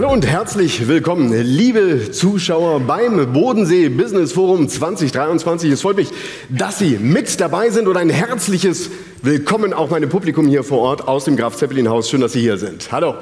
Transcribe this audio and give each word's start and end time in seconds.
Hallo 0.00 0.14
und 0.14 0.26
herzlich 0.26 0.88
willkommen, 0.88 1.30
liebe 1.30 2.10
Zuschauer 2.10 2.80
beim 2.80 3.34
Bodensee 3.34 3.90
Business 3.90 4.32
Forum 4.32 4.66
2023. 4.66 5.70
Es 5.70 5.82
freut 5.82 5.96
mich, 5.96 6.08
dass 6.48 6.78
Sie 6.78 6.96
mit 6.96 7.38
dabei 7.38 7.68
sind 7.68 7.86
und 7.86 7.98
ein 7.98 8.08
herzliches 8.08 8.90
Willkommen 9.20 9.74
auch 9.74 9.90
meinem 9.90 10.08
Publikum 10.08 10.46
hier 10.46 10.64
vor 10.64 10.78
Ort 10.78 11.06
aus 11.06 11.26
dem 11.26 11.36
Graf 11.36 11.54
Zeppelin 11.54 11.90
Haus. 11.90 12.08
Schön, 12.08 12.22
dass 12.22 12.32
Sie 12.32 12.40
hier 12.40 12.56
sind. 12.56 12.90
Hallo. 12.90 13.16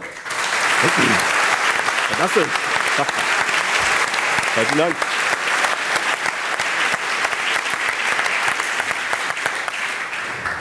Gasse. 2.16 2.44
Herzlichen 4.54 4.78
Dank. 4.78 4.94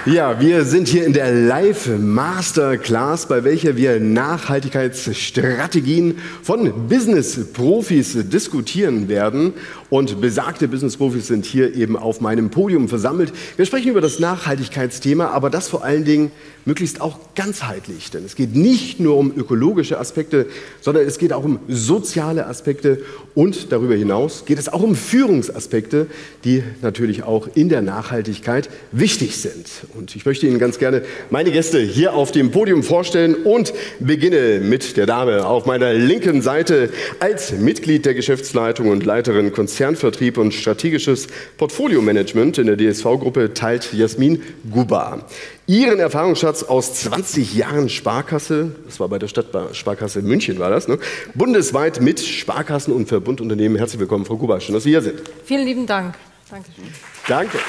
Ja, 0.07 0.39
wir 0.39 0.63
sind 0.63 0.87
hier 0.87 1.05
in 1.05 1.11
der 1.11 1.33
Live 1.33 1.89
Masterclass, 1.89 3.27
bei 3.27 3.43
welcher 3.43 3.75
wir 3.75 3.99
Nachhaltigkeitsstrategien 3.99 6.19
von 6.41 6.87
Business-Profis 6.87 8.17
diskutieren 8.29 9.09
werden. 9.09 9.51
Und 9.89 10.21
besagte 10.21 10.69
Business-Profis 10.69 11.27
sind 11.27 11.45
hier 11.45 11.75
eben 11.75 11.97
auf 11.97 12.21
meinem 12.21 12.51
Podium 12.51 12.87
versammelt. 12.87 13.33
Wir 13.57 13.65
sprechen 13.65 13.89
über 13.89 13.99
das 13.99 14.19
Nachhaltigkeitsthema, 14.19 15.27
aber 15.27 15.49
das 15.49 15.67
vor 15.67 15.83
allen 15.83 16.05
Dingen 16.05 16.31
möglichst 16.67 16.99
auch 16.99 17.17
ganzheitlich. 17.33 18.11
Denn 18.11 18.25
es 18.25 18.35
geht 18.35 18.55
nicht 18.55 18.99
nur 18.99 19.17
um 19.17 19.31
ökologische 19.35 19.99
Aspekte, 19.99 20.47
sondern 20.81 21.07
es 21.07 21.17
geht 21.17 21.31
auch 21.31 21.45
um 21.45 21.59
soziale 21.69 22.45
Aspekte 22.45 23.01
und 23.33 23.71
darüber 23.71 23.95
hinaus 23.95 24.43
geht 24.45 24.59
es 24.59 24.67
auch 24.67 24.83
um 24.83 24.95
Führungsaspekte, 24.95 26.07
die 26.43 26.61
natürlich 26.81 27.23
auch 27.23 27.47
in 27.55 27.69
der 27.69 27.81
Nachhaltigkeit 27.81 28.69
wichtig 28.91 29.37
sind. 29.37 29.67
Und 29.95 30.15
ich 30.15 30.25
möchte 30.25 30.45
Ihnen 30.45 30.59
ganz 30.59 30.77
gerne 30.77 31.03
meine 31.29 31.51
Gäste 31.51 31.79
hier 31.79 32.13
auf 32.13 32.31
dem 32.31 32.51
Podium 32.51 32.83
vorstellen 32.83 33.35
und 33.35 33.73
beginne 33.99 34.59
mit 34.59 34.97
der 34.97 35.05
Dame 35.05 35.45
auf 35.45 35.65
meiner 35.65 35.93
linken 35.93 36.41
Seite 36.41 36.89
als 37.19 37.53
Mitglied 37.53 38.05
der 38.05 38.13
Geschäftsleitung 38.13 38.89
und 38.89 39.05
Leiterin 39.05 39.53
Konzernvertrieb 39.53 40.37
und 40.37 40.53
strategisches 40.53 41.27
Portfolio-Management 41.57 42.57
in 42.57 42.67
der 42.67 42.75
DSV-Gruppe 42.77 43.53
teilt 43.53 43.93
Jasmin 43.93 44.41
Guba. 44.69 45.25
Ihren 45.69 45.99
Erfahrungsschatz 45.99 46.63
aus 46.63 46.93
20 46.93 47.53
Jahren 47.53 47.89
Sparkasse, 47.89 48.71
das 48.85 49.01
war 49.01 49.09
bei 49.09 49.19
der 49.19 49.27
Stadtsparkasse 49.27 50.21
München, 50.21 50.59
war 50.59 50.69
das, 50.69 50.87
ne? 50.87 50.97
bundesweit 51.33 51.99
mit 51.99 52.21
Sparkassen 52.21 52.93
und 52.93 53.09
Verbundunternehmen. 53.09 53.77
Herzlich 53.77 53.99
willkommen, 53.99 54.23
Frau 54.23 54.37
Guba, 54.37 54.61
schön, 54.61 54.75
dass 54.75 54.83
Sie 54.83 54.91
hier 54.91 55.01
sind. 55.01 55.21
Vielen 55.43 55.65
lieben 55.65 55.85
Dank. 55.85 56.15
Dankeschön. 56.49 56.85
Danke. 57.27 57.59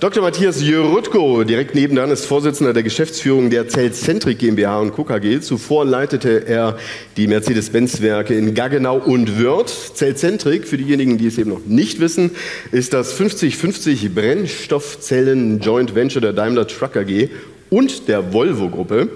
Dr. 0.00 0.22
Matthias 0.22 0.62
Jörutko, 0.62 1.44
direkt 1.44 1.74
nebenan, 1.74 2.10
ist 2.10 2.24
Vorsitzender 2.24 2.72
der 2.72 2.82
Geschäftsführung 2.82 3.50
der 3.50 3.68
Zellzentrik 3.68 4.38
GmbH 4.38 4.80
und 4.80 4.92
Co. 4.92 5.04
KG. 5.04 5.40
Zuvor 5.40 5.84
leitete 5.84 6.46
er 6.46 6.78
die 7.18 7.26
Mercedes-Benz-Werke 7.26 8.32
in 8.32 8.54
Gaggenau 8.54 8.96
und 8.96 9.38
Wörth. 9.38 9.68
Zellzentrik, 9.68 10.66
für 10.66 10.78
diejenigen, 10.78 11.18
die 11.18 11.26
es 11.26 11.36
eben 11.36 11.50
noch 11.50 11.66
nicht 11.66 12.00
wissen, 12.00 12.30
ist 12.72 12.94
das 12.94 13.14
50-50 13.20 14.14
Brennstoffzellen-Joint 14.14 15.94
Venture 15.94 16.22
der 16.22 16.32
Daimler 16.32 16.66
Truck 16.66 16.96
AG 16.96 17.28
und 17.68 18.08
der 18.08 18.32
Volvo-Gruppe, 18.32 19.10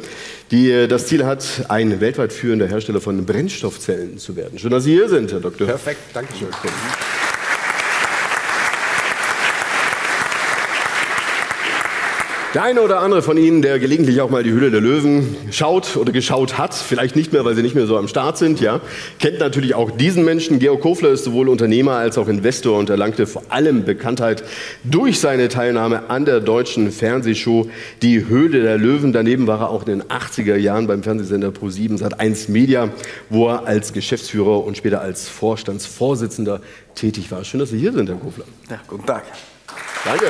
die 0.50 0.86
das 0.86 1.06
Ziel 1.06 1.24
hat, 1.24 1.64
ein 1.68 2.02
weltweit 2.02 2.34
führender 2.34 2.66
Hersteller 2.66 3.00
von 3.00 3.24
Brennstoffzellen 3.24 4.18
zu 4.18 4.36
werden. 4.36 4.58
Schön, 4.58 4.70
dass 4.70 4.84
Sie 4.84 4.92
hier 4.92 5.08
sind, 5.08 5.32
Herr 5.32 5.40
Doktor. 5.40 5.66
Perfekt, 5.66 6.00
danke 6.12 6.34
schön. 6.38 6.48
Der 12.54 12.62
eine 12.62 12.82
oder 12.82 13.00
andere 13.00 13.20
von 13.20 13.36
Ihnen, 13.36 13.62
der 13.62 13.80
gelegentlich 13.80 14.20
auch 14.20 14.30
mal 14.30 14.44
die 14.44 14.52
Hülle 14.52 14.70
der 14.70 14.80
Löwen 14.80 15.34
schaut 15.50 15.96
oder 15.96 16.12
geschaut 16.12 16.56
hat, 16.56 16.72
vielleicht 16.72 17.16
nicht 17.16 17.32
mehr, 17.32 17.44
weil 17.44 17.56
sie 17.56 17.62
nicht 17.62 17.74
mehr 17.74 17.88
so 17.88 17.96
am 17.98 18.06
Start 18.06 18.38
sind, 18.38 18.60
ja, 18.60 18.80
kennt 19.18 19.40
natürlich 19.40 19.74
auch 19.74 19.90
diesen 19.90 20.24
Menschen. 20.24 20.60
Georg 20.60 20.80
Kofler 20.80 21.08
ist 21.08 21.24
sowohl 21.24 21.48
Unternehmer 21.48 21.96
als 21.96 22.16
auch 22.16 22.28
Investor 22.28 22.78
und 22.78 22.90
erlangte 22.90 23.26
vor 23.26 23.42
allem 23.48 23.84
Bekanntheit 23.84 24.44
durch 24.84 25.18
seine 25.18 25.48
Teilnahme 25.48 26.08
an 26.10 26.26
der 26.26 26.38
deutschen 26.38 26.92
Fernsehshow 26.92 27.68
Die 28.02 28.28
Höhle 28.28 28.62
der 28.62 28.78
Löwen. 28.78 29.12
Daneben 29.12 29.48
war 29.48 29.62
er 29.62 29.70
auch 29.70 29.84
in 29.88 29.98
den 29.98 30.02
80er 30.04 30.54
Jahren 30.54 30.86
beim 30.86 31.02
Fernsehsender 31.02 31.48
Pro7 31.48 31.98
Sat1 31.98 32.52
Media, 32.52 32.90
wo 33.30 33.48
er 33.48 33.66
als 33.66 33.92
Geschäftsführer 33.92 34.62
und 34.64 34.76
später 34.76 35.00
als 35.00 35.28
Vorstandsvorsitzender 35.28 36.60
tätig 36.94 37.32
war. 37.32 37.42
Schön, 37.42 37.58
dass 37.58 37.70
Sie 37.70 37.78
hier 37.78 37.92
sind, 37.92 38.08
Herr 38.08 38.16
Kofler. 38.16 38.44
Ja, 38.70 38.80
guten 38.86 39.06
Tag. 39.06 39.24
Danke. 40.04 40.26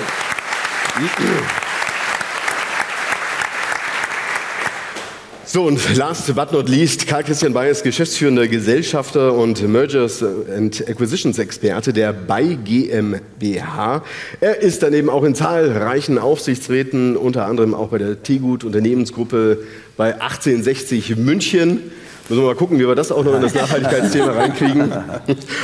So, 5.55 5.63
und 5.63 5.95
last 5.95 6.35
but 6.35 6.51
not 6.51 6.69
least, 6.69 7.07
Karl-Christian 7.07 7.53
Bay 7.53 7.71
ist 7.71 7.85
geschäftsführender 7.85 8.49
Gesellschafter 8.49 9.35
und 9.35 9.63
Mergers 9.63 10.21
and 10.21 10.83
Acquisitions 10.89 11.39
Experte 11.39 11.93
der 11.93 12.13
Bay 12.13 12.57
GmbH. 12.57 14.03
Er 14.41 14.61
ist 14.61 14.83
daneben 14.83 15.09
auch 15.09 15.23
in 15.23 15.37
zahlreichen 15.37 16.19
Aufsichtsräten, 16.19 17.17
unter 17.17 17.47
anderem 17.47 17.73
auch 17.73 17.91
bei 17.91 17.99
der 17.99 18.25
Tegut 18.25 18.65
Unternehmensgruppe 18.65 19.59
bei 19.97 20.15
1860 20.21 21.15
München. 21.19 21.93
Müssen 22.29 22.43
wir 22.43 22.49
mal 22.49 22.57
gucken, 22.57 22.81
wie 22.81 22.89
wir 22.89 22.97
das 22.97 23.13
auch 23.13 23.23
noch 23.23 23.37
in 23.37 23.43
das 23.43 23.55
Nachhaltigkeitsthema 23.55 24.33
reinkriegen. 24.33 24.93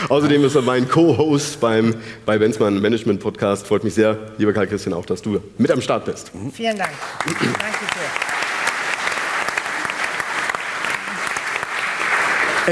Außerdem 0.08 0.44
ist 0.44 0.54
er 0.54 0.62
mein 0.62 0.88
Co-Host 0.88 1.58
beim 1.58 1.96
bei 2.24 2.38
Benzmann 2.38 2.80
Management 2.80 3.18
Podcast. 3.18 3.66
Freut 3.66 3.82
mich 3.82 3.94
sehr, 3.94 4.16
lieber 4.38 4.52
Karl-Christian, 4.52 4.94
auch, 4.94 5.04
dass 5.04 5.20
du 5.20 5.40
mit 5.58 5.72
am 5.72 5.80
Start 5.80 6.04
bist. 6.04 6.30
Vielen 6.52 6.78
Dank. 6.78 6.92
Danke 7.26 7.40
sehr. 7.48 8.49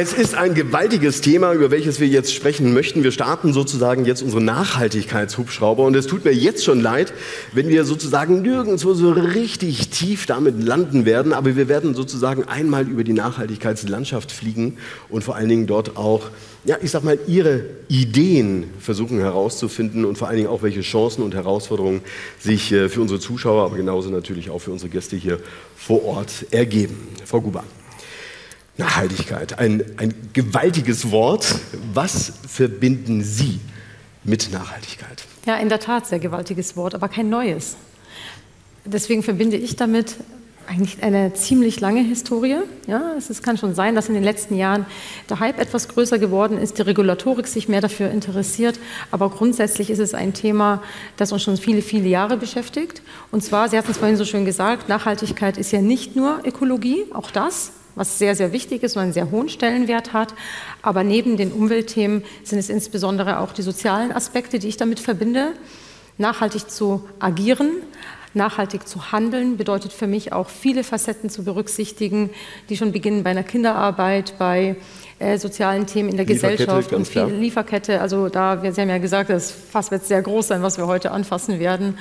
Es 0.01 0.13
ist 0.13 0.37
ein 0.37 0.55
gewaltiges 0.55 1.23
Thema, 1.23 1.53
über 1.53 1.73
welches 1.73 1.99
wir 1.99 2.07
jetzt 2.07 2.33
sprechen 2.33 2.73
möchten. 2.73 3.03
Wir 3.03 3.11
starten 3.11 3.53
sozusagen 3.53 4.05
jetzt 4.05 4.23
unsere 4.23 4.41
Nachhaltigkeitshubschrauber 4.41 5.83
und 5.83 5.97
es 5.97 6.07
tut 6.07 6.25
mir 6.25 6.31
jetzt 6.31 6.63
schon 6.63 6.81
leid, 6.81 7.13
wenn 7.53 7.69
wir 7.69 7.85
sozusagen 7.85 8.43
nirgendwo 8.43 8.95
so 8.95 9.11
richtig 9.11 9.89
tief 9.89 10.27
damit 10.27 10.63
landen 10.63 11.05
werden, 11.05 11.33
aber 11.33 11.57
wir 11.57 11.67
werden 11.67 11.97
sozusagen 11.97 12.45
einmal 12.45 12.87
über 12.87 13.03
die 13.03 13.13
Nachhaltigkeitslandschaft 13.13 14.31
fliegen 14.31 14.77
und 15.09 15.25
vor 15.25 15.35
allen 15.35 15.49
Dingen 15.49 15.67
dort 15.67 15.97
auch, 15.97 16.31
ja, 16.65 16.77
ich 16.81 16.93
sag 16.93 17.03
mal, 17.03 17.19
Ihre 17.27 17.65
Ideen 17.89 18.71
versuchen 18.79 19.19
herauszufinden 19.19 20.05
und 20.05 20.17
vor 20.17 20.29
allen 20.29 20.37
Dingen 20.37 20.49
auch, 20.49 20.63
welche 20.63 20.83
Chancen 20.83 21.25
und 21.25 21.35
Herausforderungen 21.35 22.03
sich 22.39 22.71
äh, 22.71 22.89
für 22.89 23.01
unsere 23.01 23.19
Zuschauer, 23.19 23.65
aber 23.65 23.75
genauso 23.75 24.11
natürlich 24.11 24.51
auch 24.51 24.61
für 24.61 24.71
unsere 24.71 24.91
Gäste 24.91 25.17
hier 25.17 25.41
vor 25.77 26.05
Ort 26.05 26.47
ergeben. 26.53 27.09
Frau 27.25 27.41
Guban. 27.41 27.65
Nachhaltigkeit, 28.79 29.59
ein, 29.59 29.85
ein 29.97 30.15
gewaltiges 30.33 31.11
Wort. 31.11 31.57
Was 31.93 32.33
verbinden 32.47 33.23
Sie 33.25 33.61
mit 34.23 34.53
Nachhaltigkeit? 34.53 35.25
Ja, 35.47 35.57
in 35.57 35.69
der 35.69 35.81
Tat, 35.81 36.07
sehr 36.07 36.21
gewaltiges 36.21 36.77
Wort, 36.77 36.95
aber 36.95 37.09
kein 37.09 37.29
neues. 37.29 37.77
Deswegen 38.85 39.23
verbinde 39.23 39.57
ich 39.57 39.77
damit 39.77 40.17
eigentlich 40.69 41.03
eine 41.03 41.33
ziemlich 41.33 41.81
lange 41.81 42.03
Historie. 42.03 42.59
Ja, 42.87 43.15
es 43.17 43.31
ist, 43.31 43.43
kann 43.43 43.57
schon 43.57 43.75
sein, 43.75 43.95
dass 43.95 44.09
in 44.09 44.15
den 44.15 44.23
letzten 44.23 44.55
Jahren 44.55 44.87
der 45.29 45.41
Hype 45.41 45.59
etwas 45.59 45.89
größer 45.89 46.19
geworden 46.19 46.59
ist, 46.59 46.79
die 46.79 46.83
Regulatorik 46.83 47.47
sich 47.47 47.69
mehr 47.69 47.81
dafür 47.81 48.11
interessiert. 48.11 48.79
Aber 49.11 49.31
grundsätzlich 49.31 49.91
ist 49.91 49.99
es 49.99 50.15
ein 50.15 50.35
Thema, 50.35 50.83
das 51.17 51.33
uns 51.33 51.43
schon 51.43 51.57
viele, 51.57 51.83
viele 51.83 52.09
Jahre 52.09 52.37
beschäftigt. 52.37 53.03
Und 53.33 53.43
zwar, 53.43 53.69
Sie 53.71 53.79
hatten 53.79 53.91
es 53.91 53.97
vorhin 53.97 54.17
so 54.17 54.27
schön 54.27 54.45
gesagt, 54.45 54.89
Nachhaltigkeit 54.89 55.57
ist 55.57 55.73
ja 55.73 55.81
nicht 55.81 56.15
nur 56.15 56.41
Ökologie, 56.45 57.07
auch 57.13 57.31
das, 57.31 57.73
was 57.95 58.19
sehr, 58.19 58.35
sehr 58.35 58.53
wichtig 58.53 58.83
ist 58.83 58.97
und 58.97 59.03
einen 59.03 59.13
sehr 59.13 59.31
hohen 59.31 59.49
Stellenwert 59.49 60.13
hat. 60.13 60.35
Aber 60.83 61.05
neben 61.05 61.37
den 61.37 61.53
Umweltthemen 61.53 62.25
sind 62.45 62.59
es 62.59 62.69
insbesondere 62.69 63.41
auch 63.41 63.53
die 63.53 63.63
sozialen 63.63 64.13
Aspekte, 64.13 64.59
die 64.59 64.69
ich 64.69 64.77
damit 64.77 65.01
verbinde. 65.01 65.53
Nachhaltig 66.17 66.71
zu 66.71 67.05
agieren, 67.21 67.71
nachhaltig 68.35 68.89
zu 68.89 69.13
handeln, 69.13 69.57
bedeutet 69.57 69.93
für 69.93 70.07
mich 70.07 70.33
auch 70.33 70.49
viele 70.49 70.85
Facetten 70.85 71.31
zu 71.31 71.45
berücksichtigen, 71.45 72.31
die 72.69 72.77
schon 72.77 72.93
beginnen 72.93 73.23
bei 73.23 73.31
einer 73.31 73.45
Kinderarbeit, 73.45 74.35
bei 74.39 74.77
äh, 75.19 75.39
sozialen 75.39 75.87
Themen 75.87 76.09
in 76.09 76.17
der 76.17 76.27
Gesellschaft 76.27 76.93
und 76.93 77.07
viel 77.07 77.25
Lieferkette. 77.25 78.01
Also 78.01 78.29
da, 78.29 78.61
Sie 78.61 78.81
haben 78.81 78.89
ja 78.89 78.99
gesagt, 78.99 79.31
das 79.31 79.51
Fass 79.51 79.91
wird 79.91 80.05
sehr 80.05 80.23
groß 80.23 80.49
sein, 80.49 80.63
was 80.63 80.79
wir 80.79 80.87
heute 80.87 81.11
anfassen 81.11 81.59
werden 81.59 81.99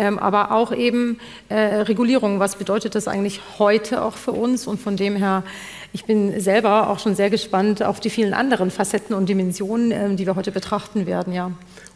aber 0.00 0.52
auch 0.52 0.72
eben 0.72 1.18
äh, 1.48 1.56
Regulierung. 1.56 2.40
Was 2.40 2.56
bedeutet 2.56 2.94
das 2.94 3.08
eigentlich 3.08 3.40
heute 3.58 4.02
auch 4.02 4.14
für 4.14 4.32
uns? 4.32 4.66
Und 4.66 4.80
von 4.80 4.96
dem 4.96 5.16
her 5.16 5.44
ich 5.92 6.04
bin 6.04 6.40
selber 6.40 6.88
auch 6.88 7.00
schon 7.00 7.16
sehr 7.16 7.30
gespannt 7.30 7.82
auf 7.82 7.98
die 7.98 8.10
vielen 8.10 8.32
anderen 8.32 8.70
Facetten 8.70 9.14
und 9.14 9.28
Dimensionen, 9.28 9.90
ähm, 9.90 10.16
die 10.16 10.26
wir 10.26 10.36
heute 10.36 10.52
betrachten 10.52 11.06
werden. 11.06 11.32
Ja. 11.32 11.50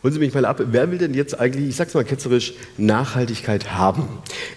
Holen 0.05 0.13
Sie 0.13 0.21
mich 0.21 0.35
mal 0.35 0.45
ab, 0.45 0.61
wer 0.71 0.91
will 0.91 0.99
denn 0.99 1.15
jetzt 1.15 1.41
eigentlich, 1.41 1.67
ich 1.67 1.77
sag's 1.77 1.95
mal 1.95 2.05
ketzerisch, 2.05 2.53
Nachhaltigkeit 2.77 3.73
haben? 3.73 4.07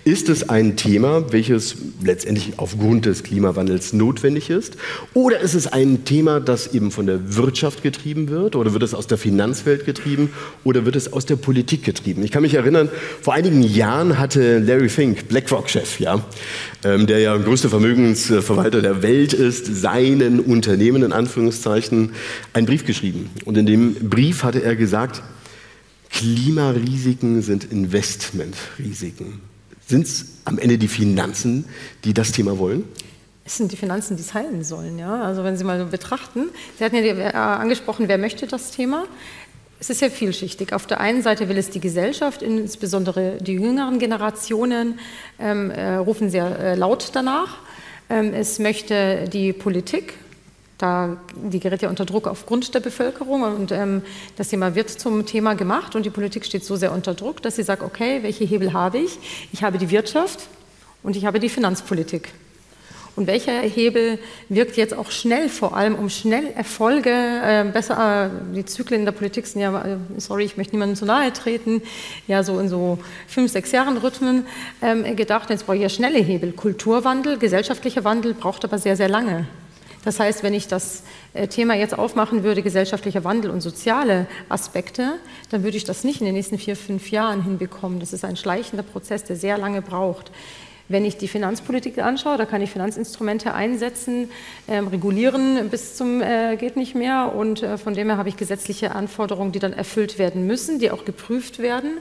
Ist 0.03 0.27
es 0.27 0.49
ein 0.49 0.75
Thema, 0.75 1.31
welches 1.31 1.77
letztendlich 2.03 2.55
aufgrund 2.57 3.05
des 3.05 3.23
Klimawandels 3.23 3.93
notwendig 3.93 4.49
ist? 4.49 4.75
Oder 5.13 5.39
ist 5.39 5.53
es 5.53 5.65
ein 5.65 6.03
Thema, 6.03 6.41
das 6.41 6.73
eben 6.73 6.91
von 6.91 7.05
der 7.05 7.37
Wirtschaft 7.37 7.81
getrieben 7.81 8.27
wird? 8.27 8.57
Oder 8.57 8.73
wird 8.73 8.83
es 8.83 8.93
aus 8.93 9.07
der 9.07 9.17
Finanzwelt 9.17 9.85
getrieben? 9.85 10.33
Oder 10.65 10.83
wird 10.83 10.97
es 10.97 11.13
aus 11.13 11.25
der 11.25 11.37
Politik 11.37 11.81
getrieben? 11.85 12.23
Ich 12.23 12.31
kann 12.31 12.41
mich 12.41 12.55
erinnern, 12.55 12.89
vor 13.21 13.33
einigen 13.33 13.63
Jahren 13.63 14.19
hatte 14.19 14.59
Larry 14.59 14.89
Fink, 14.89 15.29
BlackRock-Chef, 15.29 16.01
ja, 16.01 16.25
ähm, 16.83 17.07
der 17.07 17.19
ja 17.19 17.37
größte 17.37 17.69
Vermögensverwalter 17.69 18.81
der 18.81 19.01
Welt 19.01 19.31
ist, 19.31 19.65
seinen 19.67 20.41
Unternehmen 20.41 21.03
in 21.03 21.13
Anführungszeichen 21.13 22.11
einen 22.51 22.67
Brief 22.67 22.85
geschrieben. 22.85 23.29
Und 23.45 23.57
in 23.57 23.65
dem 23.65 23.93
Brief 24.09 24.43
hatte 24.43 24.61
er 24.61 24.75
gesagt, 24.75 25.21
Klimarisiken 26.17 27.43
sind 27.43 27.71
Investmentrisiken. 27.71 29.39
Sind 29.85 30.07
es 30.07 30.25
am 30.45 30.57
Ende 30.57 30.79
die 30.79 30.87
Finanzen, 30.87 31.65
die 32.05 32.13
das 32.15 32.31
Thema 32.31 32.57
wollen? 32.57 32.85
Es 33.45 33.57
sind 33.57 33.71
die 33.71 33.77
Finanzen, 33.77 34.15
die 34.17 34.23
es 34.23 34.33
heilen 34.33 34.63
sollen. 34.63 34.97
Ja? 34.97 35.21
Also 35.21 35.43
wenn 35.43 35.57
Sie 35.57 35.63
mal 35.63 35.77
so 35.77 35.85
betrachten, 35.85 36.49
Sie 36.79 36.83
hatten 36.83 36.95
ja 36.95 37.03
äh, 37.03 37.33
angesprochen, 37.33 38.07
wer 38.07 38.17
möchte 38.17 38.47
das 38.47 38.71
Thema? 38.71 39.05
Es 39.79 39.91
ist 39.91 40.01
ja 40.01 40.09
vielschichtig. 40.09 40.73
Auf 40.73 40.87
der 40.87 41.01
einen 41.01 41.21
Seite 41.21 41.49
will 41.49 41.57
es 41.57 41.69
die 41.69 41.79
Gesellschaft, 41.79 42.41
insbesondere 42.41 43.37
die 43.39 43.53
jüngeren 43.53 43.99
Generationen, 43.99 44.97
ähm, 45.37 45.69
äh, 45.69 45.97
rufen 45.97 46.31
sehr 46.31 46.59
äh, 46.59 46.75
laut 46.75 47.11
danach. 47.13 47.59
Ähm, 48.09 48.33
es 48.33 48.57
möchte 48.57 49.29
die 49.31 49.53
Politik, 49.53 50.15
da, 50.77 51.17
die 51.35 51.59
gerät 51.59 51.81
ja 51.81 51.89
unter 51.89 52.05
Druck 52.05 52.27
aufgrund 52.27 52.73
der 52.75 52.79
Bevölkerung 52.79 53.41
und 53.41 53.71
ähm, 53.71 54.03
das 54.35 54.49
Thema 54.49 54.75
wird 54.75 54.89
zum 54.89 55.25
Thema 55.25 55.55
gemacht 55.55 55.95
und 55.95 56.05
die 56.05 56.09
Politik 56.09 56.45
steht 56.45 56.63
so 56.63 56.75
sehr 56.75 56.91
unter 56.91 57.13
Druck, 57.13 57.41
dass 57.41 57.55
sie 57.55 57.63
sagt, 57.63 57.81
okay, 57.81 58.19
welche 58.21 58.43
Hebel 58.43 58.73
habe 58.73 58.99
ich? 58.99 59.17
Ich 59.51 59.63
habe 59.63 59.77
die 59.77 59.89
Wirtschaft 59.89 60.47
und 61.03 61.15
ich 61.15 61.25
habe 61.25 61.39
die 61.39 61.49
Finanzpolitik. 61.49 62.33
Und 63.15 63.25
welcher 63.25 63.61
Hebel 63.61 64.19
wirkt 64.47 64.77
jetzt 64.77 64.95
auch 64.95 65.09
schnell, 65.09 65.49
vor 65.49 65.75
allem 65.75 65.95
um 65.95 66.07
schnell 66.07 66.51
Erfolge, 66.55 67.09
äh, 67.09 67.65
besser, 67.73 68.27
äh, 68.27 68.55
die 68.55 68.63
Zyklen 68.63 69.05
der 69.05 69.11
Politik 69.11 69.47
sind 69.47 69.59
ja, 69.61 69.75
äh, 69.83 69.97
sorry, 70.17 70.43
ich 70.43 70.55
möchte 70.55 70.75
niemandem 70.75 70.95
zu 70.95 71.05
nahe 71.05 71.33
treten, 71.33 71.81
ja 72.27 72.43
so 72.43 72.59
in 72.59 72.69
so 72.69 72.99
fünf, 73.27 73.51
sechs 73.51 73.71
Jahren 73.71 73.97
Rhythmen 73.97 74.45
ähm, 74.83 75.15
gedacht, 75.15 75.49
jetzt 75.49 75.65
brauche 75.65 75.77
ich 75.77 75.81
ja 75.81 75.89
schnelle 75.89 76.19
Hebel. 76.19 76.51
Kulturwandel, 76.51 77.39
gesellschaftlicher 77.39 78.03
Wandel 78.03 78.35
braucht 78.35 78.63
aber 78.63 78.77
sehr, 78.77 78.95
sehr 78.95 79.09
lange. 79.09 79.47
Das 80.07 80.21
heißt, 80.21 80.41
wenn 80.41 80.53
ich 80.53 80.69
das 80.69 81.03
äh, 81.33 81.49
Thema 81.49 81.75
jetzt 81.75 81.93
aufmachen 81.99 82.45
würde, 82.45 82.63
gesellschaftlicher 82.63 83.25
Wandel 83.25 83.51
und 83.51 83.59
soziale 83.59 84.25
Aspekte, 84.47 85.15
dann 85.49 85.65
würde 85.65 85.75
ich 85.75 85.83
das 85.83 86.05
nicht 86.05 86.21
in 86.21 86.25
den 86.25 86.33
nächsten 86.33 86.57
vier, 86.57 86.77
fünf 86.77 87.11
Jahren 87.11 87.43
hinbekommen. 87.43 87.99
Das 87.99 88.13
ist 88.13 88.23
ein 88.23 88.37
schleichender 88.37 88.83
Prozess, 88.83 89.25
der 89.25 89.35
sehr 89.35 89.57
lange 89.57 89.81
braucht. 89.81 90.31
Wenn 90.87 91.03
ich 91.03 91.17
die 91.17 91.27
Finanzpolitik 91.27 91.97
anschaue, 91.97 92.37
da 92.37 92.45
kann 92.45 92.61
ich 92.61 92.71
Finanzinstrumente 92.71 93.53
einsetzen, 93.53 94.29
ähm, 94.69 94.87
regulieren 94.87 95.67
bis 95.69 95.97
zum 95.97 96.21
äh, 96.21 96.55
geht 96.55 96.77
nicht 96.77 96.95
mehr 96.95 97.35
und 97.35 97.61
äh, 97.61 97.77
von 97.77 97.93
dem 97.93 98.07
her 98.07 98.15
habe 98.15 98.29
ich 98.29 98.37
gesetzliche 98.37 98.95
Anforderungen, 98.95 99.51
die 99.51 99.59
dann 99.59 99.73
erfüllt 99.73 100.17
werden 100.17 100.47
müssen, 100.47 100.79
die 100.79 100.89
auch 100.89 101.03
geprüft 101.03 101.59
werden. 101.59 101.97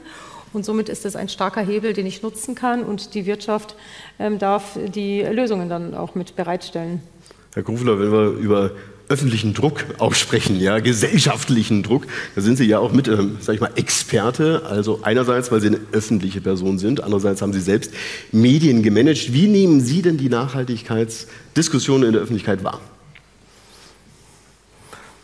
Und 0.53 0.63
somit 0.63 0.87
ist 0.87 1.05
es 1.05 1.17
ein 1.17 1.27
starker 1.27 1.59
Hebel, 1.59 1.91
den 1.91 2.05
ich 2.05 2.23
nutzen 2.23 2.55
kann 2.55 2.83
und 2.83 3.15
die 3.15 3.25
Wirtschaft 3.25 3.75
ähm, 4.17 4.39
darf 4.39 4.79
die 4.81 5.23
Lösungen 5.23 5.67
dann 5.67 5.93
auch 5.93 6.15
mit 6.15 6.37
bereitstellen. 6.37 7.01
Herr 7.57 7.63
Grufler, 7.63 7.99
wenn 7.99 8.11
wir 8.11 8.27
über 8.33 8.69
öffentlichen 9.09 9.55
Druck 9.55 9.83
aussprechen, 9.97 10.59
ja, 10.59 10.77
gesellschaftlichen 10.77 11.81
Druck, 11.81 12.05
da 12.35 12.41
sind 12.41 12.55
Sie 12.55 12.65
ja 12.65 12.77
auch 12.77 12.91
mit, 12.91 13.07
ähm, 13.07 13.37
sag 13.39 13.55
ich 13.55 13.61
mal, 13.61 13.71
Experte. 13.73 14.61
Also 14.69 14.99
einerseits, 15.01 15.51
weil 15.51 15.59
Sie 15.59 15.69
eine 15.69 15.79
öffentliche 15.91 16.39
Person 16.39 16.77
sind, 16.77 17.01
andererseits 17.01 17.41
haben 17.41 17.53
Sie 17.53 17.59
selbst 17.59 17.91
Medien 18.31 18.83
gemanagt. 18.83 19.33
Wie 19.33 19.47
nehmen 19.47 19.81
Sie 19.81 20.03
denn 20.03 20.17
die 20.17 20.29
Nachhaltigkeitsdiskussion 20.29 22.03
in 22.03 22.11
der 22.13 22.21
Öffentlichkeit 22.21 22.63
wahr? 22.63 22.79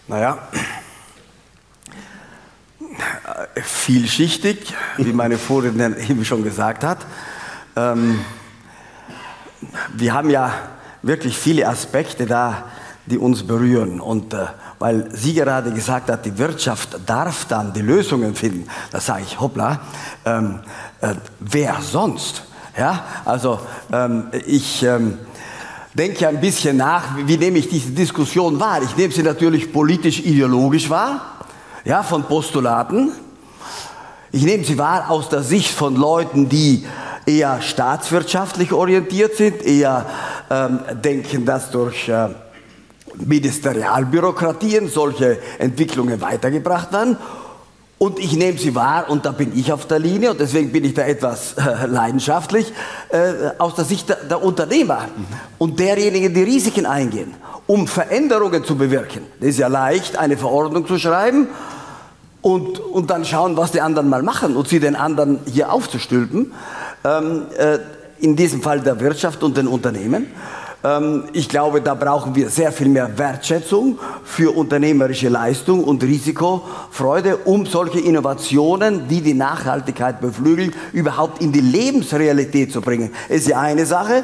Naja, 0.07 0.49
vielschichtig, 3.61 4.73
wie 4.97 5.13
meine 5.13 5.37
Vorrednerin 5.37 5.97
eben 6.09 6.25
schon 6.25 6.43
gesagt 6.43 6.83
hat. 6.83 7.05
Ähm, 7.75 8.21
wir 9.95 10.15
haben 10.15 10.31
ja 10.31 10.73
wirklich 11.03 11.37
viele 11.37 11.67
Aspekte 11.67 12.25
da, 12.25 12.63
die 13.05 13.17
uns 13.17 13.45
berühren. 13.45 13.99
Und 13.99 14.33
äh, 14.33 14.47
weil 14.79 15.09
sie 15.13 15.33
gerade 15.33 15.71
gesagt 15.71 16.09
hat, 16.09 16.25
die 16.25 16.37
Wirtschaft 16.37 16.97
darf 17.05 17.45
dann 17.45 17.73
die 17.73 17.81
Lösungen 17.81 18.33
finden, 18.33 18.67
da 18.91 18.99
sage 18.99 19.23
ich, 19.27 19.39
hoppla, 19.39 19.79
ähm, 20.25 20.59
äh, 21.01 21.15
wer 21.39 21.77
sonst? 21.81 22.43
Ja, 22.77 23.03
also 23.23 23.59
ähm, 23.91 24.29
ich 24.47 24.81
ähm, 24.81 25.19
denke 25.93 26.27
ein 26.27 26.41
bisschen 26.41 26.77
nach, 26.77 27.17
wie, 27.17 27.27
wie 27.27 27.37
nehme 27.37 27.59
ich 27.59 27.69
diese 27.69 27.91
Diskussion 27.91 28.59
wahr? 28.59 28.81
Ich 28.81 28.97
nehme 28.97 29.13
sie 29.13 29.21
natürlich 29.21 29.71
politisch-ideologisch 29.71 30.89
wahr, 30.89 31.45
ja, 31.85 32.01
von 32.01 32.23
Postulaten. 32.23 33.11
Ich 34.31 34.43
nehme 34.43 34.63
sie 34.63 34.77
wahr 34.79 35.11
aus 35.11 35.29
der 35.29 35.43
Sicht 35.43 35.69
von 35.69 35.95
Leuten, 35.95 36.49
die 36.49 36.85
eher 37.25 37.61
staatswirtschaftlich 37.61 38.73
orientiert 38.73 39.35
sind, 39.35 39.61
eher 39.61 40.07
ähm, 40.53 40.79
denken, 41.03 41.45
dass 41.45 41.71
durch 41.71 42.09
äh, 42.09 42.29
Ministerialbürokratien 43.15 44.87
solche 44.87 45.37
Entwicklungen 45.57 46.21
weitergebracht 46.21 46.91
werden. 46.93 47.17
Und 47.97 48.19
ich 48.19 48.33
nehme 48.33 48.57
sie 48.57 48.75
wahr 48.75 49.05
und 49.09 49.25
da 49.25 49.31
bin 49.31 49.57
ich 49.57 49.71
auf 49.71 49.87
der 49.87 49.99
Linie 49.99 50.31
und 50.31 50.39
deswegen 50.39 50.71
bin 50.71 50.83
ich 50.83 50.93
da 50.93 51.03
etwas 51.03 51.53
äh, 51.57 51.85
leidenschaftlich 51.85 52.73
äh, 53.09 53.51
aus 53.57 53.75
der 53.75 53.85
Sicht 53.85 54.09
der, 54.09 54.43
Unternehmer 54.43 55.05
und 55.57 55.79
derjenigen, 55.79 56.33
die 56.33 56.43
Risiken 56.43 56.85
eingehen, 56.85 57.33
um 57.65 57.87
Veränderungen 57.87 58.63
zu 58.65 58.75
bewirken. 58.75 59.23
Das 59.39 59.49
ist 59.49 59.59
ja 59.59 59.67
leicht, 59.67 60.17
eine 60.17 60.37
Verordnung 60.37 60.85
zu 60.85 60.99
schreiben 60.99 61.47
und, 62.41 62.79
und 62.79 63.09
dann 63.09 63.23
schauen, 63.23 63.55
was 63.55 63.71
die 63.71 63.79
anderen 63.79 64.09
mal 64.09 64.21
machen 64.21 64.57
und 64.57 64.67
sie 64.67 64.81
den 64.81 64.97
anderen 64.97 65.39
hier 65.45 65.71
aufzustülpen 65.71 66.51
ähm, 67.05 67.45
äh, 67.57 67.79
in 68.23 68.35
diesem 68.35 68.61
Fall 68.61 68.79
der 68.79 68.99
Wirtschaft 68.99 69.43
und 69.43 69.57
den 69.57 69.67
Unternehmen. 69.67 70.27
Ähm, 70.83 71.25
ich 71.33 71.49
glaube, 71.49 71.81
da 71.81 71.93
brauchen 71.93 72.35
wir 72.35 72.49
sehr 72.49 72.71
viel 72.71 72.87
mehr 72.87 73.17
Wertschätzung 73.17 73.99
für 74.23 74.55
unternehmerische 74.55 75.27
Leistung 75.29 75.83
und 75.83 76.03
Risikofreude, 76.03 77.37
um 77.37 77.65
solche 77.65 77.99
Innovationen, 77.99 79.07
die 79.09 79.21
die 79.21 79.33
Nachhaltigkeit 79.33 80.21
beflügeln, 80.21 80.73
überhaupt 80.93 81.41
in 81.41 81.51
die 81.51 81.61
Lebensrealität 81.61 82.71
zu 82.71 82.81
bringen. 82.81 83.11
Das 83.27 83.39
ist 83.39 83.49
ja 83.49 83.59
eine 83.59 83.85
Sache 83.85 84.23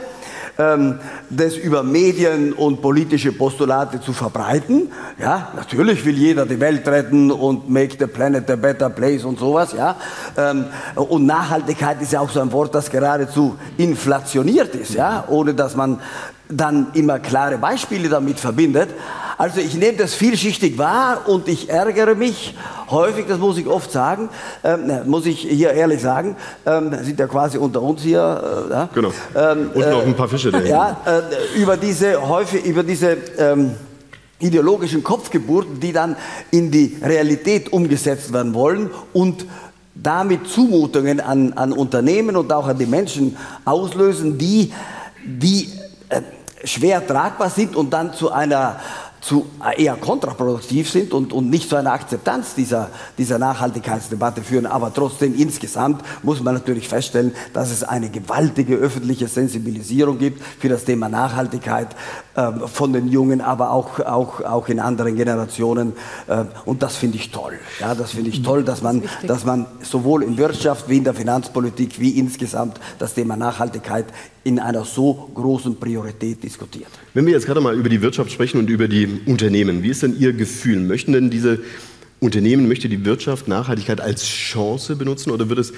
das 1.29 1.55
über 1.55 1.83
Medien 1.83 2.51
und 2.51 2.81
politische 2.81 3.31
Postulate 3.31 4.01
zu 4.01 4.11
verbreiten. 4.11 4.91
Ja, 5.17 5.53
natürlich 5.55 6.03
will 6.03 6.17
jeder 6.17 6.45
die 6.45 6.59
Welt 6.59 6.85
retten 6.85 7.31
und 7.31 7.69
make 7.69 7.95
the 7.97 8.07
planet 8.07 8.49
a 8.49 8.57
better 8.57 8.89
place 8.89 9.23
und 9.23 9.39
sowas. 9.39 9.71
Ja, 9.71 9.95
ähm, 10.35 10.65
und 10.95 11.25
Nachhaltigkeit 11.25 12.01
ist 12.01 12.11
ja 12.11 12.19
auch 12.19 12.29
so 12.29 12.41
ein 12.41 12.51
Wort, 12.51 12.75
das 12.75 12.89
geradezu 12.89 13.57
inflationiert 13.77 14.75
ist, 14.75 14.95
ja, 14.95 15.23
ohne 15.29 15.53
dass 15.53 15.77
man 15.77 16.01
dann 16.49 16.87
immer 16.93 17.19
klare 17.19 17.57
Beispiele 17.57 18.09
damit 18.09 18.39
verbindet. 18.39 18.89
Also 19.37 19.61
ich 19.61 19.75
nehme 19.75 19.97
das 19.97 20.15
vielschichtig 20.15 20.77
wahr 20.77 21.21
und 21.27 21.47
ich 21.47 21.69
ärgere 21.69 22.15
mich 22.15 22.55
häufig, 22.89 23.25
das 23.27 23.37
muss 23.37 23.57
ich 23.57 23.67
oft 23.67 23.91
sagen, 23.91 24.29
ähm, 24.63 24.91
muss 25.05 25.27
ich 25.27 25.41
hier 25.41 25.71
ehrlich 25.71 26.01
sagen, 26.01 26.35
ähm, 26.65 26.91
sind 27.03 27.19
ja 27.19 27.27
quasi 27.27 27.57
unter 27.57 27.81
uns 27.81 28.01
hier. 28.01 28.67
Äh, 28.69 28.73
ja, 28.73 28.89
genau. 28.93 29.13
Ähm, 29.35 29.69
und 29.73 29.89
noch 29.89 30.05
ein 30.05 30.15
paar 30.15 30.27
Fische. 30.27 30.49
Äh, 30.49 30.69
ja, 30.69 30.97
äh, 31.05 31.59
über 31.61 31.77
diese 31.77 32.27
häufig, 32.27 32.65
über 32.65 32.81
diese 32.83 33.15
ähm, 33.37 33.75
ideologischen 34.39 35.03
Kopfgeburten, 35.03 35.79
die 35.79 35.93
dann 35.93 36.15
in 36.49 36.71
die 36.71 36.97
Realität 37.01 37.71
umgesetzt 37.71 38.33
werden 38.33 38.53
wollen 38.55 38.89
und 39.13 39.45
damit 39.93 40.47
Zumutungen 40.47 41.19
an, 41.19 41.53
an 41.53 41.73
Unternehmen 41.73 42.35
und 42.35 42.51
auch 42.51 42.67
an 42.67 42.77
die 42.77 42.85
Menschen 42.85 43.37
auslösen, 43.65 44.37
die, 44.37 44.73
die 45.25 45.69
äh, 46.09 46.21
schwer 46.63 47.05
tragbar 47.05 47.49
sind 47.49 47.75
und 47.75 47.91
dann 47.91 48.13
zu 48.13 48.31
einer 48.31 48.79
zu, 49.21 49.47
eher 49.77 49.95
kontraproduktiv 49.95 50.89
sind 50.89 51.13
und, 51.13 51.33
und 51.33 51.49
nicht 51.49 51.69
zu 51.69 51.75
einer 51.75 51.91
Akzeptanz 51.91 52.55
dieser, 52.55 52.89
dieser 53.17 53.37
Nachhaltigkeitsdebatte 53.37 54.41
führen. 54.41 54.65
Aber 54.65 54.93
trotzdem 54.93 55.35
insgesamt 55.35 56.03
muss 56.23 56.41
man 56.41 56.53
natürlich 56.53 56.87
feststellen, 56.87 57.33
dass 57.53 57.69
es 57.69 57.83
eine 57.83 58.09
gewaltige 58.09 58.75
öffentliche 58.75 59.27
Sensibilisierung 59.27 60.17
gibt 60.17 60.41
für 60.59 60.69
das 60.69 60.85
Thema 60.85 61.09
Nachhaltigkeit 61.09 61.89
äh, 62.35 62.51
von 62.67 62.93
den 62.93 63.09
Jungen, 63.09 63.41
aber 63.41 63.71
auch, 63.71 63.99
auch, 63.99 64.41
auch 64.41 64.69
in 64.69 64.79
anderen 64.79 65.15
Generationen. 65.15 65.93
Äh, 66.27 66.45
und 66.65 66.81
das 66.81 66.95
finde 66.95 67.17
ich 67.17 67.31
toll. 67.31 67.59
Ja, 67.79 67.95
das 67.95 68.11
finde 68.11 68.29
ich 68.29 68.41
toll, 68.41 68.63
dass 68.63 68.81
man, 68.81 69.01
das 69.01 69.39
dass 69.39 69.45
man 69.45 69.65
sowohl 69.81 70.23
in 70.23 70.37
Wirtschaft 70.37 70.89
wie 70.89 70.97
in 70.97 71.03
der 71.03 71.13
Finanzpolitik 71.13 71.99
wie 71.99 72.17
insgesamt 72.17 72.79
das 72.99 73.13
Thema 73.13 73.35
Nachhaltigkeit 73.35 74.05
in 74.43 74.59
einer 74.59 74.85
so 74.85 75.29
großen 75.33 75.75
Priorität 75.75 76.43
diskutiert. 76.43 76.89
Wenn 77.13 77.25
wir 77.25 77.33
jetzt 77.33 77.45
gerade 77.45 77.61
mal 77.61 77.75
über 77.75 77.89
die 77.89 78.01
Wirtschaft 78.01 78.31
sprechen 78.31 78.59
und 78.59 78.69
über 78.69 78.87
die 78.87 79.21
Unternehmen, 79.25 79.83
wie 79.83 79.89
ist 79.89 80.03
denn 80.03 80.17
Ihr 80.17 80.33
Gefühl? 80.33 80.79
Möchten 80.79 81.13
denn 81.13 81.29
diese 81.29 81.59
Unternehmen, 82.19 82.67
möchte 82.67 82.89
die 82.89 83.05
Wirtschaft 83.05 83.47
Nachhaltigkeit 83.47 84.01
als 84.01 84.23
Chance 84.23 84.95
benutzen 84.95 85.31
oder 85.31 85.49
wird 85.49 85.59
es 85.59 85.73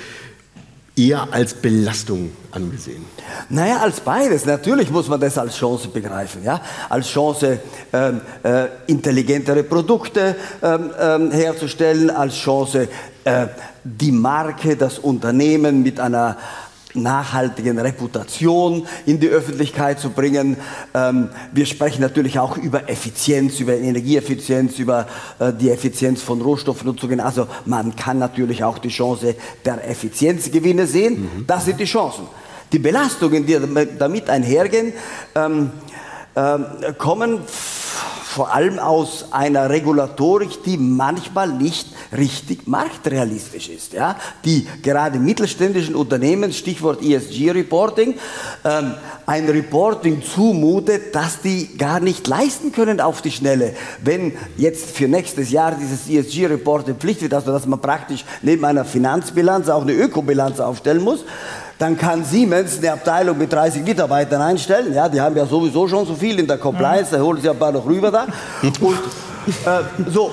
eher 0.95 1.31
als 1.31 1.53
Belastung 1.53 2.31
angesehen? 2.51 3.05
Naja, 3.49 3.77
als 3.77 3.99
beides. 4.01 4.45
Natürlich 4.45 4.89
muss 4.89 5.07
man 5.07 5.19
das 5.19 5.37
als 5.37 5.55
Chance 5.55 5.87
begreifen. 5.87 6.43
Ja? 6.43 6.61
Als 6.89 7.07
Chance, 7.09 7.59
ähm, 7.93 8.21
äh, 8.43 8.65
intelligentere 8.87 9.63
Produkte 9.63 10.35
ähm, 10.61 10.91
ähm, 10.99 11.31
herzustellen, 11.31 12.09
als 12.09 12.35
Chance, 12.35 12.87
äh, 13.23 13.47
die 13.83 14.11
Marke, 14.11 14.75
das 14.75 14.99
Unternehmen 14.99 15.83
mit 15.83 15.99
einer 15.99 16.37
nachhaltigen 16.93 17.79
Reputation 17.79 18.87
in 19.05 19.19
die 19.19 19.27
Öffentlichkeit 19.27 19.99
zu 19.99 20.09
bringen. 20.09 20.57
Ähm, 20.93 21.29
wir 21.51 21.65
sprechen 21.65 22.01
natürlich 22.01 22.39
auch 22.39 22.57
über 22.57 22.89
Effizienz, 22.89 23.59
über 23.59 23.75
Energieeffizienz, 23.75 24.79
über 24.79 25.07
äh, 25.39 25.51
die 25.53 25.69
Effizienz 25.69 26.21
von 26.21 26.41
Rohstoffnutzungen. 26.41 27.19
Also 27.19 27.47
man 27.65 27.95
kann 27.95 28.19
natürlich 28.19 28.63
auch 28.63 28.77
die 28.77 28.89
Chance 28.89 29.35
der 29.65 29.89
Effizienzgewinne 29.89 30.87
sehen. 30.87 31.21
Mhm. 31.21 31.47
Das 31.47 31.65
sind 31.65 31.79
die 31.79 31.85
Chancen. 31.85 32.27
Die 32.71 32.79
Belastungen, 32.79 33.45
die 33.45 33.57
damit 33.97 34.29
einhergehen, 34.29 34.93
ähm, 35.35 35.71
ähm, 36.35 36.65
kommen 36.97 37.41
vor 38.31 38.53
allem 38.53 38.79
aus 38.79 39.25
einer 39.31 39.69
Regulatorik, 39.69 40.63
die 40.63 40.77
manchmal 40.77 41.49
nicht 41.49 41.89
richtig 42.15 42.65
marktrealistisch 42.65 43.67
ist, 43.67 43.91
ja? 43.91 44.15
die 44.45 44.65
gerade 44.81 45.19
mittelständischen 45.19 45.95
Unternehmen, 45.95 46.53
Stichwort 46.53 47.03
ESG-Reporting, 47.03 48.15
ähm, 48.63 48.93
ein 49.25 49.49
Reporting 49.49 50.23
zumutet, 50.23 51.13
das 51.13 51.41
die 51.41 51.77
gar 51.77 51.99
nicht 51.99 52.25
leisten 52.25 52.71
können 52.71 53.01
auf 53.01 53.21
die 53.21 53.31
Schnelle. 53.31 53.75
Wenn 54.01 54.31
jetzt 54.55 54.91
für 54.91 55.09
nächstes 55.09 55.51
Jahr 55.51 55.75
dieses 55.75 56.09
ESG-Reporting 56.09 56.95
Pflicht 56.95 57.21
wird, 57.21 57.33
also 57.33 57.51
dass 57.51 57.65
man 57.65 57.81
praktisch 57.81 58.23
neben 58.41 58.63
einer 58.63 58.85
Finanzbilanz 58.85 59.67
auch 59.67 59.81
eine 59.81 59.91
Ökobilanz 59.93 60.61
aufstellen 60.61 61.03
muss, 61.03 61.25
dann 61.81 61.97
kann 61.97 62.23
Siemens 62.23 62.77
eine 62.77 62.93
Abteilung 62.93 63.39
mit 63.39 63.51
30 63.51 63.83
Mitarbeitern 63.83 64.39
einstellen. 64.39 64.93
Ja, 64.93 65.09
die 65.09 65.19
haben 65.19 65.35
ja 65.35 65.47
sowieso 65.47 65.87
schon 65.87 66.05
so 66.05 66.13
viel 66.13 66.37
in 66.37 66.45
der 66.45 66.59
Compliance, 66.59 67.09
da 67.09 67.19
holen 67.19 67.41
sie 67.41 67.49
ein 67.49 67.57
paar 67.57 67.71
noch 67.71 67.87
rüber 67.87 68.11
da. 68.11 68.27
Und 68.61 68.99
äh, 69.65 70.09
so, 70.11 70.31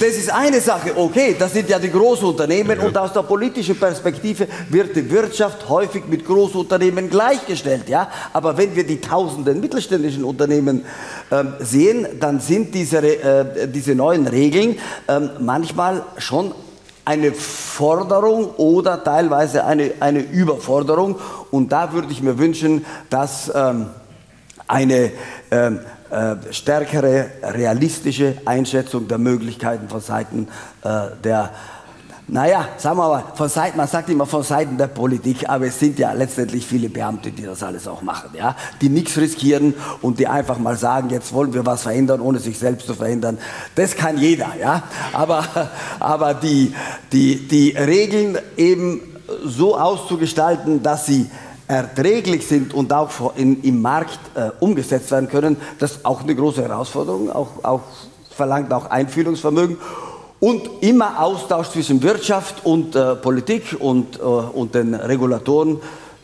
das 0.00 0.16
ist 0.16 0.34
eine 0.34 0.60
Sache, 0.60 0.90
okay, 0.96 1.36
das 1.38 1.52
sind 1.52 1.68
ja 1.68 1.78
die 1.78 1.92
Großunternehmen 1.92 2.80
und 2.80 2.98
aus 2.98 3.12
der 3.12 3.22
politischen 3.22 3.78
Perspektive 3.78 4.48
wird 4.70 4.96
die 4.96 5.08
Wirtschaft 5.08 5.68
häufig 5.68 6.08
mit 6.08 6.26
Großunternehmen 6.26 7.08
gleichgestellt, 7.08 7.88
ja. 7.88 8.10
Aber 8.32 8.58
wenn 8.58 8.74
wir 8.74 8.84
die 8.84 9.00
tausenden 9.00 9.60
mittelständischen 9.60 10.24
Unternehmen 10.24 10.84
äh, 11.30 11.44
sehen, 11.60 12.08
dann 12.18 12.40
sind 12.40 12.74
diese, 12.74 12.98
äh, 12.98 13.68
diese 13.68 13.94
neuen 13.94 14.26
Regeln 14.26 14.76
ähm, 15.06 15.30
manchmal 15.38 16.02
schon 16.16 16.52
eine 17.08 17.32
Forderung 17.32 18.50
oder 18.56 19.02
teilweise 19.02 19.64
eine, 19.64 19.92
eine 20.00 20.18
Überforderung. 20.20 21.18
Und 21.50 21.72
da 21.72 21.94
würde 21.94 22.12
ich 22.12 22.20
mir 22.20 22.38
wünschen, 22.38 22.84
dass 23.08 23.50
ähm, 23.54 23.86
eine 24.66 25.12
ähm, 25.50 25.80
äh, 26.10 26.36
stärkere 26.50 27.30
realistische 27.42 28.34
Einschätzung 28.44 29.08
der 29.08 29.16
Möglichkeiten 29.16 29.88
von 29.88 30.02
Seiten 30.02 30.48
äh, 30.84 31.06
der 31.24 31.50
naja, 32.30 32.68
sagen 32.76 32.98
wir 32.98 33.08
mal, 33.08 33.24
von 33.34 33.48
Seiten, 33.48 33.78
man 33.78 33.88
sagt 33.88 34.10
immer 34.10 34.26
von 34.26 34.42
Seiten 34.42 34.76
der 34.76 34.88
Politik, 34.88 35.48
aber 35.48 35.66
es 35.66 35.78
sind 35.78 35.98
ja 35.98 36.12
letztendlich 36.12 36.66
viele 36.66 36.90
Beamte, 36.90 37.30
die 37.30 37.42
das 37.42 37.62
alles 37.62 37.88
auch 37.88 38.02
machen, 38.02 38.30
ja, 38.34 38.54
die 38.82 38.90
nichts 38.90 39.16
riskieren 39.16 39.72
und 40.02 40.18
die 40.18 40.26
einfach 40.26 40.58
mal 40.58 40.76
sagen, 40.76 41.08
jetzt 41.08 41.32
wollen 41.32 41.54
wir 41.54 41.64
was 41.64 41.84
verändern, 41.84 42.20
ohne 42.20 42.38
sich 42.38 42.58
selbst 42.58 42.86
zu 42.86 42.92
verändern. 42.92 43.38
Das 43.74 43.96
kann 43.96 44.18
jeder, 44.18 44.48
ja, 44.60 44.82
aber, 45.14 45.42
aber 46.00 46.34
die, 46.34 46.74
die, 47.12 47.48
die 47.48 47.70
Regeln 47.70 48.38
eben 48.58 49.00
so 49.44 49.78
auszugestalten, 49.78 50.82
dass 50.82 51.06
sie 51.06 51.30
erträglich 51.66 52.46
sind 52.46 52.74
und 52.74 52.92
auch 52.92 53.36
in, 53.36 53.62
im 53.62 53.80
Markt 53.80 54.18
äh, 54.34 54.50
umgesetzt 54.60 55.10
werden 55.10 55.30
können, 55.30 55.56
das 55.78 55.92
ist 55.92 56.04
auch 56.04 56.22
eine 56.22 56.34
große 56.34 56.62
Herausforderung, 56.62 57.30
auch, 57.30 57.64
auch 57.64 57.82
verlangt 58.30 58.72
auch 58.72 58.90
Einfühlungsvermögen 58.90 59.78
und 60.40 60.68
immer 60.80 61.20
Austausch 61.20 61.68
zwischen 61.68 62.02
Wirtschaft 62.02 62.64
und 62.64 62.94
äh, 62.94 63.14
Politik 63.16 63.76
und, 63.78 64.18
äh, 64.18 64.22
und 64.22 64.74
den 64.74 64.94
Regulatoren, 64.94 65.78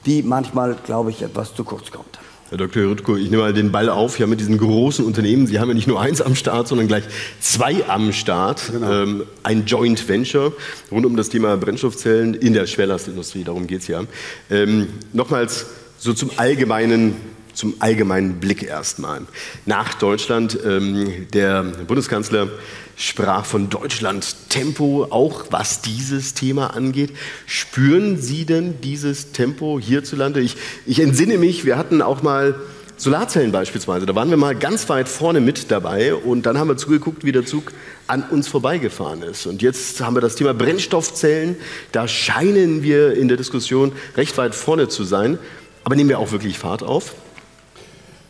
die 0.07 0.23
manchmal, 0.23 0.77
glaube 0.85 1.11
ich, 1.11 1.23
etwas 1.23 1.55
zu 1.55 1.65
kurz 1.65 1.91
kommt. 1.91 2.19
Herr 2.51 2.59
Dr. 2.59 2.85
Rüttko, 2.85 3.17
ich 3.17 3.31
nehme 3.31 3.43
mal 3.43 3.53
den 3.55 3.73
Ball 3.73 3.89
auf. 3.89 4.19
Ja, 4.19 4.27
mit 4.27 4.39
diesen 4.39 4.59
großen 4.59 5.05
Unternehmen, 5.05 5.47
Sie 5.47 5.59
haben 5.59 5.69
ja 5.69 5.75
nicht 5.75 5.89
nur 5.89 6.01
eins 6.01 6.21
am 6.21 6.35
Start, 6.35 6.69
sondern 6.69 6.87
gleich 6.87 7.05
zwei 7.41 7.89
am 7.89 8.13
Start. 8.13 8.71
Genau. 8.71 8.93
Ähm, 8.93 9.23
ein 9.43 9.65
Joint 9.65 10.07
Venture 10.07 10.53
rund 10.93 11.07
um 11.07 11.17
das 11.17 11.31
Thema 11.31 11.57
Brennstoffzellen 11.57 12.35
in 12.35 12.53
der 12.53 12.67
Schwerlastindustrie. 12.67 13.45
Darum 13.45 13.67
geht 13.67 13.81
es 13.81 13.89
ja. 13.89 14.05
Ähm, 14.51 14.89
nochmals 15.13 15.67
so 15.99 16.13
zum 16.13 16.31
allgemeinen 16.37 17.17
zum 17.55 17.75
allgemeinen 17.79 18.41
Blick 18.41 18.63
erstmal. 18.63 19.23
Nach 19.67 19.95
Deutschland, 19.95 20.59
ähm, 20.65 21.27
der 21.33 21.63
Bundeskanzler 21.63 22.49
sprach 22.97 23.45
von 23.45 23.71
Deutschland 23.71 24.37
Tempo, 24.49 25.07
auch 25.11 25.47
was 25.51 25.83
dieses 25.83 26.35
Thema 26.35 26.75
angeht. 26.75 27.11
Spüren 27.47 28.21
Sie 28.21 28.45
denn 28.45 28.81
dieses 28.81 29.33
Tempo 29.33 29.81
hierzulande? 29.81 30.41
Ich, 30.41 30.57
ich 30.87 31.01
entsinne 31.01 31.39
mich, 31.39 31.65
wir 31.65 31.77
hatten 31.77 32.03
auch 32.03 32.23
mal 32.23 32.55
Solarzellen 32.97 33.51
beispielsweise. 33.51 34.07
Da 34.07 34.15
waren 34.15 34.31
wir 34.31 34.37
mal 34.37 34.55
ganz 34.55 34.89
weit 34.89 35.09
vorne 35.09 35.41
mit 35.41 35.71
dabei 35.71 36.15
und 36.15 36.47
dann 36.47 36.59
haben 36.59 36.69
wir 36.69 36.77
zugeguckt, 36.77 37.25
wie 37.25 37.33
der 37.33 37.45
Zug 37.45 37.73
an 38.07 38.23
uns 38.23 38.47
vorbeigefahren 38.47 39.23
ist. 39.23 39.47
Und 39.47 39.63
jetzt 39.63 40.01
haben 40.01 40.15
wir 40.15 40.21
das 40.21 40.37
Thema 40.37 40.55
Brennstoffzellen. 40.55 41.57
Da 41.91 42.07
scheinen 42.07 42.83
wir 42.83 43.15
in 43.15 43.27
der 43.27 43.37
Diskussion 43.37 43.93
recht 44.17 44.39
weit 44.39 44.55
vorne 44.55 44.89
zu 44.89 45.03
sein. 45.03 45.39
Aber 45.83 45.97
nehmen 45.97 46.09
wir 46.09 46.19
auch 46.19 46.31
wirklich 46.31 46.59
Fahrt 46.59 46.83
auf? 46.83 47.15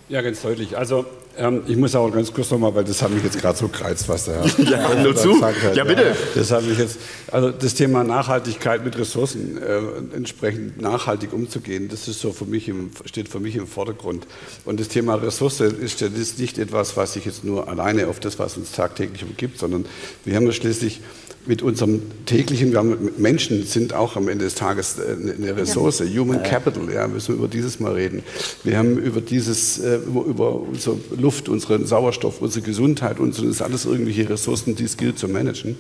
Ja, 0.09 0.21
ganz 0.21 0.43
deutlich. 0.43 0.77
Also 0.77 1.07
ähm, 1.37 1.63
ich 1.67 1.77
muss 1.77 1.95
auch 1.95 2.11
ganz 2.11 2.33
kurz 2.33 2.51
nochmal, 2.51 2.75
weil 2.75 2.85
das 2.85 3.03
hat 3.03 3.11
mich 3.11 3.25
jetzt 3.25 3.41
gerade 3.41 3.57
so 3.59 3.69
gereizt, 3.69 4.09
was 4.09 4.27
der 4.27 4.45
Herr 4.45 4.65
ja, 4.65 5.03
nur 5.03 5.17
zu. 5.17 5.41
Hat. 5.41 5.75
Ja, 5.75 5.85
bitte. 5.85 6.03
Ja, 6.03 6.15
das 6.35 6.51
hat 6.51 6.65
mich 6.65 6.79
jetzt, 6.79 6.99
also 7.31 7.51
das 7.51 7.75
Thema 7.75 8.05
Nachhaltigkeit 8.05 8.85
mit 8.85 8.97
Ressourcen 8.99 9.61
äh, 9.61 9.79
entsprechend 10.15 10.81
nachhaltig 10.81 11.33
umzugehen, 11.33 11.89
das 11.89 12.07
ist 12.07 12.21
so 12.21 12.33
für 12.33 12.45
mich 12.45 12.69
im, 12.69 12.91
steht 13.07 13.29
für 13.29 13.41
mich 13.41 13.57
im 13.57 13.67
Vordergrund. 13.67 14.27
Und 14.65 14.79
das 14.79 14.89
Thema 14.89 15.15
Ressource 15.15 15.61
ist 15.61 16.03
ist 16.03 16.39
nicht 16.39 16.59
etwas, 16.59 16.97
was 16.97 17.15
sich 17.15 17.25
jetzt 17.25 17.45
nur 17.45 17.69
alleine 17.69 18.07
auf 18.09 18.21
das, 18.21 18.39
was 18.39 18.57
uns 18.57 18.73
tagtäglich 18.73 19.25
umgibt, 19.25 19.59
sondern 19.59 19.87
wir 20.25 20.37
haben 20.37 20.47
ja 20.47 20.53
schließlich 20.53 21.01
mit 21.47 21.63
unserem 21.63 22.03
täglichen, 22.27 22.73
wir 22.73 22.79
haben, 22.79 23.11
Menschen 23.19 23.65
sind 23.65 23.93
auch 23.93 24.17
am 24.17 24.29
Ende 24.29 24.45
des 24.45 24.55
Tages 24.55 24.99
äh, 24.99 25.17
eine 25.37 25.57
Ressource, 25.57 26.01
ja. 26.01 26.21
Human 26.21 26.43
Capital, 26.43 26.93
ja, 26.93 27.07
müssen 27.07 27.29
wir 27.29 27.37
über 27.37 27.49
dieses 27.49 27.81
mal 27.81 27.93
reden. 27.93 28.23
Wir 28.63 28.79
haben 28.79 28.97
über 28.99 29.21
dieses, 29.21 29.79
äh, 29.79 29.97
über 29.97 30.61
unsere 30.61 30.97
Luft, 31.19 31.49
unseren 31.49 31.87
Sauerstoff, 31.87 32.41
unsere 32.41 32.65
Gesundheit 32.65 33.21
und 33.21 33.35
so, 33.35 33.45
das 33.47 33.61
alles 33.61 33.85
irgendwelche 33.85 34.29
Ressourcen, 34.29 34.75
die 34.75 34.85
es 34.85 34.97
gilt 34.97 35.19
zu 35.19 35.29
managen. 35.29 35.77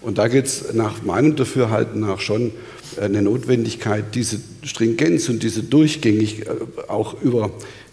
Und 0.00 0.18
da 0.18 0.28
geht 0.28 0.46
es 0.46 0.72
nach 0.72 1.02
meinem 1.02 1.36
Dafürhalten 1.36 2.00
nach 2.00 2.20
schon 2.20 2.52
eine 3.00 3.22
Notwendigkeit, 3.22 4.14
diese 4.14 4.40
Stringenz 4.64 5.28
und 5.28 5.42
diese 5.42 5.62
Durchgängig 5.62 6.46
äh, 6.46 6.50
auch 6.88 7.20
über 7.22 7.50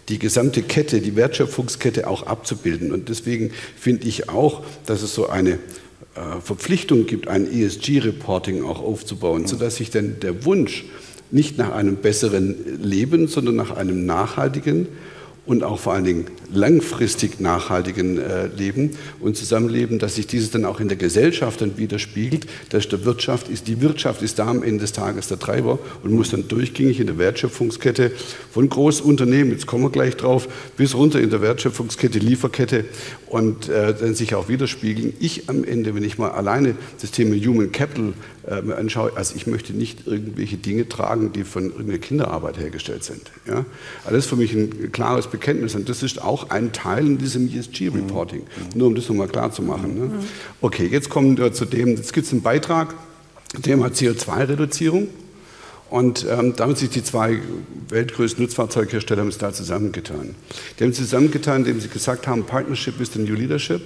die 0.08 0.18
gesamte 0.18 0.62
Kette, 0.62 1.00
die 1.00 1.14
Wertschöpfungskette 1.14 2.08
auch 2.08 2.26
abzubilden. 2.26 2.92
Und 2.92 3.08
deswegen 3.08 3.52
finde 3.76 4.08
ich 4.08 4.28
auch, 4.28 4.62
dass 4.86 5.02
es 5.02 5.14
so 5.14 5.28
eine 5.28 5.52
äh, 5.52 5.58
Verpflichtung 6.42 7.06
gibt, 7.06 7.28
ein 7.28 7.50
ESG-Reporting 7.50 8.64
auch 8.64 8.80
aufzubauen, 8.80 9.46
sodass 9.46 9.76
sich 9.76 9.90
dann 9.90 10.20
der 10.20 10.44
Wunsch 10.44 10.84
nicht 11.30 11.58
nach 11.58 11.72
einem 11.72 11.96
besseren 11.96 12.82
Leben, 12.82 13.28
sondern 13.28 13.56
nach 13.56 13.76
einem 13.76 14.06
nachhaltigen 14.06 14.88
und 15.46 15.62
auch 15.62 15.78
vor 15.78 15.94
allen 15.94 16.04
Dingen 16.04 16.26
langfristig 16.52 17.40
nachhaltigen 17.40 18.18
äh, 18.18 18.46
Leben 18.46 18.90
und 19.20 19.36
Zusammenleben, 19.36 19.98
dass 19.98 20.16
sich 20.16 20.26
dieses 20.26 20.50
dann 20.50 20.64
auch 20.64 20.80
in 20.80 20.88
der 20.88 20.96
Gesellschaft 20.96 21.60
dann 21.60 21.76
widerspiegelt, 21.76 22.46
dass 22.70 22.88
der 22.88 23.04
Wirtschaft 23.04 23.48
ist, 23.48 23.68
die 23.68 23.80
Wirtschaft 23.80 24.22
ist 24.22 24.38
da 24.38 24.48
am 24.48 24.62
Ende 24.62 24.80
des 24.80 24.92
Tages 24.92 25.28
der 25.28 25.38
Treiber 25.38 25.78
und 26.02 26.12
muss 26.12 26.30
dann 26.30 26.48
durchgängig 26.48 27.00
in 27.00 27.06
der 27.06 27.18
Wertschöpfungskette 27.18 28.12
von 28.52 28.68
Großunternehmen, 28.68 29.52
jetzt 29.52 29.66
kommen 29.66 29.84
wir 29.84 29.90
gleich 29.90 30.16
drauf, 30.16 30.48
bis 30.76 30.94
runter 30.94 31.20
in 31.20 31.30
der 31.30 31.42
Wertschöpfungskette, 31.42 32.18
Lieferkette 32.18 32.84
und 33.26 33.68
äh, 33.68 33.94
dann 33.94 34.14
sich 34.14 34.34
auch 34.34 34.48
widerspiegeln. 34.48 35.14
Ich 35.20 35.48
am 35.48 35.64
Ende, 35.64 35.94
wenn 35.94 36.04
ich 36.04 36.18
mal 36.18 36.30
alleine 36.30 36.74
das 37.00 37.10
Thema 37.10 37.36
Human 37.36 37.72
Capital 37.72 38.12
äh, 38.46 38.72
anschaue, 38.72 39.12
also 39.16 39.34
ich 39.36 39.46
möchte 39.46 39.72
nicht 39.72 40.06
irgendwelche 40.06 40.56
Dinge 40.56 40.88
tragen, 40.88 41.32
die 41.32 41.44
von 41.44 41.70
irgendeiner 41.70 41.98
Kinderarbeit 41.98 42.58
hergestellt 42.58 43.04
sind. 43.04 43.30
Ja? 43.46 43.64
Also 44.04 44.16
das 44.16 44.24
ist 44.24 44.26
für 44.26 44.36
mich 44.36 44.52
ein 44.52 44.92
klares 44.92 45.26
Bekenntnis 45.26 45.74
und 45.74 45.88
das 45.88 46.02
ist 46.02 46.20
auch 46.22 46.39
ein 46.48 46.72
Teil 46.72 47.06
in 47.06 47.18
diesem 47.18 47.48
ESG-Reporting, 47.48 48.40
mhm. 48.40 48.78
nur 48.78 48.86
um 48.88 48.94
das 48.94 49.08
nochmal 49.08 49.28
klar 49.28 49.52
zu 49.52 49.62
machen. 49.62 49.98
Ne? 49.98 50.06
Mhm. 50.06 50.12
Okay, 50.60 50.86
jetzt 50.86 51.10
kommen 51.10 51.36
wir 51.36 51.52
zu 51.52 51.64
dem, 51.66 51.88
jetzt 51.96 52.12
gibt 52.12 52.26
es 52.26 52.32
einen 52.32 52.42
Beitrag, 52.42 52.94
Thema 53.62 53.88
CO2-Reduzierung. 53.88 55.08
Und 55.90 56.24
ähm, 56.30 56.54
da 56.54 56.64
haben 56.64 56.76
sich 56.76 56.90
die 56.90 57.02
zwei 57.02 57.40
weltgrößten 57.88 58.44
Nutzfahrzeughersteller 58.44 59.22
haben 59.22 59.32
da 59.36 59.52
zusammengetan. 59.52 60.36
Die 60.78 60.84
haben 60.84 60.92
zusammengetan, 60.92 61.62
indem 61.62 61.80
sie 61.80 61.88
gesagt 61.88 62.28
haben, 62.28 62.44
Partnership 62.44 63.00
ist 63.00 63.14
the 63.14 63.18
new 63.18 63.34
leadership. 63.34 63.82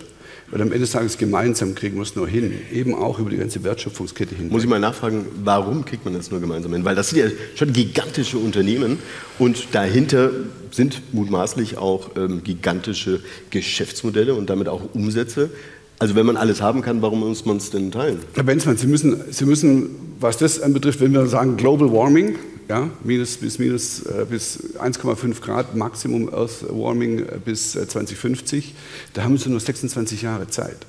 Weil 0.55 0.63
am 0.63 0.69
Ende 0.69 0.83
des 0.83 0.93
Tages 0.93 1.19
gemeinsam 1.19 1.75
kriegen 1.75 1.97
wir 1.97 2.03
es 2.03 2.15
nur 2.15 2.29
hin, 2.29 2.53
eben 2.73 2.95
auch 2.95 3.19
über 3.19 3.29
die 3.29 3.39
ganze 3.39 3.65
Wertschöpfungskette 3.65 4.37
hin. 4.37 4.51
Muss 4.51 4.63
ich 4.63 4.69
mal 4.69 4.79
nachfragen, 4.79 5.27
warum 5.43 5.85
kriegt 5.85 6.05
man 6.05 6.15
das 6.15 6.31
nur 6.31 6.39
gemeinsam 6.39 6.73
hin? 6.73 6.85
Weil 6.85 6.95
das 6.95 7.11
sind 7.11 7.19
ja 7.19 7.27
schon 7.57 7.73
gigantische 7.73 8.39
Unternehmen 8.39 9.01
und 9.41 9.75
dahinter 9.75 10.31
sind 10.71 11.13
mutmaßlich 11.13 11.77
auch 11.77 12.11
ähm, 12.17 12.45
gigantische 12.45 13.19
Geschäftsmodelle 13.51 14.37
und 14.37 14.49
damit 14.49 14.69
auch 14.69 14.95
Umsätze. 14.95 15.51
Also 15.99 16.15
wenn 16.15 16.25
man 16.25 16.37
alles 16.37 16.63
haben 16.63 16.83
kann, 16.83 17.03
warum 17.03 17.19
muss 17.19 17.45
man 17.45 17.57
es 17.57 17.71
denn 17.71 17.91
teilen? 17.91 18.21
Herr 18.35 18.45
Benzmann, 18.45 18.77
Sie 18.77 18.87
müssen, 18.87 19.33
Sie 19.33 19.47
müssen, 19.47 19.91
was 20.21 20.39
das 20.39 20.61
anbetrifft, 20.61 21.01
wenn 21.01 21.13
wir 21.13 21.27
sagen 21.27 21.57
Global 21.57 21.93
Warming, 21.93 22.37
ja, 22.69 22.91
minus 23.03 23.37
bis, 23.37 23.59
minus, 23.59 24.03
äh, 24.07 24.27
bis 24.29 24.75
1,5 24.79 25.41
Grad 25.41 25.77
Maximum 25.77 26.33
Earth 26.33 26.65
Warming 26.69 27.21
äh, 27.21 27.39
bis 27.45 27.77
äh, 27.77 27.87
2050, 27.87 28.75
da 29.13 29.25
haben 29.25 29.37
Sie 29.37 29.51
nur 29.51 29.61
26 29.61 30.23
Jahre 30.23 30.49
Zeit. 30.49 30.87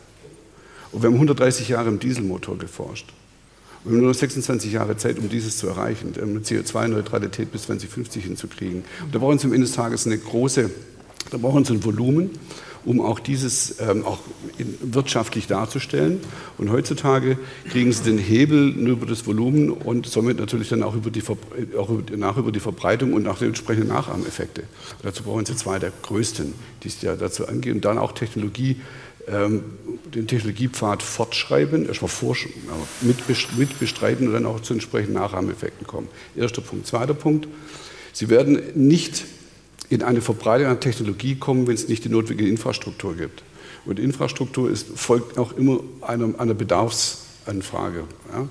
Und 0.91 1.01
wir 1.01 1.08
haben 1.08 1.15
130 1.15 1.70
Jahre 1.70 1.89
im 1.89 2.00
Dieselmotor 2.00 2.58
geforscht. 2.58 3.12
Wir 3.84 3.98
haben 3.98 4.01
nur 4.01 4.13
26 4.13 4.72
Jahre 4.72 4.98
Zeit, 4.98 5.20
um 5.20 5.29
dieses 5.29 5.58
zu 5.58 5.67
erreichen, 5.67 6.13
um 6.22 6.29
eine 6.29 6.39
CO2-Neutralität 6.39 7.51
bis 7.51 7.63
2050 7.63 8.24
hinzukriegen. 8.24 8.84
Und 9.03 9.13
da 9.13 9.20
brauchen 9.20 9.38
Sie 9.38 9.46
am 9.46 9.53
Ende 9.53 9.67
des 9.67 9.75
Tages 9.75 10.05
eine 10.05 10.17
große, 10.17 10.70
da 11.29 11.38
brauchen 11.38 11.65
Sie 11.65 11.74
ein 11.74 11.84
Volumen 11.84 12.32
um 12.86 13.01
auch 13.01 13.20
dieses 13.20 13.80
ähm, 13.80 14.06
auch 14.06 14.20
wirtschaftlich 14.82 15.48
darzustellen. 15.48 16.22
Und 16.58 16.72
heutzutage 16.72 17.38
kriegen 17.70 17.92
sie 17.92 18.04
den 18.04 18.18
Hebel 18.18 18.72
nur 18.72 18.94
über 18.94 19.06
das 19.06 19.25
Volumen 19.25 19.72
und 19.72 20.06
somit 20.06 20.39
natürlich 20.39 20.70
dann 20.70 20.84
auch 20.84 20.96
über 20.96 21.10
die, 21.10 21.24
auch 21.77 21.89
über, 21.89 22.15
nach 22.15 22.38
über 22.38 22.51
die 22.51 22.60
Verbreitung 22.60 23.13
und 23.13 23.24
nach 23.24 23.39
den 23.39 23.50
entsprechenden 23.50 23.89
Nachahmeffekte. 23.89 24.63
dazu 25.01 25.24
brauchen 25.24 25.46
sie 25.46 25.56
zwei 25.56 25.80
der 25.80 25.92
größten, 26.01 26.54
die 26.84 26.88
es 26.88 27.01
ja 27.01 27.15
dazu 27.15 27.48
angehen. 27.48 27.77
Und 27.77 27.86
dann 27.86 27.98
auch 27.98 28.12
Technologie, 28.12 28.77
ähm, 29.27 29.63
den 30.13 30.27
Technologiepfad 30.27 31.01
fortschreiben, 31.01 31.88
erstmal 31.88 32.10
forschen, 32.10 32.51
mit, 33.01 33.27
mit 33.58 33.80
bestreiten 33.80 34.27
und 34.27 34.34
dann 34.34 34.46
auch 34.46 34.60
zu 34.60 34.74
entsprechenden 34.74 35.15
Nachahmeffekten 35.15 35.88
kommen. 35.88 36.08
Erster 36.36 36.62
Punkt. 36.62 36.86
Zweiter 36.86 37.15
Punkt. 37.15 37.48
Sie 38.13 38.30
werden 38.30 38.62
nicht 38.75 39.25
in 39.89 40.04
eine 40.04 40.22
Verbreitung 40.22 40.68
an 40.68 40.80
Technologie 40.80 41.36
kommen, 41.36 41.68
wenn 41.68 41.75
es 41.75 41.88
nicht 41.88 42.06
die 42.06 42.10
notwendige 42.10 42.50
Infrastruktur 42.50 43.15
gibt. 43.15 43.44
Und 43.86 44.00
Infrastruktur 44.00 44.70
ist, 44.70 44.88
folgt 44.96 45.38
auch 45.38 45.56
immer 45.58 45.80
einer, 46.01 46.39
einer 46.39 46.54
Bedarfsanfrage. 46.54 48.04
Ja? 48.34 48.48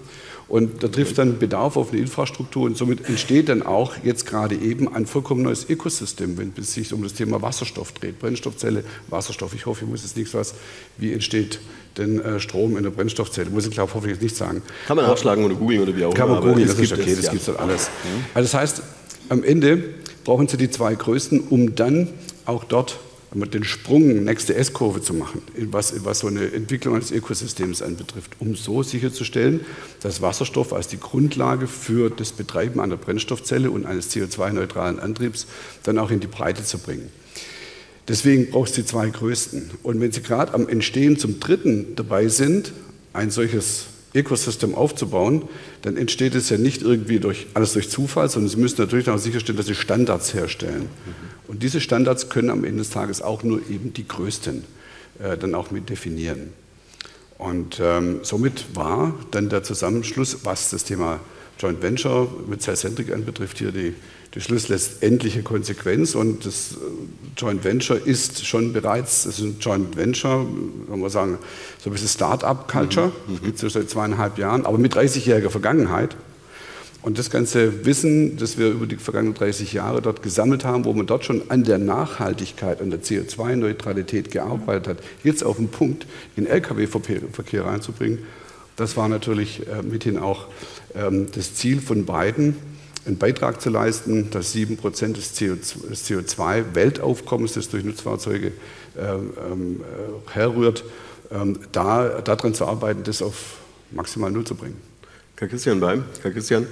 Und 0.46 0.82
da 0.82 0.88
trifft 0.88 1.18
dann 1.18 1.38
Bedarf 1.38 1.76
auf 1.76 1.90
eine 1.90 2.00
Infrastruktur 2.00 2.64
und 2.64 2.76
somit 2.76 3.08
entsteht 3.08 3.48
dann 3.48 3.62
auch 3.62 3.94
jetzt 4.04 4.26
gerade 4.26 4.54
eben 4.54 4.94
ein 4.94 5.06
vollkommen 5.06 5.42
neues 5.42 5.68
Ökosystem, 5.68 6.36
wenn 6.36 6.52
es 6.56 6.74
sich 6.74 6.92
um 6.92 7.02
das 7.02 7.14
Thema 7.14 7.40
Wasserstoff 7.40 7.92
dreht. 7.92 8.18
Brennstoffzelle, 8.18 8.84
Wasserstoff. 9.08 9.54
Ich 9.54 9.64
hoffe, 9.64 9.84
ich 9.84 9.90
muss 9.90 10.02
jetzt 10.02 10.16
nichts 10.16 10.34
was, 10.34 10.54
wie 10.98 11.12
entsteht 11.12 11.60
denn 11.96 12.20
äh, 12.20 12.40
Strom 12.40 12.76
in 12.76 12.82
der 12.82 12.90
Brennstoffzelle? 12.90 13.48
Muss 13.50 13.66
ich 13.66 13.72
glaube 13.72 13.94
hoffe 13.94 14.06
ich 14.06 14.12
jetzt 14.12 14.22
nicht 14.22 14.36
sagen. 14.36 14.62
Kann 14.86 14.96
man 14.96 15.06
nachschlagen 15.06 15.44
oder 15.44 15.54
googeln 15.54 15.80
oder 15.80 15.96
wie 15.96 16.04
auch 16.04 16.10
immer. 16.10 16.18
Kann 16.18 16.28
man 16.28 16.42
googeln, 16.42 16.68
das 16.68 16.78
ist 16.78 16.92
okay, 16.92 17.16
das 17.16 17.30
gibt 17.30 17.40
es 17.40 17.46
dann 17.46 17.56
alles. 17.56 17.88
Mhm. 17.88 18.24
Also 18.34 18.44
das 18.44 18.54
heißt, 18.54 18.82
am 19.30 19.42
Ende 19.42 19.94
brauchen 20.24 20.48
Sie 20.48 20.56
die 20.56 20.70
zwei 20.70 20.94
größten, 20.94 21.40
um 21.48 21.74
dann 21.74 22.08
auch 22.46 22.64
dort 22.64 22.98
den 23.34 23.64
Sprung, 23.64 24.24
nächste 24.24 24.54
S-Kurve 24.54 25.02
zu 25.02 25.12
machen, 25.12 25.42
was, 25.56 26.04
was 26.04 26.20
so 26.20 26.28
eine 26.28 26.52
Entwicklung 26.52 26.94
eines 26.94 27.10
Ökosystems 27.10 27.82
anbetrifft, 27.82 28.36
um 28.38 28.54
so 28.54 28.82
sicherzustellen, 28.82 29.60
dass 30.00 30.22
Wasserstoff 30.22 30.72
als 30.72 30.86
die 30.86 31.00
Grundlage 31.00 31.66
für 31.66 32.10
das 32.10 32.30
Betreiben 32.30 32.78
einer 32.80 32.96
Brennstoffzelle 32.96 33.70
und 33.70 33.86
eines 33.86 34.14
CO2-neutralen 34.14 35.00
Antriebs 35.00 35.46
dann 35.82 35.98
auch 35.98 36.10
in 36.10 36.20
die 36.20 36.28
Breite 36.28 36.64
zu 36.64 36.78
bringen. 36.78 37.10
Deswegen 38.06 38.50
braucht 38.50 38.70
es 38.70 38.74
die 38.76 38.84
zwei 38.84 39.08
größten. 39.08 39.70
Und 39.82 40.00
wenn 40.00 40.12
Sie 40.12 40.22
gerade 40.22 40.52
am 40.54 40.68
Entstehen 40.68 41.18
zum 41.18 41.40
dritten 41.40 41.96
dabei 41.96 42.28
sind, 42.28 42.72
ein 43.14 43.30
solches 43.30 43.86
Ecosystem 44.14 44.75
aufzubauen, 44.75 45.42
dann 45.83 45.97
entsteht 45.97 46.35
es 46.35 46.49
ja 46.49 46.56
nicht 46.56 46.83
irgendwie 46.83 47.18
durch, 47.18 47.47
alles 47.54 47.73
durch 47.73 47.90
Zufall, 47.90 48.28
sondern 48.28 48.49
Sie 48.49 48.56
müssen 48.56 48.80
natürlich 48.80 49.11
auch 49.11 49.18
sicherstellen, 49.18 49.56
dass 49.56 49.66
Sie 49.66 49.75
Standards 49.75 50.33
herstellen. 50.35 50.88
Und 51.49 51.62
diese 51.62 51.80
Standards 51.80 52.30
können 52.30 52.50
am 52.50 52.64
Ende 52.64 52.78
des 52.78 52.90
Tages 52.90 53.21
auch 53.21 53.42
nur 53.42 53.59
eben 53.68 53.92
die 53.92 54.06
größten 54.06 54.64
äh, 55.18 55.37
dann 55.37 55.54
auch 55.54 55.71
mit 55.71 55.90
definieren. 55.90 56.52
Und 57.38 57.80
ähm, 57.83 58.21
somit 58.23 58.75
war 58.75 59.14
dann 59.33 59.49
der 59.49 59.62
Zusammenschluss, 59.64 60.38
was 60.44 60.71
das 60.71 60.85
Thema 60.85 61.21
Joint 61.59 61.83
Venture 61.83 62.28
mit 62.48 62.62
Cellcentric 62.62 63.12
anbetrifft, 63.12 63.59
hier 63.59 63.72
die 63.72 63.94
die 64.35 64.40
schlussendliche 64.40 65.42
Konsequenz. 65.42 66.14
Und 66.14 66.44
das 66.44 66.73
äh, 66.73 66.77
Joint 67.37 67.64
Venture 67.64 67.99
ist 68.05 68.44
schon 68.44 68.73
bereits, 68.73 69.27
es 69.27 69.38
ist 69.38 69.44
ein 69.44 69.57
Joint 69.61 69.97
Venture, 69.97 70.47
kann 70.88 71.01
man 71.01 71.11
sagen, 71.11 71.38
so 71.83 71.90
ein 71.90 71.92
bisschen 71.92 72.09
Start-up-Culture. 72.09 73.12
Mhm. 73.29 73.44
Gibt 73.44 73.57
es 73.57 73.62
ja 73.62 73.70
seit 73.70 73.90
zweieinhalb 73.90 74.38
Jahren, 74.38 74.66
aber 74.66 74.79
mit 74.79 74.94
30-jähriger 74.94 75.51
Vergangenheit. 75.51 76.16
Und 77.03 77.18
das 77.18 77.29
ganze 77.29 77.85
Wissen, 77.85 78.38
das 78.38 78.57
wir 78.57 78.70
über 78.70 78.87
die 78.87 78.97
vergangenen 78.97 79.35
30 79.35 79.75
Jahre 79.75 80.01
dort 80.01 80.23
gesammelt 80.23 80.64
haben, 80.64 80.87
wo 80.87 80.94
man 80.94 81.07
dort 81.07 81.27
schon 81.27 81.42
an 81.51 81.62
der 81.62 81.77
Nachhaltigkeit, 81.77 82.81
an 82.81 82.88
der 82.88 83.03
CO2-Neutralität 83.03 84.31
gearbeitet 84.31 84.88
hat, 84.88 84.99
jetzt 85.23 85.44
auf 85.44 85.57
den 85.59 85.68
Punkt 85.68 86.07
in 86.35 86.47
Lkw-Verkehr 86.47 87.66
reinzubringen, 87.66 88.20
das 88.77 88.97
war 88.97 89.09
natürlich 89.09 89.66
äh, 89.68 89.83
mithin 89.83 90.18
auch 90.18 90.47
ähm, 90.94 91.27
das 91.33 91.55
Ziel 91.55 91.81
von 91.81 92.07
beiden 92.07 92.57
einen 93.06 93.18
Beitrag 93.18 93.60
zu 93.60 93.70
leisten, 93.70 94.30
dass 94.30 94.52
7 94.52 94.76
Prozent 94.76 95.16
des 95.16 95.34
CO2-Weltaufkommens, 95.34 97.54
das 97.54 97.68
durch 97.68 97.82
Nutzfahrzeuge 97.84 98.52
ähm, 98.98 99.80
äh, 99.80 99.84
herrührt, 100.32 100.84
ähm, 101.30 101.60
da, 101.72 102.20
daran 102.20 102.54
zu 102.54 102.66
arbeiten, 102.66 103.02
das 103.04 103.22
auf 103.22 103.56
maximal 103.90 104.30
Null 104.30 104.44
zu 104.44 104.54
bringen. 104.54 104.80
Herr 105.36 105.48
Christian 105.48 105.80
Beim, 105.80 106.04
Herr 106.22 106.30
Christian, 106.30 106.66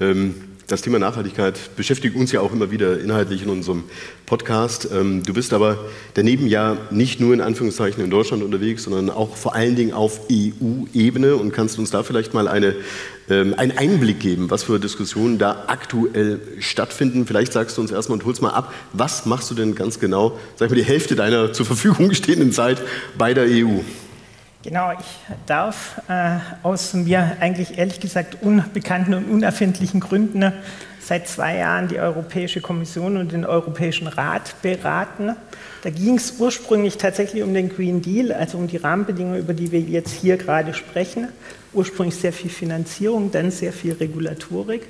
ähm, 0.00 0.34
das 0.66 0.82
Thema 0.82 0.98
Nachhaltigkeit 0.98 1.76
beschäftigt 1.76 2.16
uns 2.16 2.32
ja 2.32 2.40
auch 2.40 2.52
immer 2.52 2.70
wieder 2.70 3.00
inhaltlich 3.00 3.42
in 3.42 3.50
unserem 3.50 3.84
Podcast. 4.26 4.88
Ähm, 4.92 5.22
du 5.24 5.34
bist 5.34 5.52
aber 5.52 5.78
daneben 6.14 6.46
ja 6.46 6.76
nicht 6.90 7.20
nur 7.20 7.34
in 7.34 7.40
Anführungszeichen 7.40 8.02
in 8.02 8.10
Deutschland 8.10 8.42
unterwegs, 8.42 8.84
sondern 8.84 9.10
auch 9.10 9.36
vor 9.36 9.54
allen 9.54 9.76
Dingen 9.76 9.92
auf 9.92 10.20
EU-Ebene 10.30 11.36
und 11.36 11.52
kannst 11.52 11.78
uns 11.78 11.90
da 11.90 12.02
vielleicht 12.02 12.32
mal 12.32 12.48
eine, 12.48 12.74
ähm, 13.28 13.54
einen 13.56 13.76
Einblick 13.76 14.20
geben, 14.20 14.50
was 14.50 14.62
für 14.62 14.78
Diskussionen 14.78 15.38
da 15.38 15.64
aktuell 15.66 16.40
stattfinden. 16.60 17.26
Vielleicht 17.26 17.52
sagst 17.52 17.76
du 17.76 17.82
uns 17.82 17.90
erstmal 17.90 18.18
und 18.18 18.24
holst 18.24 18.40
mal 18.40 18.50
ab, 18.50 18.72
was 18.92 19.26
machst 19.26 19.50
du 19.50 19.54
denn 19.54 19.74
ganz 19.74 20.00
genau, 20.00 20.38
sag 20.56 20.70
mal 20.70 20.76
die 20.76 20.84
Hälfte 20.84 21.16
deiner 21.16 21.52
zur 21.52 21.66
Verfügung 21.66 22.14
stehenden 22.14 22.52
Zeit 22.52 22.80
bei 23.18 23.34
der 23.34 23.44
EU? 23.44 23.80
Genau, 24.62 24.92
ich 24.92 25.36
darf 25.46 26.00
äh, 26.08 26.38
aus 26.62 26.94
mir 26.94 27.36
eigentlich 27.40 27.78
ehrlich 27.78 27.98
gesagt 27.98 28.42
unbekannten 28.42 29.12
und 29.14 29.28
unerfindlichen 29.28 29.98
Gründen 29.98 30.52
seit 31.00 31.26
zwei 31.26 31.56
Jahren 31.56 31.88
die 31.88 31.98
Europäische 31.98 32.60
Kommission 32.60 33.16
und 33.16 33.32
den 33.32 33.44
Europäischen 33.44 34.06
Rat 34.06 34.54
beraten. 34.62 35.34
Da 35.82 35.90
ging 35.90 36.16
es 36.16 36.38
ursprünglich 36.38 36.96
tatsächlich 36.96 37.42
um 37.42 37.52
den 37.52 37.70
Green 37.70 38.02
Deal, 38.02 38.30
also 38.30 38.56
um 38.56 38.68
die 38.68 38.76
Rahmenbedingungen, 38.76 39.40
über 39.40 39.52
die 39.52 39.72
wir 39.72 39.80
jetzt 39.80 40.12
hier 40.12 40.36
gerade 40.36 40.74
sprechen. 40.74 41.26
Ursprünglich 41.72 42.14
sehr 42.14 42.32
viel 42.32 42.50
Finanzierung, 42.50 43.32
dann 43.32 43.50
sehr 43.50 43.72
viel 43.72 43.94
Regulatorik. 43.94 44.82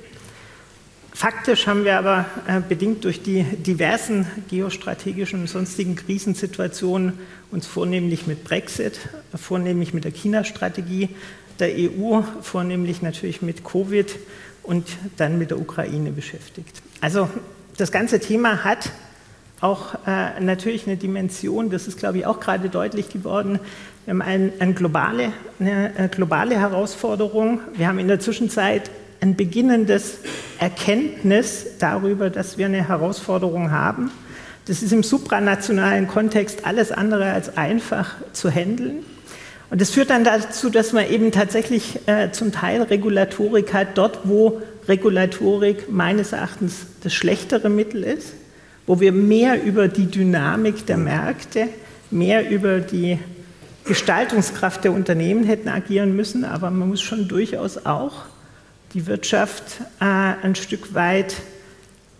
Faktisch 1.15 1.67
haben 1.67 1.85
wir 1.85 1.99
aber 1.99 2.25
äh, 2.47 2.59
bedingt 2.59 3.03
durch 3.03 3.21
die 3.21 3.43
diversen 3.43 4.25
geostrategischen 4.49 5.41
und 5.41 5.47
sonstigen 5.47 5.95
Krisensituationen 5.95 7.19
uns 7.51 7.67
vornehmlich 7.67 8.25
mit 8.25 8.43
Brexit, 8.43 8.99
vornehmlich 9.35 9.93
mit 9.93 10.05
der 10.05 10.11
China-Strategie 10.11 11.09
der 11.59 11.69
EU, 11.69 12.21
vornehmlich 12.41 13.03
natürlich 13.03 13.43
mit 13.43 13.63
Covid 13.63 14.17
und 14.63 14.87
dann 15.17 15.37
mit 15.37 15.51
der 15.51 15.59
Ukraine 15.59 16.11
beschäftigt. 16.11 16.81
Also 16.99 17.29
das 17.77 17.91
ganze 17.91 18.19
Thema 18.19 18.63
hat 18.63 18.91
auch 19.61 19.93
äh, 20.07 20.39
natürlich 20.39 20.87
eine 20.87 20.97
Dimension, 20.97 21.69
das 21.69 21.87
ist, 21.87 21.99
glaube 21.99 22.17
ich, 22.17 22.25
auch 22.25 22.39
gerade 22.39 22.69
deutlich 22.69 23.09
geworden. 23.09 23.59
Wir 24.05 24.13
haben 24.13 24.21
ein, 24.23 24.51
ein 24.59 24.73
globale, 24.73 25.31
eine, 25.59 25.93
eine 25.95 26.09
globale 26.09 26.59
Herausforderung. 26.59 27.61
Wir 27.75 27.87
haben 27.87 27.99
in 27.99 28.07
der 28.07 28.19
Zwischenzeit 28.19 28.89
ein 29.23 29.37
beginnendes 29.37 30.17
Erkenntnis 30.59 31.65
darüber, 31.79 32.29
dass 32.29 32.57
wir 32.57 32.65
eine 32.65 32.89
Herausforderung 32.89 33.71
haben. 33.71 34.11
Das 34.65 34.83
ist 34.83 34.91
im 34.91 35.01
supranationalen 35.01 36.09
Kontext 36.09 36.65
alles 36.65 36.91
andere 36.91 37.31
als 37.31 37.55
einfach 37.55 38.15
zu 38.33 38.51
handeln. 38.51 39.05
Und 39.69 39.79
das 39.79 39.91
führt 39.91 40.09
dann 40.09 40.25
dazu, 40.25 40.69
dass 40.69 40.91
man 40.91 41.09
eben 41.09 41.31
tatsächlich 41.31 41.99
äh, 42.05 42.31
zum 42.31 42.51
Teil 42.51 42.81
Regulatorik 42.81 43.73
hat, 43.73 43.97
dort 43.97 44.19
wo 44.25 44.61
Regulatorik 44.89 45.89
meines 45.89 46.33
Erachtens 46.33 46.85
das 47.01 47.13
schlechtere 47.13 47.69
Mittel 47.69 48.03
ist, 48.03 48.33
wo 48.85 48.99
wir 48.99 49.13
mehr 49.13 49.63
über 49.63 49.87
die 49.87 50.07
Dynamik 50.07 50.85
der 50.85 50.97
Märkte, 50.97 51.69
mehr 52.11 52.49
über 52.49 52.79
die 52.79 53.19
Gestaltungskraft 53.85 54.83
der 54.83 54.91
Unternehmen 54.91 55.45
hätten 55.45 55.69
agieren 55.69 56.13
müssen, 56.13 56.43
aber 56.43 56.69
man 56.71 56.89
muss 56.89 57.01
schon 57.01 57.29
durchaus 57.29 57.85
auch 57.85 58.25
die 58.93 59.07
Wirtschaft 59.07 59.63
äh, 59.99 60.03
ein 60.05 60.55
Stück 60.55 60.93
weit 60.93 61.35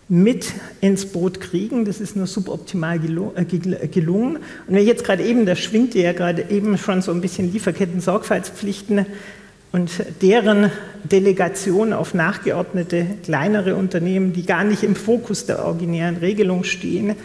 mit 0.09 0.51
ins 0.81 1.05
Boot 1.05 1.39
kriegen. 1.39 1.86
Das 1.86 2.01
ist 2.01 2.15
nur 2.15 2.27
suboptimal 2.27 2.97
äh, 2.97 3.88
gelungen. 3.88 4.38
Und 4.38 4.43
wenn 4.67 4.81
ich 4.81 4.88
jetzt 4.88 5.03
gerade 5.03 5.23
eben, 5.23 5.45
da 5.45 5.55
schwingte 5.55 5.99
ja 5.99 6.13
gerade 6.13 6.45
eben 6.49 6.77
schon 6.77 7.01
so 7.01 7.12
ein 7.12 7.21
bisschen 7.21 7.51
Lieferketten-Sorgfaltspflichten 7.51 9.05
und 9.71 9.91
deren 10.21 10.71
Delegation 11.03 11.93
auf 11.93 12.13
nachgeordnete 12.13 13.05
kleinere 13.23 13.75
Unternehmen, 13.75 14.33
die 14.33 14.45
gar 14.45 14.63
nicht 14.63 14.83
im 14.83 14.95
Fokus 14.95 15.45
der 15.45 15.65
originären 15.65 16.17
Regelung 16.17 16.63
stehen, 16.63 17.15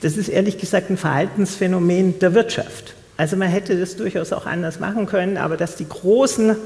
das 0.00 0.16
ist 0.16 0.28
ehrlich 0.28 0.58
gesagt 0.58 0.90
ein 0.90 0.96
Verhaltensphänomen 0.96 2.18
der 2.18 2.34
Wirtschaft. 2.34 2.94
Also 3.16 3.36
man 3.36 3.48
hätte 3.48 3.78
das 3.78 3.96
durchaus 3.96 4.32
auch 4.32 4.46
anders 4.46 4.78
machen 4.78 5.06
können, 5.06 5.38
aber 5.38 5.56
dass 5.56 5.74
die 5.74 5.88
großen 5.88 6.56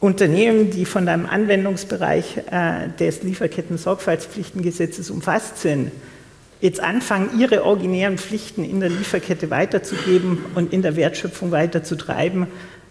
Unternehmen, 0.00 0.70
die 0.70 0.84
von 0.84 1.08
einem 1.08 1.26
Anwendungsbereich 1.26 2.38
äh, 2.50 2.88
des 2.98 3.22
Lieferketten-Sorgfaltspflichtengesetzes 3.22 5.10
umfasst 5.10 5.58
sind, 5.58 5.90
jetzt 6.60 6.80
anfangen, 6.80 7.38
ihre 7.38 7.64
originären 7.64 8.18
Pflichten 8.18 8.64
in 8.64 8.80
der 8.80 8.90
Lieferkette 8.90 9.50
weiterzugeben 9.50 10.44
und 10.54 10.72
in 10.72 10.82
der 10.82 10.96
Wertschöpfung 10.96 11.50
weiterzutreiben, 11.50 12.46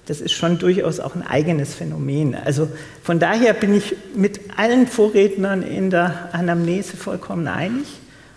das 0.06 0.22
ist 0.22 0.34
schon 0.34 0.60
durchaus 0.60 1.00
auch 1.00 1.16
ein 1.16 1.26
eigenes 1.26 1.74
Phänomen. 1.74 2.36
Also 2.36 2.70
von 3.04 3.20
daher 3.20 3.54
bin 3.54 3.76
ich 3.76 3.96
mit 4.16 4.40
allen 4.56 4.86
Vorrednern 4.88 5.64
in 5.64 5.90
der 5.90 6.30
Anamnese 6.32 6.96
vollkommen 6.96 7.48
einig. 7.48 7.86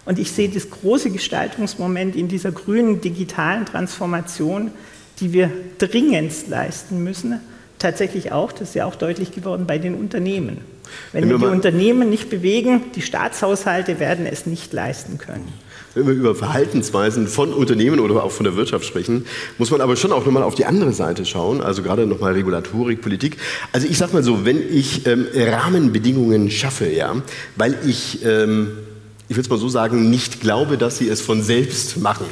Und 0.06 0.18
ich 0.18 0.32
sehe 0.32 0.48
das 0.48 0.70
große 0.70 1.10
Gestaltungsmoment 1.10 2.16
in 2.16 2.28
dieser 2.28 2.52
grünen 2.52 3.02
digitalen 3.02 3.66
Transformation, 3.66 4.70
die 5.20 5.34
wir 5.34 5.50
dringendst 5.76 6.48
leisten 6.48 7.04
müssen, 7.04 7.40
tatsächlich 7.78 8.32
auch, 8.32 8.52
das 8.52 8.70
ist 8.70 8.74
ja 8.74 8.86
auch 8.86 8.94
deutlich 8.94 9.32
geworden, 9.32 9.66
bei 9.66 9.78
den 9.78 9.94
Unternehmen. 9.94 10.58
Wenn 11.12 11.28
wir 11.28 11.38
die 11.38 11.44
Unternehmen 11.44 12.10
nicht 12.10 12.30
bewegen, 12.30 12.82
die 12.94 13.02
Staatshaushalte 13.02 14.00
werden 14.00 14.26
es 14.26 14.46
nicht 14.46 14.72
leisten 14.72 15.18
können. 15.18 15.52
Wenn 15.94 16.06
wir 16.06 16.14
über 16.14 16.34
Verhaltensweisen 16.34 17.26
von 17.26 17.52
Unternehmen 17.52 17.98
oder 17.98 18.22
auch 18.22 18.30
von 18.30 18.44
der 18.44 18.56
Wirtschaft 18.56 18.84
sprechen, 18.84 19.26
muss 19.56 19.70
man 19.70 19.80
aber 19.80 19.96
schon 19.96 20.12
auch 20.12 20.24
nochmal 20.24 20.42
auf 20.42 20.54
die 20.54 20.66
andere 20.66 20.92
Seite 20.92 21.24
schauen, 21.24 21.60
also 21.60 21.82
gerade 21.82 22.06
nochmal 22.06 22.34
Regulatorik, 22.34 23.00
Politik. 23.00 23.38
Also 23.72 23.86
ich 23.88 23.98
sag 23.98 24.12
mal 24.12 24.22
so, 24.22 24.44
wenn 24.44 24.62
ich 24.72 25.06
ähm, 25.06 25.26
Rahmenbedingungen 25.34 26.50
schaffe, 26.50 26.88
ja, 26.88 27.16
weil 27.56 27.76
ich 27.86 28.24
ähm, 28.24 28.70
ich 29.28 29.36
will 29.36 29.42
es 29.42 29.50
mal 29.50 29.58
so 29.58 29.68
sagen, 29.68 30.10
nicht 30.10 30.40
glaube, 30.40 30.78
dass 30.78 30.98
sie 30.98 31.08
es 31.08 31.20
von 31.20 31.42
selbst 31.42 31.98
machen 31.98 32.26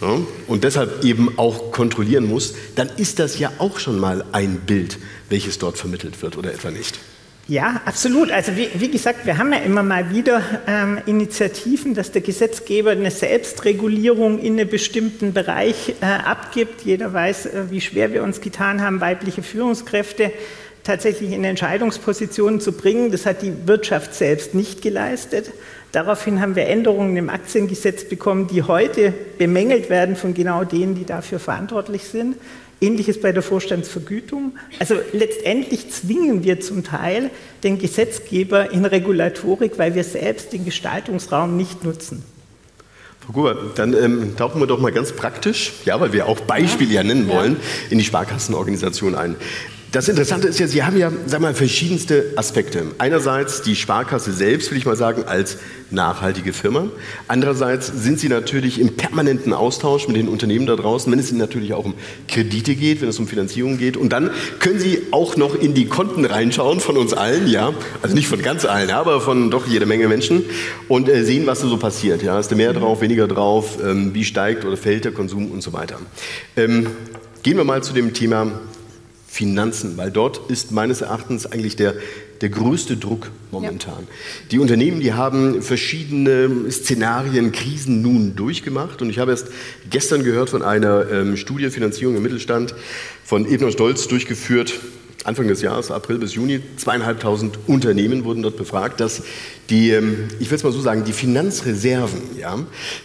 ja, 0.00 0.18
und 0.48 0.64
deshalb 0.64 1.04
eben 1.04 1.38
auch 1.38 1.70
kontrollieren 1.70 2.28
muss, 2.28 2.54
dann 2.74 2.88
ist 2.96 3.18
das 3.18 3.38
ja 3.38 3.52
auch 3.58 3.78
schon 3.78 3.98
mal 4.00 4.24
ein 4.32 4.60
Bild, 4.66 4.98
welches 5.28 5.58
dort 5.58 5.78
vermittelt 5.78 6.20
wird 6.20 6.36
oder 6.36 6.52
etwa 6.52 6.70
nicht. 6.70 6.98
Ja, 7.48 7.80
absolut. 7.84 8.30
Also 8.30 8.56
wie, 8.56 8.68
wie, 8.74 8.88
gesagt, 8.88 9.26
wir 9.26 9.36
haben 9.36 9.52
ja 9.52 9.58
immer 9.58 9.82
mal 9.82 10.10
wieder 10.14 10.42
ähm, 10.66 10.98
Initiativen, 11.06 11.92
dass 11.92 12.12
der 12.12 12.22
Gesetzgeber 12.22 12.92
eine 12.92 13.10
Selbstregulierung 13.10 14.38
in 14.38 14.58
einem 14.58 14.68
bestimmten 14.68 15.32
Bereich 15.32 15.94
äh, 16.00 16.04
abgibt. 16.04 16.82
Jeder 16.82 17.12
weiß, 17.12 17.46
äh, 17.46 17.64
wie 17.70 17.80
schwer 17.80 18.12
wir 18.12 18.22
uns 18.22 18.40
getan 18.40 18.80
haben, 18.80 19.00
weibliche 19.00 19.42
Führungskräfte 19.42 20.32
tatsächlich 20.84 21.32
in 21.32 21.42
Entscheidungspositionen 21.42 22.60
zu 22.60 22.72
bringen. 22.72 23.10
Das 23.10 23.26
hat 23.26 23.42
die 23.42 23.52
Wirtschaft 23.66 24.14
selbst 24.14 24.54
nicht 24.54 24.80
geleistet. 24.80 25.50
Daraufhin 25.92 26.40
haben 26.40 26.56
wir 26.56 26.66
Änderungen 26.66 27.16
im 27.18 27.28
Aktiengesetz 27.28 28.04
bekommen, 28.04 28.48
die 28.48 28.62
heute 28.62 29.12
bemängelt 29.36 29.90
werden 29.90 30.16
von 30.16 30.32
genau 30.32 30.64
denen, 30.64 30.94
die 30.94 31.04
dafür 31.04 31.38
verantwortlich 31.38 32.04
sind. 32.04 32.36
Ähnliches 32.80 33.20
bei 33.20 33.30
der 33.30 33.42
Vorstandsvergütung. 33.42 34.54
Also 34.80 34.96
letztendlich 35.12 35.90
zwingen 35.90 36.42
wir 36.44 36.60
zum 36.60 36.82
Teil 36.82 37.30
den 37.62 37.78
Gesetzgeber 37.78 38.72
in 38.72 38.84
Regulatorik, 38.86 39.78
weil 39.78 39.94
wir 39.94 40.02
selbst 40.02 40.52
den 40.52 40.64
Gestaltungsraum 40.64 41.56
nicht 41.56 41.84
nutzen. 41.84 42.24
Frau 43.20 43.32
Gruber, 43.34 43.56
dann 43.76 43.94
ähm, 43.94 44.36
tauchen 44.36 44.60
wir 44.60 44.66
doch 44.66 44.80
mal 44.80 44.90
ganz 44.90 45.12
praktisch, 45.12 45.74
ja, 45.84 46.00
weil 46.00 46.12
wir 46.12 46.26
auch 46.26 46.40
Beispiele 46.40 46.92
ja 46.92 47.04
nennen 47.04 47.28
wollen, 47.28 47.56
in 47.90 47.98
die 47.98 48.04
Sparkassenorganisation 48.04 49.14
ein. 49.14 49.36
Das 49.92 50.08
Interessante 50.08 50.48
ist 50.48 50.58
ja, 50.58 50.66
Sie 50.66 50.82
haben 50.84 50.96
ja 50.96 51.12
sag 51.26 51.42
mal, 51.42 51.52
verschiedenste 51.52 52.32
Aspekte. 52.36 52.86
Einerseits 52.96 53.60
die 53.60 53.76
Sparkasse 53.76 54.32
selbst, 54.32 54.70
will 54.70 54.78
ich 54.78 54.86
mal 54.86 54.96
sagen, 54.96 55.24
als 55.24 55.58
nachhaltige 55.90 56.54
Firma. 56.54 56.86
Andererseits 57.28 57.88
sind 57.88 58.18
Sie 58.18 58.30
natürlich 58.30 58.80
im 58.80 58.96
permanenten 58.96 59.52
Austausch 59.52 60.08
mit 60.08 60.16
den 60.16 60.28
Unternehmen 60.28 60.64
da 60.64 60.76
draußen, 60.76 61.12
wenn 61.12 61.18
es 61.18 61.28
Ihnen 61.28 61.40
natürlich 61.40 61.74
auch 61.74 61.84
um 61.84 61.92
Kredite 62.26 62.74
geht, 62.74 63.02
wenn 63.02 63.10
es 63.10 63.18
um 63.18 63.28
Finanzierung 63.28 63.76
geht. 63.76 63.98
Und 63.98 64.14
dann 64.14 64.30
können 64.60 64.80
Sie 64.80 65.02
auch 65.10 65.36
noch 65.36 65.54
in 65.54 65.74
die 65.74 65.84
Konten 65.84 66.24
reinschauen 66.24 66.80
von 66.80 66.96
uns 66.96 67.12
allen, 67.12 67.46
ja. 67.46 67.74
Also 68.00 68.14
nicht 68.14 68.28
von 68.28 68.40
ganz 68.40 68.64
allen, 68.64 68.90
aber 68.90 69.20
von 69.20 69.50
doch 69.50 69.66
jede 69.66 69.84
Menge 69.84 70.08
Menschen 70.08 70.42
und 70.88 71.06
äh, 71.10 71.22
sehen, 71.22 71.46
was 71.46 71.60
da 71.60 71.68
so 71.68 71.76
passiert. 71.76 72.22
Ja, 72.22 72.40
ist 72.40 72.50
da 72.50 72.56
mehr 72.56 72.72
drauf, 72.72 73.02
weniger 73.02 73.28
drauf, 73.28 73.76
ähm, 73.84 74.14
wie 74.14 74.24
steigt 74.24 74.64
oder 74.64 74.78
fällt 74.78 75.04
der 75.04 75.12
Konsum 75.12 75.50
und 75.50 75.62
so 75.62 75.74
weiter. 75.74 75.98
Ähm, 76.56 76.86
gehen 77.42 77.58
wir 77.58 77.64
mal 77.64 77.82
zu 77.82 77.92
dem 77.92 78.14
Thema 78.14 78.52
Finanzen, 79.32 79.96
weil 79.96 80.10
dort 80.10 80.50
ist 80.50 80.72
meines 80.72 81.00
Erachtens 81.00 81.46
eigentlich 81.46 81.74
der, 81.74 81.94
der 82.42 82.50
größte 82.50 82.98
Druck 82.98 83.30
momentan. 83.50 84.00
Ja. 84.00 84.14
Die 84.50 84.58
Unternehmen, 84.58 85.00
die 85.00 85.14
haben 85.14 85.62
verschiedene 85.62 86.70
Szenarien, 86.70 87.50
Krisen 87.50 88.02
nun 88.02 88.36
durchgemacht 88.36 89.00
und 89.00 89.08
ich 89.08 89.18
habe 89.18 89.30
erst 89.30 89.46
gestern 89.88 90.22
gehört 90.22 90.50
von 90.50 90.62
einer 90.62 91.10
ähm, 91.10 91.38
Studie 91.38 91.70
Finanzierung 91.70 92.14
im 92.14 92.22
Mittelstand 92.22 92.74
von 93.24 93.50
Ebner 93.50 93.72
Stolz 93.72 94.06
durchgeführt, 94.06 94.74
Anfang 95.24 95.48
des 95.48 95.62
Jahres, 95.62 95.90
April 95.90 96.18
bis 96.18 96.34
Juni, 96.34 96.60
zweieinhalbtausend 96.76 97.58
Unternehmen 97.66 98.24
wurden 98.24 98.42
dort 98.42 98.58
befragt, 98.58 99.00
dass 99.00 99.22
die, 99.70 99.92
ähm, 99.92 100.28
ich 100.40 100.50
will 100.50 100.56
es 100.56 100.62
mal 100.62 100.72
so 100.72 100.80
sagen, 100.82 101.04
die 101.04 101.14
Finanzreserven, 101.14 102.20
ja, 102.38 102.58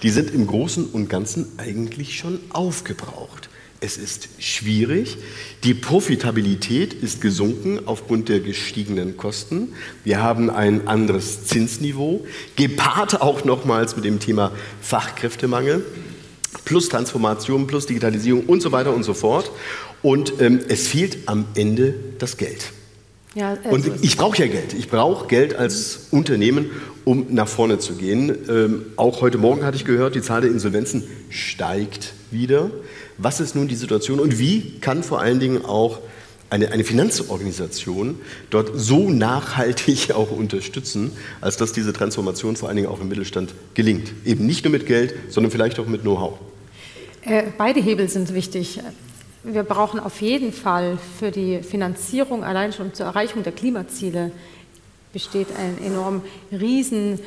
die 0.04 0.10
sind 0.10 0.34
im 0.34 0.46
Großen 0.46 0.88
und 0.88 1.10
Ganzen 1.10 1.54
eigentlich 1.58 2.18
schon 2.18 2.40
aufgebraucht. 2.50 3.37
Es 3.80 3.98
ist 3.98 4.30
schwierig. 4.40 5.18
Die 5.64 5.76
Profitabilität 5.76 6.94
ist 6.94 7.22
gesunken 7.22 7.80
aufgrund 7.86 8.28
der 8.28 8.40
gestiegenen 8.40 9.18
Kosten. 9.18 9.74
Wir 10.04 10.22
haben 10.22 10.50
ein 10.50 10.88
anderes 10.88 11.46
Zinsniveau, 11.46 12.26
gepaart 12.56 13.22
auch 13.22 13.46
nochmals 13.46 13.96
mit 13.96 14.04
dem 14.04 14.20
Thema 14.20 14.52
Fachkräftemangel, 14.82 15.86
plus 16.66 16.90
Transformation, 16.90 17.68
plus 17.68 17.86
Digitalisierung 17.86 18.46
und 18.46 18.62
so 18.62 18.72
weiter 18.72 18.96
und 18.96 19.04
so 19.04 19.14
fort. 19.14 19.52
Und 20.02 20.34
ähm, 20.42 20.60
es 20.68 20.88
fehlt 20.88 21.28
am 21.28 21.46
Ende 21.54 21.94
das 22.18 22.38
Geld. 22.38 22.72
Ja, 23.36 23.56
also 23.64 23.70
und 23.70 24.04
ich 24.04 24.18
brauche 24.18 24.40
ja 24.40 24.48
Geld. 24.48 24.74
Ich 24.74 24.90
brauche 24.90 25.28
Geld 25.28 25.56
als 25.56 26.08
Unternehmen, 26.10 26.72
um 27.06 27.28
nach 27.30 27.48
vorne 27.48 27.78
zu 27.78 27.94
gehen. 27.94 28.36
Ähm, 28.50 28.86
auch 28.96 29.22
heute 29.22 29.38
Morgen 29.38 29.64
hatte 29.64 29.78
ich 29.78 29.86
gehört, 29.86 30.16
die 30.16 30.22
Zahl 30.24 30.42
der 30.42 30.50
Insolvenzen 30.50 31.04
steigt 31.30 32.14
wieder. 32.32 32.72
Was 33.18 33.40
ist 33.40 33.56
nun 33.56 33.68
die 33.68 33.76
Situation 33.76 34.20
und 34.20 34.40
wie 34.40 34.80
kann 34.80 35.04
vor 35.04 35.20
allen 35.20 35.40
Dingen 35.40 35.66
auch 35.66 36.00
eine, 36.50 36.72
eine 36.72 36.84
Finanzorganisation 36.84 38.20
dort 38.50 38.72
so 38.76 39.10
nachhaltig 39.10 40.12
auch 40.16 40.32
unterstützen, 40.32 41.12
als 41.42 41.58
dass 41.58 41.74
diese 41.74 41.94
Transformation 41.94 42.56
vor 42.56 42.70
allen 42.70 42.78
Dingen 42.78 42.90
auch 42.90 43.02
im 43.02 43.08
Mittelstand 43.08 43.54
gelingt? 43.74 44.12
Eben 44.26 44.46
nicht 44.46 44.64
nur 44.64 44.72
mit 44.72 44.86
Geld, 44.86 45.16
sondern 45.30 45.52
vielleicht 45.52 45.80
auch 45.80 45.88
mit 45.88 46.02
Know-how. 46.02 46.40
Äh, 47.24 47.44
beide 47.58 47.82
Hebel 47.82 48.08
sind 48.08 48.34
wichtig. 48.34 48.80
Wir 49.44 49.64
brauchen 49.64 50.00
auf 50.00 50.22
jeden 50.22 50.52
Fall 50.52 50.98
für 51.20 51.32
die 51.32 51.64
Finanzierung 51.64 52.44
allein 52.44 52.74
schon 52.74 52.94
zur 52.94 53.06
Erreichung 53.06 53.44
der 53.44 53.54
Klimaziele 53.54 54.32
besteht 55.18 55.48
ein 55.58 55.84
enorm 55.84 56.22
riesen 56.52 57.16
äh, 57.16 57.18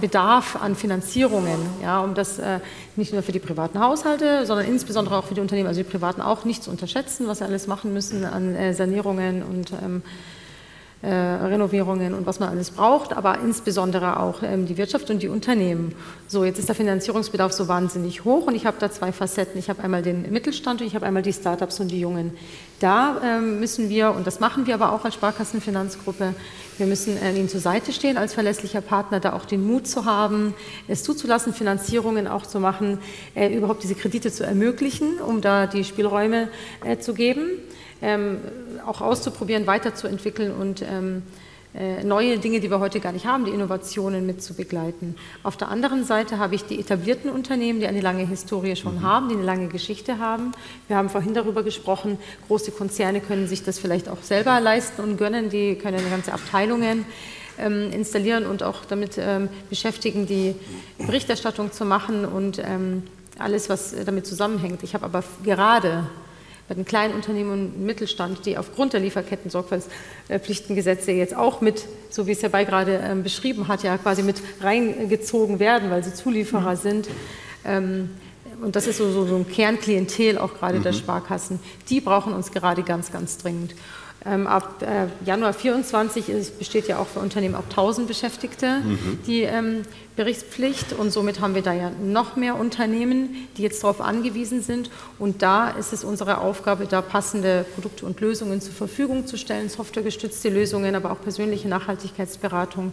Bedarf 0.00 0.54
an 0.54 0.76
Finanzierungen, 0.76 1.58
ja, 1.82 1.98
um 2.04 2.14
das 2.14 2.38
äh, 2.38 2.60
nicht 2.94 3.12
nur 3.12 3.24
für 3.24 3.32
die 3.32 3.40
privaten 3.40 3.80
Haushalte, 3.80 4.46
sondern 4.46 4.68
insbesondere 4.68 5.18
auch 5.18 5.24
für 5.24 5.34
die 5.34 5.40
Unternehmen, 5.40 5.66
also 5.66 5.82
die 5.82 5.88
privaten 5.90 6.20
auch 6.20 6.44
nicht 6.44 6.62
zu 6.62 6.70
unterschätzen, 6.70 7.26
was 7.26 7.38
sie 7.38 7.44
alles 7.44 7.66
machen 7.66 7.92
müssen 7.92 8.24
an 8.24 8.54
äh, 8.54 8.74
Sanierungen 8.74 9.42
und 9.42 9.72
ähm, 9.72 10.02
äh, 11.02 11.08
Renovierungen 11.08 12.12
und 12.12 12.26
was 12.26 12.40
man 12.40 12.50
alles 12.50 12.70
braucht, 12.70 13.14
aber 13.14 13.40
insbesondere 13.40 14.20
auch 14.20 14.42
ähm, 14.42 14.66
die 14.66 14.76
Wirtschaft 14.76 15.10
und 15.10 15.22
die 15.22 15.28
Unternehmen. 15.28 15.94
So, 16.28 16.44
jetzt 16.44 16.58
ist 16.58 16.68
der 16.68 16.76
Finanzierungsbedarf 16.76 17.52
so 17.52 17.68
wahnsinnig 17.68 18.24
hoch 18.24 18.46
und 18.46 18.54
ich 18.54 18.66
habe 18.66 18.76
da 18.78 18.90
zwei 18.90 19.10
Facetten. 19.10 19.58
Ich 19.58 19.70
habe 19.70 19.82
einmal 19.82 20.02
den 20.02 20.30
Mittelstand 20.30 20.80
und 20.82 20.86
ich 20.86 20.94
habe 20.94 21.06
einmal 21.06 21.22
die 21.22 21.32
Startups 21.32 21.80
und 21.80 21.88
die 21.88 22.00
Jungen. 22.00 22.36
Da 22.80 23.20
ähm, 23.24 23.60
müssen 23.60 23.88
wir, 23.88 24.12
und 24.12 24.26
das 24.26 24.40
machen 24.40 24.66
wir 24.66 24.74
aber 24.74 24.92
auch 24.92 25.04
als 25.04 25.14
Sparkassenfinanzgruppe, 25.14 26.34
wir 26.80 26.86
müssen 26.86 27.16
äh, 27.16 27.32
ihnen 27.32 27.48
zur 27.48 27.60
Seite 27.60 27.92
stehen 27.92 28.16
als 28.16 28.34
verlässlicher 28.34 28.80
Partner, 28.80 29.20
da 29.20 29.34
auch 29.34 29.44
den 29.44 29.64
Mut 29.64 29.86
zu 29.86 30.04
haben, 30.06 30.54
es 30.88 31.04
zuzulassen, 31.04 31.54
Finanzierungen 31.54 32.26
auch 32.26 32.46
zu 32.46 32.58
machen, 32.58 32.98
äh, 33.34 33.54
überhaupt 33.54 33.82
diese 33.84 33.94
Kredite 33.94 34.32
zu 34.32 34.44
ermöglichen, 34.44 35.20
um 35.20 35.40
da 35.40 35.66
die 35.66 35.84
Spielräume 35.84 36.48
äh, 36.84 36.98
zu 36.98 37.14
geben 37.14 37.42
ähm, 38.02 38.38
auch 38.86 39.00
auszuprobieren, 39.00 39.66
weiterzuentwickeln 39.66 40.52
und 40.52 40.82
ähm, 40.82 41.18
äh, 41.18 41.39
neue 42.02 42.38
Dinge, 42.38 42.58
die 42.58 42.68
wir 42.68 42.80
heute 42.80 42.98
gar 42.98 43.12
nicht 43.12 43.26
haben, 43.26 43.44
die 43.44 43.52
Innovationen 43.52 44.26
mit 44.26 44.42
zu 44.42 44.54
begleiten. 44.54 45.14
Auf 45.44 45.56
der 45.56 45.68
anderen 45.68 46.04
Seite 46.04 46.38
habe 46.38 46.56
ich 46.56 46.64
die 46.64 46.80
etablierten 46.80 47.30
Unternehmen, 47.30 47.78
die 47.78 47.86
eine 47.86 48.00
lange 48.00 48.26
Historie 48.26 48.74
schon 48.74 48.96
mhm. 48.96 49.02
haben, 49.02 49.28
die 49.28 49.36
eine 49.36 49.44
lange 49.44 49.68
Geschichte 49.68 50.18
haben. 50.18 50.50
Wir 50.88 50.96
haben 50.96 51.08
vorhin 51.08 51.32
darüber 51.32 51.62
gesprochen, 51.62 52.18
große 52.48 52.72
Konzerne 52.72 53.20
können 53.20 53.46
sich 53.46 53.62
das 53.62 53.78
vielleicht 53.78 54.08
auch 54.08 54.22
selber 54.22 54.60
leisten 54.60 55.00
und 55.02 55.16
gönnen, 55.16 55.48
die 55.48 55.76
können 55.76 56.00
ganze 56.10 56.32
Abteilungen 56.32 57.04
ähm, 57.58 57.92
installieren 57.92 58.46
und 58.46 58.62
auch 58.62 58.84
damit 58.84 59.16
ähm, 59.18 59.48
beschäftigen, 59.68 60.26
die 60.26 60.54
Berichterstattung 60.98 61.72
zu 61.72 61.84
machen 61.84 62.24
und 62.24 62.58
ähm, 62.58 63.04
alles, 63.38 63.68
was 63.68 63.94
damit 64.04 64.26
zusammenhängt. 64.26 64.82
Ich 64.82 64.94
habe 64.94 65.04
aber 65.04 65.22
gerade 65.44 66.06
bei 66.70 66.74
den 66.76 66.84
kleinen 66.84 67.14
Unternehmen 67.14 67.50
und 67.50 67.80
Mittelstand, 67.84 68.46
die 68.46 68.56
aufgrund 68.56 68.92
der 68.92 69.00
Lieferketten-Sorgfaltspflichtengesetze 69.00 71.10
jetzt 71.10 71.34
auch 71.34 71.60
mit, 71.60 71.84
so 72.10 72.28
wie 72.28 72.30
es 72.30 72.44
Herr 72.44 72.50
Bay 72.50 72.64
gerade 72.64 73.00
ähm, 73.02 73.24
beschrieben 73.24 73.66
hat, 73.66 73.82
ja 73.82 73.98
quasi 73.98 74.22
mit 74.22 74.40
reingezogen 74.60 75.58
werden, 75.58 75.90
weil 75.90 76.04
sie 76.04 76.14
Zulieferer 76.14 76.76
mhm. 76.76 76.76
sind. 76.76 77.08
Ähm, 77.64 78.10
und 78.62 78.76
das 78.76 78.86
ist 78.86 78.98
so, 78.98 79.10
so, 79.10 79.26
so, 79.26 79.34
ein 79.34 79.48
Kernklientel 79.48 80.38
auch 80.38 80.54
gerade 80.54 80.78
mhm. 80.78 80.84
der 80.84 80.92
Sparkassen. 80.92 81.58
Die 81.88 82.00
brauchen 82.00 82.32
uns 82.32 82.52
gerade 82.52 82.84
ganz, 82.84 83.10
ganz 83.10 83.38
dringend. 83.38 83.74
Ähm, 84.26 84.46
ab 84.46 84.82
äh, 84.82 85.06
Januar 85.24 85.54
24 85.54 86.28
ist, 86.28 86.58
besteht 86.58 86.88
ja 86.88 86.98
auch 86.98 87.06
für 87.06 87.20
Unternehmen 87.20 87.54
ab 87.54 87.64
1000 87.70 88.06
Beschäftigte 88.06 88.80
mhm. 88.80 89.18
die 89.26 89.42
ähm, 89.42 89.82
Berichtspflicht. 90.14 90.92
Und 90.92 91.10
somit 91.10 91.40
haben 91.40 91.54
wir 91.54 91.62
da 91.62 91.72
ja 91.72 91.90
noch 92.02 92.36
mehr 92.36 92.56
Unternehmen, 92.56 93.30
die 93.56 93.62
jetzt 93.62 93.82
darauf 93.82 94.02
angewiesen 94.02 94.62
sind. 94.62 94.90
Und 95.18 95.40
da 95.40 95.70
ist 95.70 95.94
es 95.94 96.04
unsere 96.04 96.38
Aufgabe, 96.38 96.86
da 96.86 97.00
passende 97.00 97.64
Produkte 97.74 98.04
und 98.04 98.20
Lösungen 98.20 98.60
zur 98.60 98.74
Verfügung 98.74 99.26
zu 99.26 99.38
stellen, 99.38 99.70
softwaregestützte 99.70 100.50
Lösungen, 100.50 100.94
aber 100.94 101.12
auch 101.12 101.22
persönliche 101.22 101.68
Nachhaltigkeitsberatung, 101.68 102.92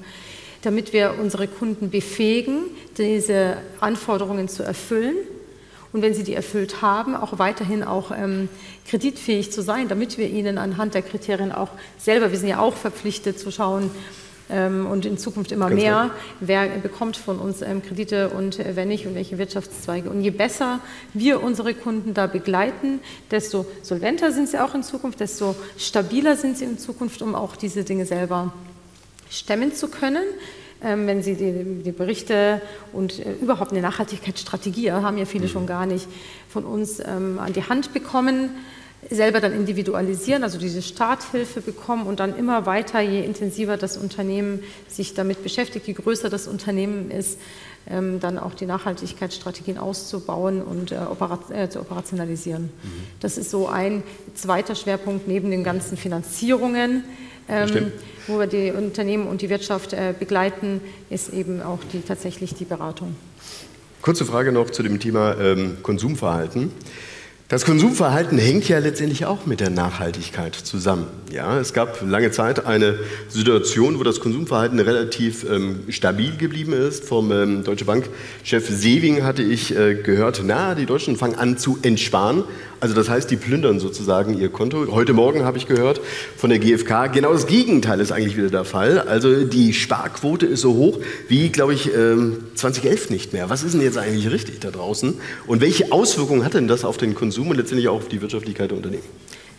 damit 0.62 0.94
wir 0.94 1.16
unsere 1.20 1.50
Kunden 1.50 1.90
befähigen, 1.90 2.62
diese 2.98 3.58
Anforderungen 3.82 4.48
zu 4.48 4.64
erfüllen 4.64 5.18
und 5.94 6.02
wenn 6.02 6.14
sie 6.14 6.24
die 6.24 6.34
erfüllt 6.34 6.82
haben, 6.82 7.16
auch 7.16 7.40
weiterhin 7.40 7.84
auch 7.84 8.12
ähm, 8.12 8.50
kreditfähig 8.88 9.52
zu 9.52 9.62
sein, 9.62 9.88
damit 9.88 10.18
wir 10.18 10.30
ihnen 10.30 10.58
anhand 10.58 10.94
der 10.94 11.02
Kriterien 11.02 11.52
auch 11.52 11.70
selber, 11.98 12.32
wir 12.32 12.38
sind 12.38 12.50
ja 12.50 12.60
auch 12.60 12.76
verpflichtet 12.76 13.40
zu 13.40 13.52
schauen, 13.52 13.92
ähm, 14.50 14.86
und 14.86 15.06
in 15.06 15.18
Zukunft 15.18 15.52
immer 15.52 15.70
Ganz 15.70 15.82
mehr, 15.82 15.92
klar. 15.92 16.12
wer 16.40 16.68
bekommt 16.68 17.18
von 17.18 17.40
uns 17.40 17.62
ähm, 17.62 17.82
Kredite 17.84 18.30
und 18.30 18.60
äh, 18.60 18.76
wenn 18.76 18.88
nicht 18.88 19.06
und 19.06 19.16
welche 19.16 19.38
Wirtschaftszweige. 19.38 20.10
Und 20.10 20.22
je 20.22 20.30
besser 20.30 20.80
wir 21.14 21.44
unsere 21.44 21.74
Kunden 21.74 22.14
da 22.14 22.28
begleiten, 22.28 23.00
desto 23.30 23.66
solventer 23.82 24.32
sind 24.32 24.50
sie 24.50 24.60
auch 24.60 24.74
in 24.74 24.84
Zukunft, 24.84 25.20
desto 25.20 25.56
stabiler 25.78 26.36
sind 26.36 26.58
sie 26.58 26.66
in 26.66 26.78
Zukunft, 26.78 27.22
um 27.22 27.36
auch 27.36 27.56
diese 27.56 27.84
Dinge 27.84 28.06
selber 28.06 28.54
stemmen 29.30 29.74
zu 29.74 29.90
können. 29.90 30.24
Ähm, 30.84 31.08
wenn 31.08 31.24
Sie 31.24 31.36
die, 31.36 31.84
die 31.84 31.92
Berichte 31.92 32.62
und 32.94 33.20
äh, 33.20 33.34
überhaupt 33.42 33.72
eine 33.72 33.82
Nachhaltigkeitsstrategie 33.82 34.92
haben 34.92 35.18
ja 35.18 35.26
viele 35.26 35.46
mhm. 35.46 35.50
schon 35.50 35.68
gar 35.68 35.86
nicht 35.86 36.08
von 36.50 36.66
uns 36.66 37.00
ähm, 37.00 37.40
an 37.40 37.54
die 37.54 37.64
Hand 37.64 37.94
bekommen, 37.94 38.52
selber 39.10 39.40
dann 39.40 39.54
individualisieren, 39.54 40.44
also 40.44 40.58
diese 40.58 40.82
Starthilfe 40.82 41.62
bekommen 41.62 42.06
und 42.06 42.20
dann 42.20 42.38
immer 42.38 42.66
weiter, 42.66 43.00
je 43.00 43.24
intensiver 43.24 43.78
das 43.78 43.98
Unternehmen 43.98 44.64
sich 44.88 45.14
damit 45.14 45.44
beschäftigt, 45.44 45.88
je 45.88 45.94
größer 45.94 46.30
das 46.30 46.48
Unternehmen 46.48 47.12
ist, 47.12 47.40
ähm, 47.90 48.20
dann 48.20 48.38
auch 48.38 48.54
die 48.54 48.66
Nachhaltigkeitsstrategien 48.66 49.78
auszubauen 49.78 50.62
und 50.62 50.92
äh, 50.92 50.98
äh, 51.54 51.70
zu 51.70 51.80
operationalisieren. 51.80 52.64
Mhm. 52.64 52.70
Das 53.20 53.38
ist 53.38 53.50
so 53.50 53.68
ein 53.68 54.04
zweiter 54.36 54.76
Schwerpunkt 54.76 55.28
neben 55.28 55.52
den 55.52 55.64
ganzen 55.64 55.96
Finanzierungen 55.96 57.04
ähm, 57.48 57.92
wo 58.28 58.40
wir 58.40 58.48
die 58.48 58.72
Unternehmen 58.72 59.28
und 59.28 59.42
die 59.42 59.50
Wirtschaft 59.50 59.94
äh, 59.94 60.14
begleiten, 60.18 60.82
ist 61.10 61.34
eben 61.34 61.62
auch 61.62 61.80
die, 61.92 62.02
tatsächlich 62.02 62.54
die 62.54 62.66
Beratung. 62.66 63.16
Kurze 64.02 64.26
Frage 64.26 64.52
noch 64.52 64.70
zu 64.70 64.84
dem 64.84 65.00
Thema 65.00 65.36
ähm, 65.40 65.78
Konsumverhalten. 65.82 66.72
Das 67.50 67.64
Konsumverhalten 67.64 68.38
hängt 68.38 68.68
ja 68.68 68.78
letztendlich 68.80 69.26
auch 69.26 69.46
mit 69.46 69.62
der 69.62 69.70
Nachhaltigkeit 69.70 70.54
zusammen. 70.54 71.08
Ja, 71.32 71.58
es 71.58 71.72
gab 71.72 72.02
lange 72.06 72.30
Zeit 72.32 72.66
eine 72.66 73.00
Situation, 73.30 74.00
wo 74.00 74.04
das 74.04 74.20
Konsumverhalten 74.20 74.82
relativ 74.82 75.50
ähm, 75.50 75.86
stabil 75.88 76.36
geblieben 76.36 76.74
ist. 76.74 77.06
Vom 77.06 77.32
ähm, 77.32 77.64
Deutsche 77.64 77.86
Bank-Chef 77.86 78.68
Sewing 78.68 79.24
hatte 79.24 79.44
ich 79.44 79.74
äh, 79.74 79.96
gehört, 79.96 80.42
na, 80.44 80.76
die 80.76 80.86
Deutschen 80.86 81.16
fangen 81.16 81.36
an 81.36 81.58
zu 81.58 81.80
entsparen. 81.84 82.44
Also 82.80 82.94
das 82.94 83.10
heißt, 83.10 83.32
die 83.32 83.38
plündern 83.38 83.80
sozusagen 83.80 84.38
ihr 84.38 84.50
Konto. 84.50 84.86
Heute 84.92 85.14
Morgen 85.14 85.44
habe 85.44 85.58
ich 85.58 85.66
gehört 85.66 86.00
von 86.36 86.52
der 86.52 86.60
GfK, 86.60 87.08
genau 87.08 87.34
das 87.34 87.48
Gegenteil 87.48 88.00
ist 88.00 88.12
eigentlich 88.12 88.38
wieder 88.38 88.50
der 88.50 88.66
Fall. 88.66 89.00
Also 89.00 89.46
die 89.46 89.74
Sparquote 89.74 90.46
ist 90.46 90.62
so 90.62 90.76
hoch 90.76 91.00
wie, 91.28 91.50
glaube 91.50 91.74
ich, 91.74 91.90
2011 91.90 93.10
ähm, 93.10 93.14
nicht 93.16 93.34
mehr. 93.34 93.50
Was 93.50 93.64
ist 93.64 93.74
denn 93.74 93.82
jetzt 93.82 93.98
eigentlich 93.98 94.30
richtig 94.30 94.60
da 94.60 94.70
draußen? 94.70 95.16
Und 95.48 95.62
welche 95.62 95.92
Auswirkungen 95.92 96.46
hat 96.46 96.54
denn 96.54 96.68
das 96.68 96.86
auf 96.86 96.98
den 96.98 97.16
Konsum 97.16 97.50
und 97.50 97.58
letztendlich 97.58 97.88
auch 97.88 97.96
auf 97.96 98.10
die 98.10 98.22
Wirtschaftlichkeit 98.22 98.70
der 98.70 98.78
Unternehmen? 98.78 99.04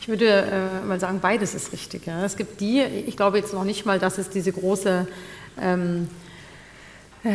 Ich 0.01 0.09
würde 0.09 0.27
äh, 0.27 0.87
mal 0.87 1.01
sagen, 1.01 1.19
beides 1.21 1.55
ist 1.55 1.73
richtig. 1.73 2.07
Ja. 2.07 2.25
Es 2.25 2.37
gibt 2.37 2.61
die, 2.61 2.83
ich 3.07 3.17
glaube 3.17 3.39
jetzt 3.39 3.53
noch 3.53 3.65
nicht 3.65 3.85
mal, 3.85 3.99
dass 3.99 4.19
es 4.19 4.31
diese 4.31 4.53
große 4.53 5.09
ähm, 5.61 6.05
äh, 6.05 6.28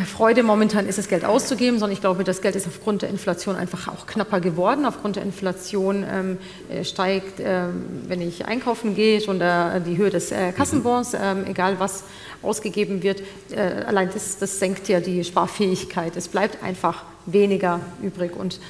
Freude 0.05 0.43
momentan 0.43 0.87
ist, 0.87 0.97
das 0.97 1.09
Geld 1.09 1.25
auszugeben, 1.25 1.77
sondern 1.77 1.93
ich 1.93 1.99
glaube, 1.99 2.23
das 2.23 2.41
Geld 2.41 2.55
ist 2.55 2.67
aufgrund 2.67 3.01
der 3.01 3.09
Inflation 3.09 3.57
einfach 3.57 3.89
auch 3.89 4.07
knapper 4.07 4.39
geworden. 4.39 4.85
Aufgrund 4.85 5.17
der 5.17 5.23
Inflation 5.23 6.05
ähm, 6.09 6.37
äh, 6.69 6.85
steigt, 6.85 7.41
ähm, 7.43 7.83
wenn 8.07 8.21
ich 8.21 8.45
einkaufen 8.45 8.95
gehe, 8.95 9.19
schon 9.19 9.39
der, 9.39 9.81
die 9.81 9.97
Höhe 9.97 10.09
des 10.09 10.31
äh, 10.31 10.53
Kassenbons, 10.53 11.15
ähm, 11.15 11.45
egal 11.47 11.79
was 11.79 12.05
ausgegeben 12.41 13.03
wird. 13.03 13.23
Äh, 13.51 13.83
allein 13.85 14.09
das, 14.13 14.37
das, 14.37 14.59
senkt 14.59 14.87
ja 14.87 15.01
die 15.01 15.21
Sparfähigkeit. 15.23 16.15
Es 16.15 16.29
bleibt 16.29 16.63
einfach 16.63 17.03
weniger 17.25 17.81
übrig 18.01 18.37
und 18.37 18.61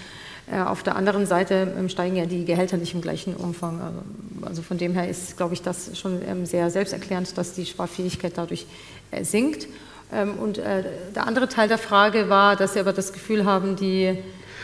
äh, 0.52 0.60
auf 0.60 0.82
der 0.82 0.96
anderen 0.96 1.28
Seite 1.28 1.74
ähm, 1.78 1.90
steigen 1.90 2.16
ja 2.16 2.26
die 2.26 2.44
Gehälter 2.44 2.78
nicht 2.78 2.96
im 2.96 3.02
gleichen 3.02 3.36
Umfang. 3.36 3.80
Also, 3.82 4.00
also 4.48 4.62
von 4.64 4.80
dem 4.80 4.94
her 4.94 5.08
ist, 5.08 5.38
glaube 5.38 5.54
ich, 5.54 5.62
das 5.62 5.98
schon 5.98 6.22
ähm, 6.28 6.48
sehr 6.48 6.72
selbsterklärend, 6.72 7.38
dass 7.38 7.54
die 7.54 7.68
Sparfähigkeit 7.68 8.34
dadurch 8.36 8.66
äh, 9.12 9.24
sinkt. 9.24 9.68
Ähm, 10.14 10.36
und 10.36 10.58
äh, 10.58 10.84
der 11.16 11.28
andere 11.28 11.48
Teil 11.48 11.68
der 11.68 11.78
Frage 11.78 12.30
war, 12.30 12.56
dass 12.56 12.74
Sie 12.74 12.80
aber 12.80 12.94
das 12.94 13.14
Gefühl 13.14 13.46
haben, 13.46 13.76
die 13.76 14.18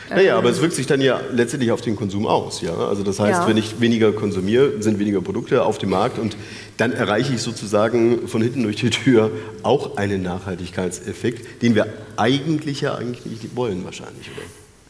naja, 0.10 0.38
aber 0.38 0.50
es 0.50 0.60
wirkt 0.60 0.74
sich 0.74 0.88
dann 0.88 1.02
ja 1.02 1.22
letztendlich 1.32 1.72
auf 1.72 1.82
den 1.82 1.96
Konsum 1.96 2.26
aus. 2.26 2.62
Ja? 2.62 2.76
Also 2.76 3.04
das 3.04 3.20
heißt, 3.20 3.42
ja. 3.42 3.48
wenn 3.48 3.58
ich 3.58 3.80
weniger 3.80 4.12
konsumiere, 4.12 4.82
sind 4.82 4.98
weniger 4.98 5.22
Produkte 5.22 5.64
auf 5.64 5.78
dem 5.78 5.92
Markt 5.92 6.18
und 6.18 6.36
dann 6.78 6.94
erreiche 6.94 7.34
ich 7.34 7.42
sozusagen 7.42 8.28
von 8.28 8.42
hinten 8.42 8.64
durch 8.64 8.78
die 8.78 8.90
Tür 8.90 9.32
auch 9.62 9.98
einen 9.98 10.24
Nachhaltigkeitseffekt, 10.24 11.62
den 11.62 11.76
wir 11.76 11.88
eigentlich 12.18 12.82
ja 12.82 12.96
eigentlich 12.96 13.26
nicht 13.26 13.56
wollen 13.56 13.86
wahrscheinlich, 13.86 14.32
oder? 14.36 14.46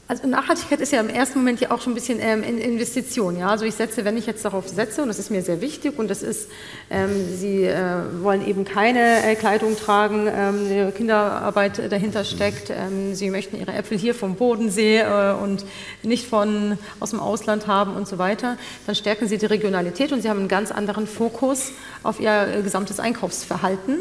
Also 0.09 0.27
Nachhaltigkeit 0.27 0.81
ist 0.81 0.91
ja 0.91 1.01
im 1.01 1.09
ersten 1.09 1.37
Moment 1.37 1.61
ja 1.61 1.69
auch 1.69 1.81
schon 1.81 1.91
ein 1.91 1.95
bisschen 1.95 2.17
ähm, 2.19 2.41
Investition. 2.41 3.37
Ja? 3.37 3.49
Also 3.49 3.65
ich 3.65 3.75
setze, 3.75 4.05
wenn 4.05 4.17
ich 4.17 4.25
jetzt 4.25 4.43
darauf 4.43 4.67
setze, 4.67 5.03
und 5.03 5.07
das 5.07 5.19
ist 5.19 5.29
mir 5.29 5.43
sehr 5.43 5.61
wichtig, 5.61 5.99
und 5.99 6.09
das 6.09 6.23
ist, 6.23 6.49
ähm, 6.89 7.11
Sie 7.35 7.65
äh, 7.65 8.23
wollen 8.23 8.43
eben 8.47 8.65
keine 8.65 9.23
äh, 9.23 9.35
Kleidung 9.35 9.77
tragen, 9.77 10.27
ähm, 10.27 10.91
Kinderarbeit 10.95 11.91
dahinter 11.91 12.23
steckt, 12.23 12.71
ähm, 12.71 13.13
Sie 13.13 13.29
möchten 13.29 13.59
Ihre 13.59 13.73
Äpfel 13.73 13.99
hier 13.99 14.15
vom 14.15 14.33
Bodensee 14.33 15.01
äh, 15.01 15.33
und 15.33 15.63
nicht 16.01 16.25
von, 16.25 16.79
aus 16.99 17.11
dem 17.11 17.19
Ausland 17.19 17.67
haben 17.67 17.93
und 17.93 18.07
so 18.07 18.17
weiter, 18.17 18.57
dann 18.87 18.95
stärken 18.95 19.27
Sie 19.27 19.37
die 19.37 19.45
Regionalität 19.45 20.11
und 20.11 20.23
Sie 20.23 20.29
haben 20.31 20.39
einen 20.39 20.47
ganz 20.47 20.71
anderen 20.71 21.05
Fokus 21.05 21.71
auf 22.01 22.19
Ihr 22.19 22.47
äh, 22.47 22.61
gesamtes 22.63 22.99
Einkaufsverhalten. 22.99 23.97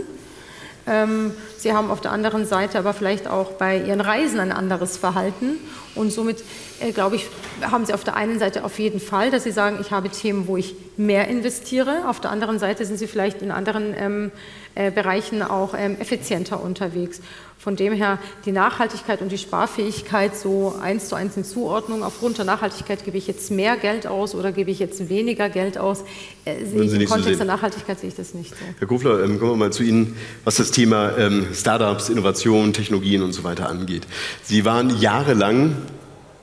Ähm, 0.88 1.32
sie 1.56 1.72
haben 1.72 1.90
auf 1.90 2.00
der 2.00 2.12
anderen 2.12 2.46
Seite 2.46 2.78
aber 2.78 2.94
vielleicht 2.94 3.28
auch 3.28 3.52
bei 3.52 3.78
ihren 3.78 4.00
Reisen 4.00 4.40
ein 4.40 4.52
anderes 4.52 4.96
Verhalten. 4.96 5.58
Und 5.94 6.12
somit, 6.12 6.44
äh, 6.80 6.92
glaube 6.92 7.16
ich, 7.16 7.26
haben 7.60 7.84
Sie 7.84 7.92
auf 7.92 8.04
der 8.04 8.16
einen 8.16 8.38
Seite 8.38 8.64
auf 8.64 8.78
jeden 8.78 9.00
Fall, 9.00 9.30
dass 9.30 9.44
Sie 9.44 9.50
sagen, 9.50 9.78
ich 9.80 9.90
habe 9.90 10.08
Themen, 10.08 10.46
wo 10.46 10.56
ich 10.56 10.74
mehr 10.96 11.28
investiere. 11.28 12.08
Auf 12.08 12.20
der 12.20 12.30
anderen 12.30 12.58
Seite 12.58 12.84
sind 12.84 12.98
Sie 12.98 13.06
vielleicht 13.06 13.42
in 13.42 13.50
anderen 13.50 13.94
ähm, 13.98 14.30
äh, 14.74 14.90
Bereichen 14.90 15.42
auch 15.42 15.74
ähm, 15.76 15.96
effizienter 15.98 16.62
unterwegs. 16.62 17.20
Von 17.58 17.74
dem 17.74 17.92
her 17.92 18.18
die 18.44 18.52
Nachhaltigkeit 18.52 19.20
und 19.20 19.32
die 19.32 19.38
Sparfähigkeit 19.38 20.36
so 20.36 20.76
eins 20.80 21.08
zu 21.08 21.16
eins 21.16 21.36
in 21.36 21.44
Zuordnung. 21.44 22.04
Aufgrund 22.04 22.38
der 22.38 22.44
Nachhaltigkeit 22.44 23.04
gebe 23.04 23.18
ich 23.18 23.26
jetzt 23.26 23.50
mehr 23.50 23.76
Geld 23.76 24.06
aus 24.06 24.36
oder 24.36 24.52
gebe 24.52 24.70
ich 24.70 24.78
jetzt 24.78 25.08
weniger 25.08 25.48
Geld 25.48 25.76
aus. 25.76 26.04
Äh, 26.44 26.62
Im 26.62 27.06
Kontext 27.06 27.24
so 27.24 27.36
der 27.36 27.46
Nachhaltigkeit 27.46 27.98
sehe 27.98 28.10
ich 28.10 28.14
das 28.14 28.32
nicht 28.32 28.50
so. 28.50 28.64
Herr 28.78 28.86
Kofler, 28.86 29.24
ähm, 29.24 29.40
kommen 29.40 29.52
wir 29.52 29.56
mal 29.56 29.72
zu 29.72 29.82
Ihnen, 29.82 30.16
was 30.44 30.56
das 30.56 30.70
Thema 30.70 31.18
ähm, 31.18 31.48
Startups, 31.52 32.08
Innovationen, 32.08 32.72
Technologien 32.72 33.22
und 33.22 33.32
so 33.32 33.42
weiter 33.42 33.68
angeht. 33.68 34.06
Sie 34.44 34.64
waren 34.64 34.96
jahrelang 35.00 35.76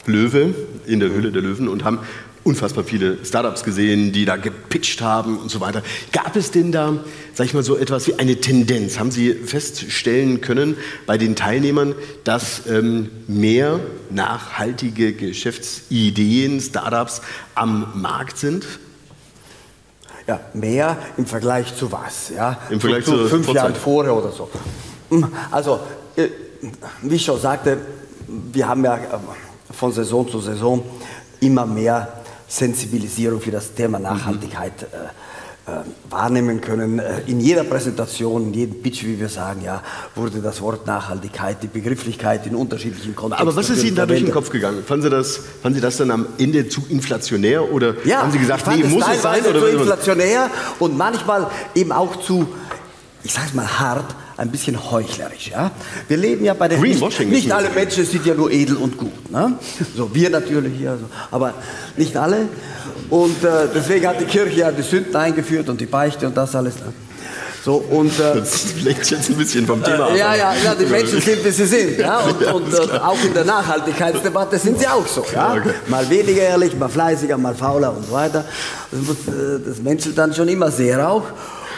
Löwe 0.05 0.53
in 0.85 0.99
der 0.99 1.09
Höhle 1.09 1.31
der 1.31 1.41
Löwen 1.41 1.67
und 1.67 1.83
haben 1.83 1.99
unfassbar 2.45 2.83
viele 2.83 3.25
Startups 3.25 3.63
gesehen, 3.63 4.11
die 4.11 4.23
da 4.23 4.35
gepitcht 4.35 5.01
haben 5.01 5.39
und 5.39 5.49
so 5.49 5.59
weiter. 5.61 5.81
Gab 6.11 6.35
es 6.35 6.51
denn 6.51 6.71
da, 6.71 7.03
sag 7.33 7.47
ich 7.47 7.55
mal, 7.55 7.63
so 7.63 7.75
etwas 7.75 8.05
wie 8.07 8.13
eine 8.19 8.39
Tendenz? 8.39 8.99
Haben 8.99 9.09
Sie 9.09 9.33
feststellen 9.33 10.41
können 10.41 10.77
bei 11.07 11.17
den 11.17 11.35
Teilnehmern, 11.35 11.95
dass 12.23 12.67
ähm, 12.67 13.09
mehr 13.27 13.79
nachhaltige 14.11 15.13
Geschäftsideen, 15.13 16.61
Startups 16.61 17.23
am 17.55 17.99
Markt 17.99 18.37
sind? 18.37 18.65
Ja, 20.27 20.39
mehr 20.53 20.97
im 21.17 21.25
Vergleich 21.25 21.75
zu 21.75 21.91
was? 21.91 22.29
Ja? 22.29 22.59
Im 22.69 22.79
Vergleich 22.79 23.05
zu, 23.05 23.23
zu 23.23 23.27
fünf. 23.27 23.51
Jahren 23.53 23.73
vorher 23.73 24.15
oder 24.15 24.31
so. 24.31 24.49
Also, 25.49 25.79
äh, 26.15 26.27
wie 27.01 27.15
ich 27.15 27.25
schon 27.25 27.39
sagte, 27.39 27.77
wir 28.27 28.67
haben 28.67 28.83
ja 28.83 28.97
äh, 28.97 29.73
von 29.73 29.91
Saison 29.91 30.29
zu 30.29 30.39
Saison 30.39 30.83
immer 31.39 31.65
mehr 31.65 32.21
Sensibilisierung 32.47 33.41
für 33.41 33.51
das 33.51 33.73
Thema 33.73 33.99
Nachhaltigkeit 33.99 34.83
äh, 34.83 35.71
äh, 35.71 35.77
wahrnehmen 36.11 36.61
können. 36.61 36.99
Äh, 36.99 37.21
In 37.25 37.39
jeder 37.39 37.63
Präsentation, 37.63 38.43
in 38.47 38.53
jedem 38.53 38.83
Pitch, 38.83 39.03
wie 39.03 39.19
wir 39.19 39.29
sagen, 39.29 39.63
ja, 39.63 39.81
wurde 40.13 40.39
das 40.39 40.61
Wort 40.61 40.85
Nachhaltigkeit, 40.85 41.57
die 41.63 41.67
Begrifflichkeit 41.67 42.45
in 42.45 42.55
unterschiedlichen 42.55 43.15
Kontexten. 43.15 43.47
Aber 43.47 43.55
was 43.57 43.69
ist 43.71 43.83
Ihnen 43.83 43.95
da 43.95 44.05
durch 44.05 44.23
den. 44.23 44.31
Kopf 44.31 44.51
gegangen? 44.51 44.83
Fanden 44.85 45.03
Sie 45.03 45.09
das, 45.09 45.39
fanden 45.63 45.77
Sie 45.77 45.81
das 45.81 45.97
dann 45.97 46.11
am 46.11 46.27
Ende 46.37 46.69
zu 46.69 46.83
inflationär 46.89 47.71
oder 47.71 47.95
Ja, 48.05 48.21
haben 48.21 48.31
Sie 48.31 48.37
gesagt, 48.37 48.67
nee, 48.67 48.83
muss 48.83 49.05
es 49.11 49.23
sein? 49.23 49.43
Oder 49.43 49.59
zu 49.59 49.65
inflationär 49.67 50.51
und 50.77 50.95
manchmal 50.95 51.47
eben 51.73 51.91
auch 51.91 52.15
zu, 52.17 52.47
ich 53.23 53.33
sag's 53.33 53.55
mal 53.55 53.67
hart, 53.67 54.15
ein 54.37 54.51
bisschen 54.51 54.91
heuchlerisch. 54.91 55.49
Ja? 55.49 55.71
Wir 56.07 56.17
leben 56.17 56.43
ja 56.45 56.53
bei 56.53 56.67
den 56.67 56.81
Greenwashing 56.81 57.29
Nicht, 57.29 57.45
nicht 57.45 57.53
alle 57.53 57.69
Menschen 57.69 58.05
sind 58.05 58.25
ja 58.25 58.33
nur 58.33 58.51
edel 58.51 58.77
und 58.77 58.97
gut. 58.97 59.31
Ne? 59.31 59.53
So 59.95 60.13
wir 60.13 60.29
natürlich 60.29 60.77
hier, 60.77 60.97
so, 60.97 61.05
aber 61.31 61.53
nicht 61.95 62.15
alle. 62.17 62.47
Und 63.09 63.43
äh, 63.43 63.67
deswegen 63.73 64.07
hat 64.07 64.19
die 64.19 64.25
Kirche 64.25 64.59
ja 64.59 64.71
die 64.71 64.81
Sünden 64.81 65.15
eingeführt 65.15 65.69
und 65.69 65.79
die 65.79 65.85
Beichte 65.85 66.27
und 66.27 66.35
das 66.35 66.55
alles. 66.55 66.75
Ne? 66.75 66.93
So 67.63 67.77
und 67.77 68.19
äh, 68.19 68.35
Das 68.35 68.75
lenkt 68.83 69.09
jetzt 69.09 69.29
ein 69.29 69.37
bisschen 69.37 69.65
vom 69.65 69.83
Thema 69.83 70.05
ab. 70.05 70.11
Äh, 70.13 70.19
ja, 70.19 70.35
ja, 70.35 70.53
ja, 70.63 70.75
die 70.75 70.85
Menschen 70.91 71.19
sind, 71.19 71.43
wie 71.43 71.49
sie 71.49 71.65
sind. 71.65 71.97
Ja? 71.97 72.19
Und, 72.19 72.41
Ja, 72.41 72.53
und 72.53 72.73
äh, 72.73 72.97
auch 72.99 73.23
in 73.23 73.33
der 73.33 73.45
Nachhaltigkeitsdebatte 73.45 74.59
sind 74.59 74.79
sie 74.79 74.87
auch 74.87 75.07
so. 75.07 75.25
Ja? 75.33 75.53
okay. 75.53 75.71
Mal 75.87 76.07
weniger 76.09 76.43
ehrlich, 76.43 76.77
mal 76.77 76.89
fleißiger, 76.89 77.37
mal 77.37 77.55
fauler 77.55 77.95
und 77.95 78.05
so 78.05 78.11
weiter. 78.11 78.45
Das, 78.91 79.01
muss, 79.01 79.17
äh, 79.33 79.59
das 79.65 79.81
menschelt 79.81 80.15
dann 80.17 80.33
schon 80.33 80.47
immer 80.47 80.69
sehr 80.69 81.09
auch. 81.09 81.23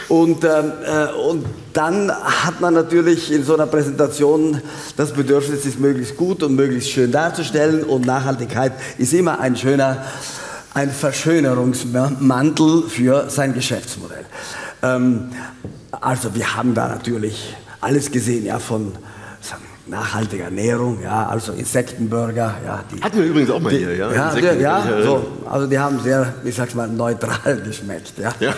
Und, 0.08 0.42
ähm, 0.44 0.72
äh, 0.86 1.12
und 1.12 1.44
dann 1.74 2.10
hat 2.10 2.60
man 2.60 2.74
natürlich 2.74 3.30
in 3.30 3.44
so 3.44 3.54
einer 3.54 3.66
Präsentation 3.66 4.60
das 4.96 5.12
Bedürfnis, 5.12 5.66
es 5.66 5.78
möglichst 5.78 6.16
gut 6.16 6.42
und 6.42 6.56
möglichst 6.56 6.90
schön 6.90 7.12
darzustellen. 7.12 7.84
Und 7.84 8.06
Nachhaltigkeit 8.06 8.72
ist 8.96 9.12
immer 9.12 9.38
ein 9.38 9.56
schöner, 9.56 10.04
ein 10.72 10.90
Verschönerungsmantel 10.90 12.84
für 12.88 13.28
sein 13.28 13.52
Geschäftsmodell. 13.52 14.24
Ähm, 14.82 15.30
also 15.90 16.34
wir 16.34 16.56
haben 16.56 16.74
da 16.74 16.88
natürlich 16.88 17.54
alles 17.80 18.10
gesehen, 18.10 18.46
ja, 18.46 18.58
von 18.58 18.92
sagen, 19.88 19.90
nachhaltiger 19.90 20.44
Ernährung, 20.44 20.98
ja, 21.02 21.26
also 21.26 21.52
Insektenburger, 21.52 22.54
ja. 22.64 22.84
Die, 22.92 23.02
Hatten 23.02 23.18
wir 23.18 23.26
übrigens 23.26 23.50
auch 23.50 23.60
mal 23.60 23.70
die, 23.70 23.78
hier, 23.78 23.96
ja, 23.96 24.12
Ja, 24.12 24.32
die, 24.34 24.60
ja 24.60 24.84
ich 24.98 25.04
so, 25.04 25.26
also 25.48 25.66
die 25.66 25.78
haben 25.78 26.00
sehr, 26.00 26.34
ich 26.44 26.54
sag's 26.54 26.74
mal, 26.74 26.88
neutral 26.88 27.62
geschmeckt, 27.64 28.12
ja. 28.18 28.30
Ja. 28.40 28.52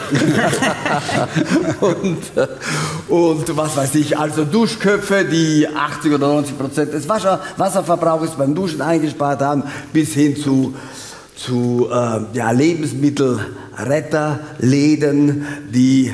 und, 1.81 2.19
äh, 2.37 2.49
und 3.09 3.57
was 3.57 3.77
weiß 3.77 3.95
ich, 3.97 4.17
also 4.19 4.45
Duschköpfe, 4.45 5.25
die 5.25 5.67
80 5.69 6.15
oder 6.15 6.29
90 6.29 6.59
Prozent 6.59 6.93
des 6.93 7.09
Wasser, 7.09 7.41
Wasserverbrauchs 7.57 8.33
beim 8.33 8.55
Duschen 8.55 8.83
eingespart 8.83 9.41
haben, 9.41 9.63
bis 9.93 10.13
hin 10.15 10.37
zu, 10.37 10.75
zu 11.37 11.89
äh, 11.91 12.21
ja, 12.35 12.51
Lebensmittelretterläden, 12.51 15.47
die 15.73 16.13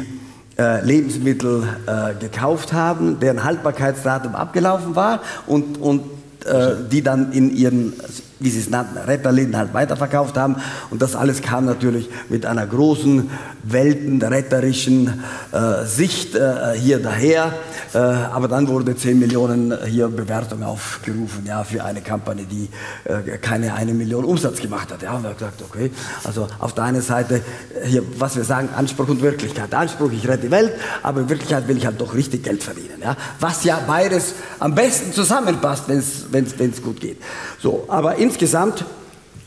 äh, 0.58 0.84
Lebensmittel 0.84 1.64
äh, 1.86 2.14
gekauft 2.18 2.72
haben, 2.72 3.20
deren 3.20 3.44
Haltbarkeitsdatum 3.44 4.34
abgelaufen 4.34 4.96
war 4.96 5.20
und, 5.46 5.78
und 5.78 6.02
äh, 6.46 6.74
die 6.90 7.02
dann 7.02 7.32
in 7.32 7.54
ihren, 7.54 7.94
wie 8.38 8.50
sie 8.50 8.60
es 8.60 8.68
nannten, 8.68 8.98
Retterläden 8.98 9.56
halt 9.56 9.72
weiterverkauft 9.72 10.36
haben. 10.36 10.56
Und 10.90 11.00
das 11.00 11.16
alles 11.16 11.40
kam 11.40 11.64
natürlich 11.64 12.10
mit 12.28 12.44
einer 12.44 12.66
großen, 12.66 13.30
weltenretterischen 13.62 15.22
äh, 15.52 15.84
Sicht 15.84 16.34
äh, 16.34 16.74
hier 16.76 17.00
daher. 17.00 17.54
Äh, 17.94 17.98
aber 17.98 18.48
dann 18.48 18.68
wurde 18.68 18.94
10 18.94 19.18
Millionen 19.18 19.74
hier 19.86 20.08
Bewertung 20.08 20.62
aufgerufen, 20.62 21.44
ja, 21.46 21.64
für 21.64 21.82
eine 21.82 22.00
Kampagne, 22.00 22.44
die 22.44 22.68
äh, 23.04 23.38
keine 23.38 23.74
eine 23.74 23.94
Million 23.94 24.24
Umsatz 24.24 24.60
gemacht 24.60 24.92
hat. 24.92 25.02
Ja, 25.02 25.14
und 25.14 25.22
wir 25.22 25.30
haben 25.30 25.38
gesagt, 25.38 25.62
okay, 25.62 25.90
also 26.24 26.46
auf 26.58 26.74
der 26.74 26.84
einen 26.84 27.02
Seite 27.02 27.36
äh, 27.36 27.86
hier, 27.86 28.02
was 28.18 28.36
wir 28.36 28.44
sagen, 28.44 28.68
Anspruch 28.76 29.08
und 29.08 29.22
Wirklichkeit. 29.22 29.74
Anspruch, 29.74 30.12
ich 30.12 30.28
rette 30.28 30.42
die 30.42 30.50
Welt, 30.50 30.72
aber 31.02 31.22
in 31.22 31.28
Wirklichkeit 31.28 31.66
will 31.68 31.76
ich 31.76 31.86
halt 31.86 32.00
doch 32.00 32.14
richtig 32.14 32.44
Geld 32.44 32.62
verdienen. 32.62 33.00
Ja? 33.02 33.16
Was 33.40 33.64
ja 33.64 33.80
beides 33.86 34.34
am 34.58 34.74
besten 34.74 35.12
zusammenpasst, 35.12 35.84
wenn 35.88 36.70
es 36.70 36.82
gut 36.82 37.00
geht. 37.00 37.18
So, 37.58 37.84
aber 37.88 38.16
insgesamt 38.26 38.84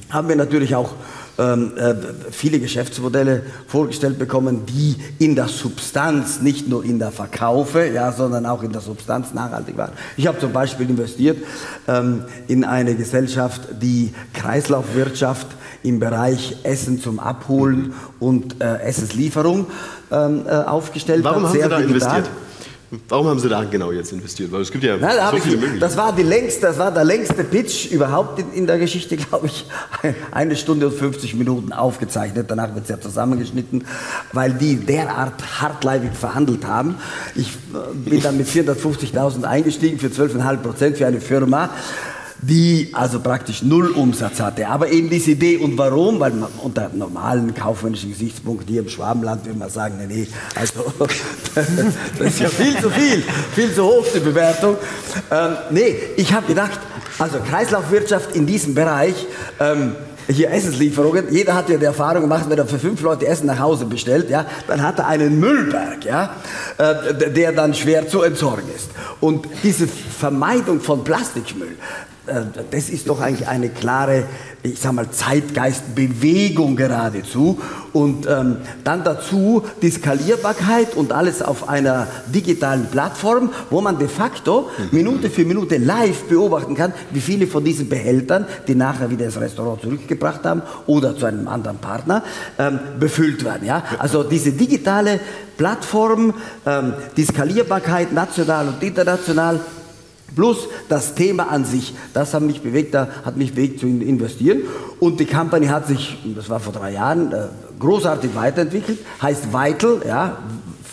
haben 0.09 0.29
wir 0.29 0.35
natürlich 0.37 0.73
auch 0.73 0.91
ähm, 1.37 1.73
äh, 1.77 1.95
viele 2.31 2.59
Geschäftsmodelle 2.59 3.43
vorgestellt 3.67 4.17
bekommen, 4.17 4.65
die 4.65 4.95
in 5.19 5.35
der 5.35 5.47
Substanz, 5.47 6.41
nicht 6.41 6.67
nur 6.67 6.83
in 6.83 6.97
der 6.97 7.11
Verkaufe, 7.11 7.85
ja, 7.87 8.11
sondern 8.11 8.45
auch 8.45 8.63
in 8.63 8.71
der 8.71 8.81
Substanz 8.81 9.33
nachhaltig 9.33 9.77
waren. 9.77 9.91
Ich 10.17 10.27
habe 10.27 10.39
zum 10.39 10.51
Beispiel 10.51 10.89
investiert 10.89 11.37
ähm, 11.87 12.23
in 12.47 12.63
eine 12.63 12.95
Gesellschaft, 12.95 13.61
die 13.81 14.13
Kreislaufwirtschaft 14.33 15.47
im 15.83 15.99
Bereich 15.99 16.57
Essen 16.63 17.01
zum 17.01 17.19
Abholen 17.19 17.93
und 18.19 18.61
äh, 18.61 18.79
Essenslieferung 18.79 19.67
ähm, 20.11 20.45
äh, 20.45 20.51
aufgestellt 20.51 21.23
Warum 21.23 21.43
hat. 21.43 21.53
haben 21.53 21.61
Sie 21.61 21.69
da 21.69 21.79
investiert? 21.79 22.29
Warum 23.07 23.27
haben 23.27 23.39
Sie 23.39 23.47
da 23.49 23.63
genau 23.65 23.91
jetzt 23.91 24.11
investiert? 24.11 24.51
Weil 24.51 24.61
es 24.61 24.71
gibt 24.71 24.83
ja 24.83 24.97
Nein, 24.97 25.15
so 25.29 25.37
ich, 25.37 25.43
viele 25.43 25.57
Möglichkeiten. 25.57 25.79
das 25.79 25.95
war 25.95 26.15
die 26.15 26.23
längste, 26.23 26.61
das 26.61 26.79
war 26.79 26.91
der 26.91 27.03
längste 27.03 27.43
Pitch 27.43 27.91
überhaupt 27.91 28.39
in, 28.39 28.51
in 28.53 28.67
der 28.67 28.79
Geschichte, 28.79 29.15
glaube 29.29 29.45
ich. 29.45 29.65
Eine 30.31 30.55
Stunde 30.55 30.87
und 30.87 30.95
50 30.95 31.35
Minuten 31.35 31.71
aufgezeichnet. 31.71 32.49
Danach 32.49 32.73
wird 32.73 32.85
es 32.85 32.89
ja 32.89 32.99
zusammengeschnitten, 32.99 33.85
weil 34.33 34.53
die 34.53 34.77
derart 34.77 35.61
hartleibig 35.61 36.13
verhandelt 36.13 36.65
haben. 36.65 36.95
Ich 37.35 37.49
äh, 37.49 37.93
bin 37.93 38.21
dann 38.23 38.37
mit 38.37 38.47
450.000 38.47 39.43
eingestiegen 39.43 39.99
für 39.99 40.07
12,5 40.07 40.57
Prozent 40.57 40.97
für 40.97 41.05
eine 41.05 41.21
Firma 41.21 41.69
die 42.41 42.89
also 42.93 43.19
praktisch 43.19 43.63
null 43.63 43.91
Umsatz 43.91 44.39
hatte. 44.39 44.67
Aber 44.67 44.89
eben 44.89 45.09
diese 45.09 45.31
Idee 45.31 45.57
und 45.57 45.77
warum, 45.77 46.19
weil 46.19 46.31
man 46.31 46.49
unter 46.63 46.89
normalen 46.93 47.53
kaufmännischen 47.53 48.11
Gesichtspunkten 48.11 48.67
hier 48.67 48.81
im 48.81 48.89
Schwabenland 48.89 49.45
würde 49.45 49.59
man 49.59 49.69
sagen, 49.69 49.95
nee, 49.99 50.13
nee, 50.13 50.27
also 50.55 50.93
das 51.55 52.27
ist 52.27 52.39
ja 52.39 52.49
viel 52.49 52.77
zu 52.77 52.89
viel, 52.89 53.23
viel 53.53 53.73
zu 53.73 53.83
hoch 53.83 54.05
die 54.13 54.19
Bewertung. 54.19 54.77
Ähm, 55.31 55.57
nee, 55.71 55.95
ich 56.15 56.33
habe 56.33 56.47
gedacht, 56.47 56.79
also 57.17 57.39
Kreislaufwirtschaft 57.39 58.35
in 58.35 58.45
diesem 58.45 58.73
Bereich, 58.73 59.15
ähm, 59.59 59.95
hier 60.31 60.51
Essenslieferungen, 60.51 61.33
jeder 61.33 61.55
hat 61.55 61.69
ja 61.69 61.77
die 61.77 61.85
Erfahrung 61.85 62.21
gemacht, 62.21 62.45
wenn 62.47 62.57
er 62.57 62.67
für 62.67 62.77
fünf 62.77 63.01
Leute 63.01 63.25
Essen 63.25 63.47
nach 63.47 63.59
Hause 63.59 63.85
bestellt, 63.85 64.29
ja, 64.29 64.45
dann 64.67 64.83
hat 64.83 64.99
er 64.99 65.07
einen 65.07 65.39
Müllberg, 65.39 66.05
ja, 66.05 66.35
äh, 66.77 67.31
der 67.31 67.51
dann 67.51 67.73
schwer 67.73 68.07
zu 68.07 68.21
entsorgen 68.21 68.69
ist. 68.75 68.89
Und 69.19 69.47
diese 69.63 69.87
Vermeidung 69.87 70.81
von 70.81 71.03
Plastikmüll, 71.03 71.75
das 72.71 72.89
ist 72.89 73.09
doch 73.09 73.21
eigentlich 73.21 73.47
eine 73.47 73.69
klare, 73.69 74.23
ich 74.63 74.79
sag 74.79 74.93
mal, 74.93 75.09
Zeitgeistbewegung 75.09 76.75
geradezu. 76.75 77.59
Und 77.93 78.27
ähm, 78.27 78.57
dann 78.83 79.03
dazu 79.03 79.63
die 79.81 79.89
Skalierbarkeit 79.89 80.95
und 80.95 81.11
alles 81.11 81.41
auf 81.41 81.69
einer 81.69 82.07
digitalen 82.27 82.85
Plattform, 82.87 83.51
wo 83.69 83.81
man 83.81 83.97
de 83.97 84.07
facto 84.07 84.69
Minute 84.91 85.29
für 85.29 85.45
Minute 85.45 85.77
live 85.77 86.23
beobachten 86.25 86.75
kann, 86.75 86.93
wie 87.11 87.21
viele 87.21 87.47
von 87.47 87.63
diesen 87.63 87.89
Behältern, 87.89 88.45
die 88.67 88.75
nachher 88.75 89.09
wieder 89.09 89.25
ins 89.25 89.39
Restaurant 89.39 89.81
zurückgebracht 89.81 90.43
haben 90.43 90.61
oder 90.85 91.17
zu 91.17 91.25
einem 91.25 91.47
anderen 91.47 91.77
Partner, 91.77 92.23
ähm, 92.57 92.79
befüllt 92.99 93.43
werden. 93.43 93.65
Ja? 93.65 93.83
Also 93.97 94.23
diese 94.23 94.51
digitale 94.51 95.19
Plattform, 95.57 96.33
ähm, 96.65 96.93
die 97.17 97.25
Skalierbarkeit 97.25 98.13
national 98.13 98.69
und 98.69 98.83
international, 98.83 99.59
Plus 100.35 100.67
das 100.87 101.15
Thema 101.15 101.49
an 101.51 101.65
sich, 101.65 101.93
das 102.13 102.33
hat 102.33 102.43
mich 102.43 102.61
bewegt, 102.61 102.93
da 102.93 103.07
hat 103.23 103.37
mich 103.37 103.53
bewegt 103.53 103.79
zu 103.79 103.87
in- 103.87 104.01
investieren. 104.01 104.61
Und 104.99 105.19
die 105.19 105.25
Company 105.25 105.67
hat 105.67 105.87
sich, 105.87 106.17
das 106.35 106.49
war 106.49 106.59
vor 106.59 106.73
drei 106.73 106.91
Jahren, 106.93 107.31
äh, 107.31 107.47
großartig 107.79 108.35
weiterentwickelt, 108.35 108.99
heißt 109.21 109.53
Vital, 109.53 110.01
ja, 110.07 110.37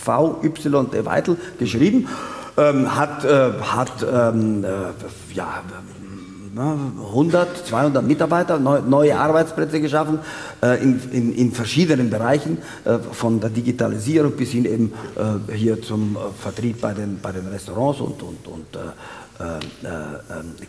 V-Y-T 0.04 1.04
Vital 1.04 1.36
geschrieben, 1.58 2.08
ähm, 2.56 2.96
hat, 2.96 3.24
äh, 3.24 3.50
hat 3.60 3.92
ähm, 4.02 4.64
äh, 4.64 5.34
ja, 5.34 5.62
na, 6.54 6.74
100, 7.12 7.66
200 7.66 8.02
Mitarbeiter, 8.02 8.58
neu, 8.58 8.80
neue 8.80 9.18
Arbeitsplätze 9.18 9.78
geschaffen 9.78 10.20
äh, 10.62 10.82
in, 10.82 11.00
in, 11.12 11.34
in 11.34 11.52
verschiedenen 11.52 12.08
Bereichen, 12.08 12.58
äh, 12.84 12.98
von 13.12 13.40
der 13.40 13.50
Digitalisierung 13.50 14.32
bis 14.32 14.52
hin 14.52 14.64
eben 14.64 14.92
äh, 15.16 15.52
hier 15.52 15.82
zum 15.82 16.16
äh, 16.16 16.18
Vertrieb 16.40 16.80
bei 16.80 16.94
den, 16.94 17.18
bei 17.20 17.32
den 17.32 17.46
Restaurants 17.48 18.00
und, 18.00 18.22
und, 18.22 18.46
und 18.46 18.74
äh, 18.74 18.78
äh, 18.78 18.82
äh, 18.82 18.92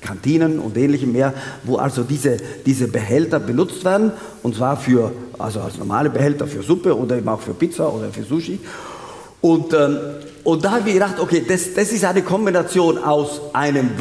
Kantinen 0.01 0.60
und 0.60 0.77
ähnlichem 0.77 1.12
mehr, 1.12 1.34
wo 1.63 1.77
also 1.77 2.03
diese, 2.03 2.38
diese 2.65 2.88
Behälter 2.88 3.39
benutzt 3.39 3.84
werden, 3.86 4.12
und 4.43 4.56
zwar 4.56 4.77
für, 4.77 5.12
also 5.38 5.62
als 5.62 5.77
normale 5.77 6.10
Behälter 6.10 6.47
für 6.47 6.63
Suppe 6.63 6.95
oder 6.97 7.17
eben 7.17 7.30
auch 7.30 7.41
für 7.41 7.53
Pizza 7.53 7.93
oder 7.93 8.10
für 8.10 8.23
Sushi. 8.23 8.60
Und, 9.41 9.73
ähm, 9.73 9.97
und 10.43 10.65
da 10.65 10.71
habe 10.71 10.88
ich 10.89 10.95
gedacht, 10.95 11.19
okay, 11.19 11.43
das, 11.47 11.73
das 11.73 11.91
ist 11.91 12.03
eine 12.03 12.23
Kombination 12.23 12.97
aus 12.97 13.41
einem 13.53 13.91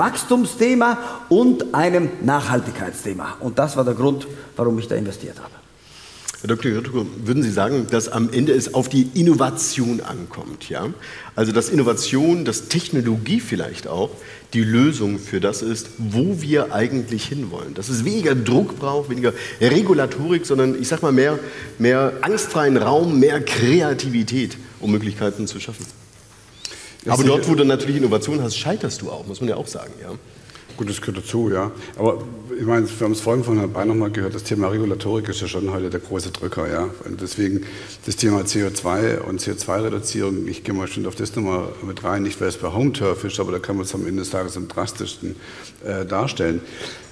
Herr 6.42 6.48
Dr. 6.48 6.72
Ritko, 6.72 7.06
würden 7.24 7.42
Sie 7.42 7.50
sagen, 7.50 7.86
dass 7.90 8.08
am 8.08 8.30
Ende 8.30 8.52
es 8.52 8.74
auf 8.74 8.90
die 8.90 9.08
Innovation 9.14 10.02
ankommt? 10.02 10.68
Ja? 10.68 10.92
Also 11.34 11.52
dass 11.52 11.70
Innovation, 11.70 12.44
dass 12.44 12.68
Technologie 12.68 13.40
vielleicht 13.40 13.88
auch 13.88 14.10
die 14.52 14.62
Lösung 14.62 15.18
für 15.18 15.40
das 15.40 15.62
ist, 15.62 15.88
wo 15.96 16.42
wir 16.42 16.74
eigentlich 16.74 17.24
hinwollen. 17.24 17.72
Dass 17.72 17.88
es 17.88 18.04
weniger 18.04 18.34
Druck 18.34 18.78
braucht, 18.78 19.08
weniger 19.08 19.32
Regulatorik, 19.62 20.44
sondern 20.44 20.80
ich 20.80 20.88
sage 20.88 21.02
mal 21.02 21.12
mehr, 21.12 21.38
mehr 21.78 22.12
angstfreien 22.20 22.76
Raum, 22.76 23.18
mehr 23.18 23.40
Kreativität, 23.40 24.58
um 24.78 24.92
Möglichkeiten 24.92 25.46
zu 25.46 25.58
schaffen. 25.58 25.86
Aber 27.08 27.24
dort, 27.24 27.48
wo 27.48 27.54
du 27.54 27.64
natürlich 27.64 27.96
Innovation 27.96 28.42
hast, 28.42 28.56
scheiterst 28.56 29.00
du 29.00 29.10
auch, 29.10 29.26
muss 29.26 29.40
man 29.40 29.48
ja 29.48 29.56
auch 29.56 29.68
sagen. 29.68 29.92
Ja? 30.02 30.10
Gut, 30.76 30.90
das 30.90 31.00
gehört 31.00 31.18
dazu, 31.18 31.50
ja. 31.50 31.70
Aber 31.96 32.22
ich 32.58 32.66
meine, 32.66 32.86
wir 32.86 33.04
haben 33.04 33.12
es 33.12 33.20
vorhin 33.20 33.44
von 33.44 33.58
Herrn 33.58 33.72
Bein 33.72 33.88
nochmal 33.88 34.10
gehört, 34.10 34.34
das 34.34 34.44
Thema 34.44 34.68
Regulatorik 34.68 35.28
ist 35.28 35.40
ja 35.40 35.48
schon 35.48 35.72
heute 35.72 35.88
der 35.88 36.00
große 36.00 36.30
Drücker, 36.32 36.70
ja. 36.70 36.88
Und 37.04 37.20
deswegen 37.20 37.64
das 38.04 38.16
Thema 38.16 38.40
CO2 38.40 39.20
und 39.20 39.40
CO2-Reduzierung, 39.40 40.46
ich 40.46 40.64
gehe 40.64 40.74
mal 40.74 40.86
schon 40.86 41.06
auf 41.06 41.14
das 41.14 41.34
nochmal 41.34 41.68
mit 41.82 42.04
rein, 42.04 42.22
nicht 42.22 42.40
weil 42.40 42.48
es 42.48 42.58
bei 42.58 42.72
Home 42.72 42.92
Turf 42.92 43.24
ist, 43.24 43.40
aber 43.40 43.52
da 43.52 43.58
kann 43.58 43.76
man 43.76 43.86
es 43.86 43.94
am 43.94 44.06
Ende 44.06 44.22
des 44.22 44.30
Tages 44.30 44.56
am 44.56 44.68
drastischsten 44.68 45.36
äh, 45.84 46.04
darstellen. 46.04 46.60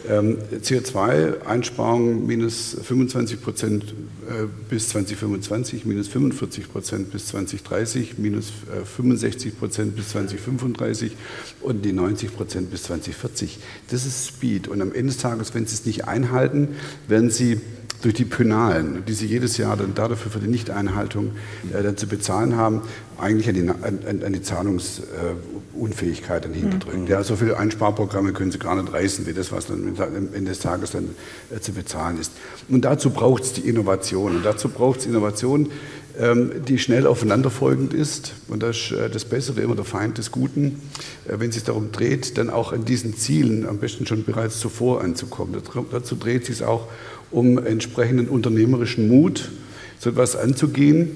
Ähm, 0.09 0.39
CO2-Einsparung 0.63 2.27
minus 2.27 2.77
25 2.83 3.41
Prozent 3.41 3.95
äh, 4.29 4.47
bis 4.69 4.89
2025, 4.91 5.87
minus 5.87 6.09
45 6.09 6.71
Prozent 6.71 7.11
bis 7.11 7.27
2030, 7.29 8.19
minus 8.19 8.53
äh, 8.71 8.85
65 8.85 9.59
Prozent 9.59 9.97
bis 9.97 10.11
2035 10.11 11.17
und 11.63 11.85
die 11.85 11.93
90 11.93 12.37
Prozent 12.37 12.71
bis 12.71 12.83
2040. 12.85 13.59
Das 13.91 14.05
ist 14.05 14.29
Speed. 14.29 14.69
Und 14.69 14.83
am 14.83 14.93
Ende 14.93 15.13
des 15.13 15.19
Tages, 15.19 15.55
wenn 15.55 15.67
Sie 15.67 15.75
es 15.75 15.87
nicht 15.87 16.07
einhalten, 16.07 16.77
werden 17.09 17.31
Sie 17.31 17.61
durch 18.05 18.15
die 18.15 18.25
Penalen, 18.25 19.05
die 19.07 19.15
sie 19.15 19.27
jedes 19.27 19.57
Jahr 19.57 19.77
dann 19.77 19.95
dafür 19.95 20.31
für 20.31 20.39
die 20.39 20.49
Nichteinhaltung 20.49 21.33
äh, 21.73 21.83
dann 21.83 21.97
zu 21.97 22.07
bezahlen 22.07 22.57
haben, 22.57 22.83
eigentlich 23.19 23.49
an 23.49 23.55
die, 23.55 23.69
an, 23.69 24.23
an 24.25 24.33
die 24.33 24.43
Zahlungsunfähigkeit 24.43 26.45
dann 26.45 26.53
hinterdrückt. 26.53 26.99
Mhm. 26.99 27.07
Ja, 27.07 27.23
so 27.23 27.37
viele 27.37 27.57
Einsparprogramme 27.57 28.33
können 28.33 28.53
sie 28.53 28.59
gar 28.59 28.75
nicht 28.75 28.93
reißen, 28.93 29.27
wie 29.27 29.33
das, 29.33 29.53
was 29.53 29.67
dann 29.67 29.97
am 29.99 30.35
Ende 30.35 30.51
des 30.51 30.61
Tages 30.61 30.91
dann 30.91 31.11
äh, 31.55 31.61
zu 31.61 31.73
bezahlen 31.73 32.21
ist. 32.21 32.33
Und 32.69 32.85
dazu 32.85 33.11
braucht 33.11 33.45
es 33.45 33.53
die 33.55 33.63
Innovation. 33.63 34.37
Und 34.37 34.45
dazu 34.45 34.69
braucht 34.69 35.01
es 35.01 35.07
Innovation, 35.07 35.71
ähm, 36.19 36.53
die 36.69 36.79
schnell 36.79 37.07
aufeinanderfolgend 37.07 37.93
ist. 37.93 38.35
Und 38.49 38.63
das 38.63 38.93
äh, 38.93 39.09
das 39.09 39.25
Bessere 39.25 39.61
immer 39.63 39.75
der 39.75 39.85
Feind 39.85 40.19
des 40.19 40.31
Guten. 40.31 40.83
Äh, 41.27 41.41
wenn 41.41 41.49
es 41.49 41.55
sich 41.55 41.65
darum 41.65 41.91
dreht, 41.91 42.39
dann 42.39 42.51
auch 42.51 42.73
an 42.73 42.85
diesen 42.85 43.17
Zielen 43.17 43.67
am 43.67 43.79
besten 43.79 44.07
schon 44.07 44.25
bereits 44.25 44.61
zuvor 44.61 45.03
anzukommen. 45.03 45.61
Dazu 45.91 46.15
dreht 46.15 46.43
es 46.43 46.59
sich 46.59 46.67
auch 46.67 46.89
um 47.35 47.59
entsprechenden 47.59 48.29
unternehmerischen 48.29 49.09
Mut, 49.09 49.51
so 49.99 50.11
etwas 50.11 50.37
anzugehen. 50.37 51.11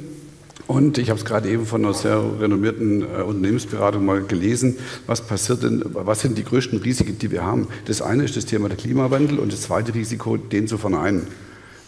Und 0.66 0.98
ich 0.98 1.08
habe 1.08 1.18
es 1.18 1.24
gerade 1.24 1.48
eben 1.48 1.64
von 1.64 1.82
einer 1.82 1.94
sehr 1.94 2.22
renommierten 2.40 3.02
äh, 3.02 3.22
Unternehmensberatung 3.22 4.04
mal 4.04 4.22
gelesen. 4.22 4.76
Was 5.06 5.26
passiert 5.26 5.62
denn, 5.62 5.82
was 5.92 6.20
sind 6.20 6.36
die 6.36 6.44
größten 6.44 6.80
Risiken, 6.80 7.18
die 7.18 7.30
wir 7.30 7.42
haben? 7.42 7.68
Das 7.86 8.02
eine 8.02 8.24
ist 8.24 8.36
das 8.36 8.44
Thema 8.44 8.68
der 8.68 8.76
Klimawandel 8.76 9.38
und 9.38 9.50
das 9.50 9.62
zweite 9.62 9.94
Risiko, 9.94 10.36
den 10.36 10.68
zu 10.68 10.76
verneinen. 10.76 11.26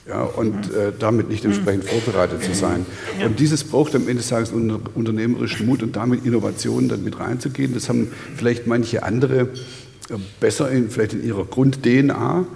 Ja, 0.09 0.23
und 0.23 0.73
äh, 0.75 0.93
damit 0.99 1.29
nicht 1.29 1.45
entsprechend 1.45 1.85
vorbereitet 1.85 2.43
zu 2.43 2.55
sein. 2.55 2.87
Und 3.25 3.39
dieses 3.39 3.65
braucht 3.65 3.95
am 3.95 4.03
Ende 4.03 4.15
des 4.15 4.29
Tages 4.29 4.51
unter, 4.51 4.81
unternehmerischen 4.95 5.67
Mut 5.67 5.83
und 5.83 5.95
damit 5.95 6.25
Innovationen 6.25 6.89
dann 6.89 7.05
mit 7.05 7.21
reinzugehen. 7.21 7.75
Das 7.75 7.89
haben 7.91 8.11
vielleicht 8.35 8.67
manche 8.67 9.03
andere 9.03 9.41
äh, 9.41 9.47
besser 10.41 10.71
in, 10.71 10.91
vielleicht 10.91 11.13
in 11.13 11.23
ihrer 11.23 11.45
Grund-DNA. 11.45 12.47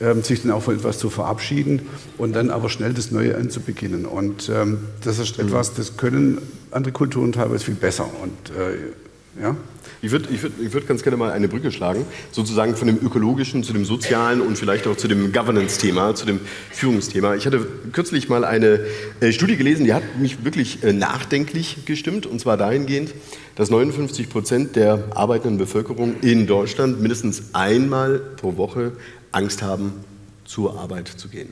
Ähm, 0.00 0.22
sich 0.22 0.42
dann 0.42 0.50
auch 0.50 0.62
von 0.62 0.74
etwas 0.74 0.98
zu 0.98 1.08
verabschieden 1.08 1.82
und 2.18 2.34
dann 2.34 2.50
aber 2.50 2.68
schnell 2.68 2.92
das 2.94 3.12
Neue 3.12 3.36
anzubeginnen. 3.36 4.06
Und 4.06 4.48
ähm, 4.48 4.78
das 5.04 5.18
ist 5.18 5.38
etwas, 5.38 5.74
das 5.74 5.96
können 5.96 6.38
andere 6.72 6.92
Kulturen 6.92 7.30
teilweise 7.30 7.64
viel 7.64 7.74
besser. 7.74 8.08
Und 8.22 8.50
äh, 8.56 9.42
ja. 9.42 9.56
Ich 10.02 10.10
würde 10.10 10.28
ich 10.30 10.42
würd, 10.42 10.52
ich 10.60 10.72
würd 10.72 10.86
ganz 10.86 11.02
gerne 11.02 11.16
mal 11.16 11.32
eine 11.32 11.48
Brücke 11.48 11.72
schlagen, 11.72 12.04
sozusagen 12.30 12.76
von 12.76 12.88
dem 12.88 12.98
ökologischen 13.02 13.62
zu 13.62 13.72
dem 13.72 13.86
sozialen 13.86 14.42
und 14.42 14.58
vielleicht 14.58 14.86
auch 14.86 14.96
zu 14.96 15.08
dem 15.08 15.32
Governance-Thema, 15.32 16.14
zu 16.14 16.26
dem 16.26 16.40
Führungsthema. 16.72 17.36
Ich 17.36 17.46
hatte 17.46 17.66
kürzlich 17.92 18.28
mal 18.28 18.44
eine 18.44 18.80
äh, 19.20 19.32
Studie 19.32 19.56
gelesen, 19.56 19.84
die 19.86 19.94
hat 19.94 20.02
mich 20.18 20.44
wirklich 20.44 20.84
äh, 20.84 20.92
nachdenklich 20.92 21.86
gestimmt, 21.86 22.26
und 22.26 22.38
zwar 22.38 22.58
dahingehend, 22.58 23.14
dass 23.54 23.70
59 23.70 24.28
Prozent 24.28 24.76
der 24.76 25.04
arbeitenden 25.14 25.56
Bevölkerung 25.56 26.16
in 26.20 26.46
Deutschland 26.46 27.00
mindestens 27.00 27.54
einmal 27.54 28.18
pro 28.18 28.58
Woche 28.58 28.92
Angst 29.34 29.62
haben, 29.62 29.92
zur 30.44 30.78
Arbeit 30.78 31.08
zu 31.08 31.28
gehen. 31.28 31.48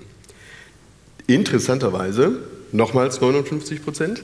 Interessanterweise, 1.26 2.38
nochmals 2.72 3.20
59 3.20 3.84
Prozent 3.84 4.22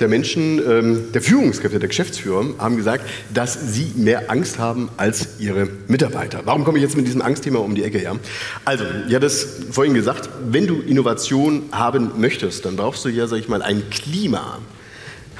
der 0.00 0.08
Menschen, 0.08 0.60
ähm, 0.68 1.12
der 1.12 1.22
Führungskräfte, 1.22 1.78
der 1.78 1.88
Geschäftsführer 1.88 2.44
haben 2.58 2.76
gesagt, 2.76 3.04
dass 3.32 3.74
sie 3.74 3.92
mehr 3.96 4.30
Angst 4.30 4.58
haben 4.58 4.88
als 4.96 5.40
ihre 5.40 5.68
Mitarbeiter. 5.88 6.42
Warum 6.44 6.64
komme 6.64 6.78
ich 6.78 6.82
jetzt 6.82 6.96
mit 6.96 7.06
diesem 7.06 7.22
Angstthema 7.22 7.58
um 7.60 7.74
die 7.74 7.82
Ecke 7.82 7.98
her? 7.98 8.16
Also, 8.64 8.84
ja, 9.08 9.18
das 9.18 9.46
vorhin 9.70 9.94
gesagt, 9.94 10.28
wenn 10.48 10.66
du 10.66 10.80
Innovation 10.80 11.64
haben 11.72 12.12
möchtest, 12.18 12.64
dann 12.64 12.76
brauchst 12.76 13.04
du 13.04 13.08
ja, 13.08 13.26
sag 13.26 13.38
ich 13.38 13.48
mal, 13.48 13.62
ein 13.62 13.88
Klima 13.90 14.58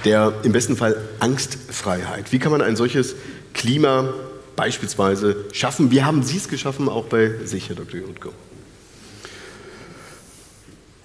der 0.05 0.35
im 0.43 0.53
besten 0.53 0.77
Fall 0.77 0.97
Angstfreiheit. 1.19 2.33
Wie 2.33 2.39
kann 2.39 2.53
man 2.53 2.61
ein 2.61 2.77
solches 2.77 3.15
Klima 3.55 4.13
beispielsweise 4.57 5.37
schaffen? 5.53 5.91
Wie 5.91 6.03
haben 6.03 6.23
Sie 6.23 6.37
es 6.37 6.49
geschaffen, 6.49 6.89
auch 6.89 7.07
bei 7.07 7.31
sich, 7.45 7.69
Herr 7.69 7.77
Dr. 7.77 8.01
Jutko? 8.01 8.31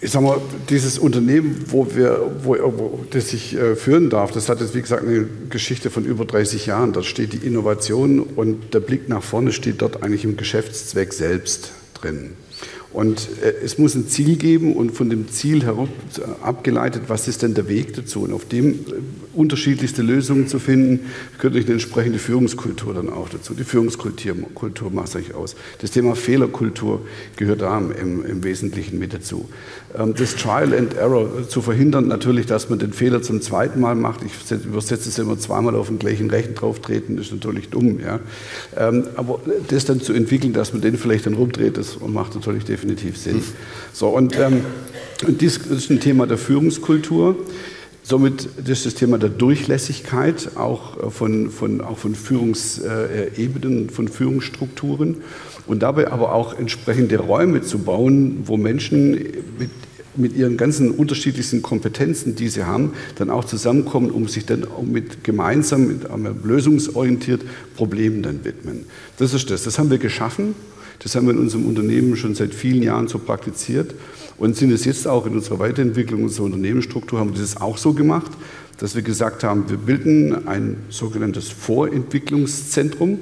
Ich 0.02 0.12
sage 0.12 0.26
mal, 0.26 0.40
dieses 0.70 0.98
Unternehmen, 0.98 1.66
wo, 1.68 1.94
wir, 1.94 2.22
wo, 2.44 2.56
wo 2.56 3.06
das 3.10 3.34
ich 3.34 3.56
äh, 3.56 3.76
führen 3.76 4.10
darf, 4.10 4.32
das 4.32 4.48
hat 4.48 4.62
jetzt, 4.62 4.74
wie 4.74 4.82
gesagt, 4.82 5.06
eine 5.06 5.28
Geschichte 5.50 5.90
von 5.90 6.06
über 6.06 6.24
30 6.24 6.68
Jahren. 6.68 6.94
Da 6.94 7.04
steht 7.04 7.34
die 7.34 7.46
Innovation 7.46 8.22
und 8.22 8.74
der 8.74 8.80
Blick 8.80 9.10
nach 9.10 9.22
vorne 9.22 9.52
steht 9.52 9.82
dort 9.82 10.02
eigentlich 10.02 10.24
im 10.24 10.38
Geschäftszweck 10.38 11.12
selbst 11.12 11.72
drin. 11.96 12.38
Und 12.92 13.30
äh, 13.44 13.54
es 13.64 13.78
muss 13.78 13.94
ein 13.94 14.08
Ziel 14.08 14.36
geben 14.36 14.76
und 14.76 14.92
von 14.92 15.10
dem 15.10 15.30
Ziel 15.30 15.64
herab, 15.64 15.90
abgeleitet, 16.42 17.04
was 17.08 17.28
ist 17.28 17.44
denn 17.44 17.54
der 17.54 17.70
Weg 17.70 17.94
dazu? 17.94 18.22
Und 18.22 18.34
auf 18.34 18.46
dem 18.46 18.72
äh, 18.72 18.78
unterschiedlichste 19.36 20.02
Lösungen 20.02 20.48
zu 20.48 20.58
finden, 20.58 21.02
gehört 21.38 21.56
eine 21.56 21.74
entsprechende 21.74 22.18
Führungskultur 22.18 22.96
dann 22.96 23.10
auch 23.10 23.30
dazu. 23.30 23.54
Die 23.54 23.64
Führungskultur 23.64 24.34
Kultur 24.56 24.90
macht 24.92 25.10
sich 25.10 25.36
aus. 25.36 25.56
Das 25.82 25.92
Thema 25.92 26.16
Fehlerkultur 26.16 27.06
gehört 27.36 27.62
da 27.62 27.78
im, 27.78 28.26
im 28.26 28.44
Wesentlichen 28.44 28.98
mit 28.98 29.14
dazu. 29.14 29.48
Ähm, 29.96 30.16
das 30.18 30.36
Trial 30.36 30.74
and 30.74 30.96
Error 30.96 31.48
zu 31.48 31.62
verhindern, 31.62 32.08
natürlich, 32.08 32.48
dass 32.48 32.70
man 32.70 32.80
den 32.80 32.94
Fehler 32.94 33.22
zum 33.22 33.40
zweiten 33.42 33.80
Mal 33.80 33.94
macht. 33.94 34.22
Ich 34.24 34.52
übersetze 34.52 35.10
es 35.10 35.20
immer 35.20 35.38
zweimal 35.38 35.76
auf 35.76 35.90
den 35.90 36.00
gleichen 36.00 36.32
Rechen 36.32 36.56
drauf 36.56 36.80
treten, 36.80 37.20
ist 37.20 37.32
natürlich 37.32 37.70
dumm. 37.70 38.00
Ja? 38.00 38.20
Ähm, 38.76 39.04
aber 39.16 39.42
das 39.68 39.86
dann 39.86 40.02
zu 40.02 40.14
entwickeln, 40.14 40.54
dass 40.54 40.74
man 40.74 40.82
den 40.82 40.98
vielleicht 40.98 41.28
dann 41.28 41.36
rumdreht, 41.36 41.78
das 41.78 42.00
macht 42.00 42.34
natürlich 42.34 42.64
definitiv 42.64 42.79
definitiv 42.80 43.18
Sinn. 43.18 43.42
So, 43.94 44.08
und, 44.10 44.38
ähm, 44.40 44.62
und 45.28 45.42
dies 45.42 45.58
ist 45.58 45.90
ein 45.90 46.00
Thema 46.00 46.28
der 46.28 46.38
Führungskultur. 46.38 47.36
Somit 48.04 48.48
ist 48.66 48.86
das 48.86 48.96
Thema 48.96 49.20
der 49.20 49.30
Durchlässigkeit 49.30 50.52
auch 50.56 51.12
von, 51.12 51.52
von, 51.52 51.82
auch 51.82 51.98
von 51.98 52.16
Führungsebenen, 52.16 53.90
von 53.90 54.08
Führungsstrukturen 54.08 55.18
und 55.68 55.84
dabei 55.84 56.10
aber 56.12 56.34
auch 56.34 56.58
entsprechende 56.58 57.18
Räume 57.18 57.62
zu 57.62 57.80
bauen, 57.80 58.44
wo 58.46 58.58
Menschen 58.58 59.12
mit, 59.60 59.70
mit 60.16 60.36
ihren 60.36 60.58
ganzen 60.58 60.90
unterschiedlichsten 60.90 61.62
Kompetenzen, 61.62 62.36
die 62.36 62.48
sie 62.48 62.64
haben, 62.64 62.94
dann 63.16 63.30
auch 63.30 63.46
zusammenkommen, 63.46 64.10
um 64.10 64.28
sich 64.28 64.46
dann 64.46 64.64
auch 64.64 64.82
mit 64.82 65.24
gemeinsam, 65.24 65.88
mit, 65.88 66.08
lösungsorientiert 66.44 67.42
Problemen 67.76 68.24
dann 68.24 68.44
widmen. 68.44 68.86
Das 69.18 69.36
ist 69.36 69.52
das. 69.52 69.64
Das 69.64 69.78
haben 69.78 69.92
wir 69.92 70.00
geschaffen 70.00 70.56
das 71.00 71.16
haben 71.16 71.28
wir 71.28 71.34
in 71.34 71.40
unserem 71.40 71.66
Unternehmen 71.66 72.16
schon 72.16 72.36
seit 72.36 72.54
vielen 72.54 72.84
Jahren 72.84 73.08
so 73.08 73.20
praktiziert 73.20 73.96
und 74.38 74.56
sind 74.56 74.72
es 74.72 74.86
jetzt 74.86 75.08
auch 75.08 75.26
in 75.26 75.34
unserer 75.34 75.60
Weiterentwicklung 75.60 76.24
unserer 76.24 76.46
Unternehmensstruktur, 76.46 77.20
haben 77.20 77.34
wir 77.34 77.42
das 77.42 77.58
auch 77.58 77.78
so 77.78 77.94
gemacht, 77.94 78.32
dass 78.78 78.96
wir 78.96 79.02
gesagt 79.02 79.44
haben, 79.44 79.70
wir 79.70 79.78
bilden 79.78 80.48
ein 80.48 80.78
sogenanntes 80.90 81.50
Vorentwicklungszentrum, 81.50 83.20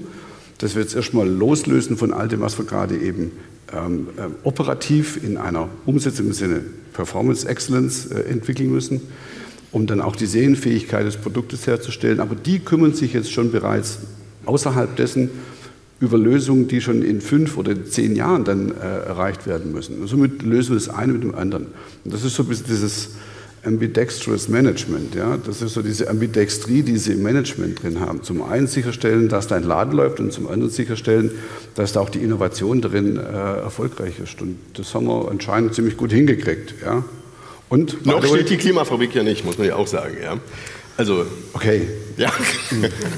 das 0.59 0.75
wir 0.75 0.82
jetzt 0.82 0.95
erstmal 0.95 1.28
loslösen 1.28 1.97
von 1.97 2.13
all 2.13 2.28
dem, 2.28 2.41
was 2.41 2.57
wir 2.57 2.65
gerade 2.65 2.97
eben 2.97 3.32
ähm, 3.73 4.07
äh, 4.17 4.28
operativ 4.43 5.21
in 5.23 5.38
einer 5.38 5.69
Umsetzung 5.86 6.28
im 6.28 6.34
Sinne 6.34 6.61
Performance 6.93 7.47
Excellence 7.47 8.07
äh, 8.07 8.21
entwickeln 8.21 8.71
müssen, 8.71 9.01
um 9.71 9.88
dann 9.88 10.01
auch 10.01 10.15
die 10.15 10.25
Sehenfähigkeit 10.25 11.05
des 11.05 11.17
Produktes 11.17 11.67
herzustellen. 11.67 12.19
Aber 12.19 12.36
die 12.36 12.59
kümmern 12.59 12.93
sich 12.93 13.13
jetzt 13.13 13.32
schon 13.32 13.51
bereits 13.51 13.99
außerhalb 14.45 14.95
dessen 14.95 15.30
über 15.99 16.17
Lösungen, 16.17 16.67
die 16.67 16.81
schon 16.81 17.01
in 17.01 17.21
fünf 17.21 17.57
oder 17.57 17.85
zehn 17.85 18.15
Jahren 18.15 18.43
dann 18.43 18.71
äh, 18.71 19.07
erreicht 19.07 19.47
werden 19.47 19.71
müssen. 19.71 19.99
Und 19.99 20.07
somit 20.07 20.43
lösen 20.43 20.71
wir 20.71 20.75
das 20.75 20.89
eine 20.89 21.13
mit 21.13 21.23
dem 21.23 21.35
anderen. 21.35 21.67
Und 22.03 22.13
das 22.13 22.23
ist 22.23 22.35
so 22.35 22.43
ein 22.43 22.49
bisschen 22.49 22.67
dieses 22.67 23.09
Ambidextrous 23.63 24.47
Management. 24.47 25.15
Ja? 25.15 25.37
Das 25.37 25.61
ist 25.61 25.73
so 25.73 25.81
diese 25.81 26.09
Ambidextrie, 26.09 26.83
die 26.83 26.97
Sie 26.97 27.13
im 27.13 27.23
Management 27.23 27.81
drin 27.81 27.99
haben. 27.99 28.23
Zum 28.23 28.43
einen 28.43 28.67
sicherstellen, 28.67 29.27
dass 29.27 29.47
dein 29.47 29.63
Laden 29.63 29.93
läuft 29.93 30.19
und 30.19 30.31
zum 30.31 30.47
anderen 30.47 30.71
sicherstellen, 30.71 31.31
dass 31.75 31.93
da 31.93 32.01
auch 32.01 32.09
die 32.09 32.19
Innovation 32.19 32.81
drin 32.81 33.17
äh, 33.17 33.21
erfolgreich 33.21 34.19
ist. 34.23 34.41
Und 34.41 34.57
das 34.75 34.93
haben 34.93 35.07
wir 35.07 35.29
anscheinend 35.29 35.73
ziemlich 35.73 35.97
gut 35.97 36.11
hingekriegt. 36.11 36.75
Ja? 36.83 37.03
Und 37.69 38.05
noch 38.05 38.23
steht 38.23 38.49
die 38.49 38.57
Klimafabrik 38.57 39.13
ja 39.15 39.23
nicht, 39.23 39.43
muss 39.43 39.57
man 39.57 39.67
ja 39.67 39.75
auch 39.75 39.87
sagen. 39.87 40.15
Ja? 40.23 40.37
Also, 40.97 41.25
okay. 41.53 41.87
Ja. 42.17 42.31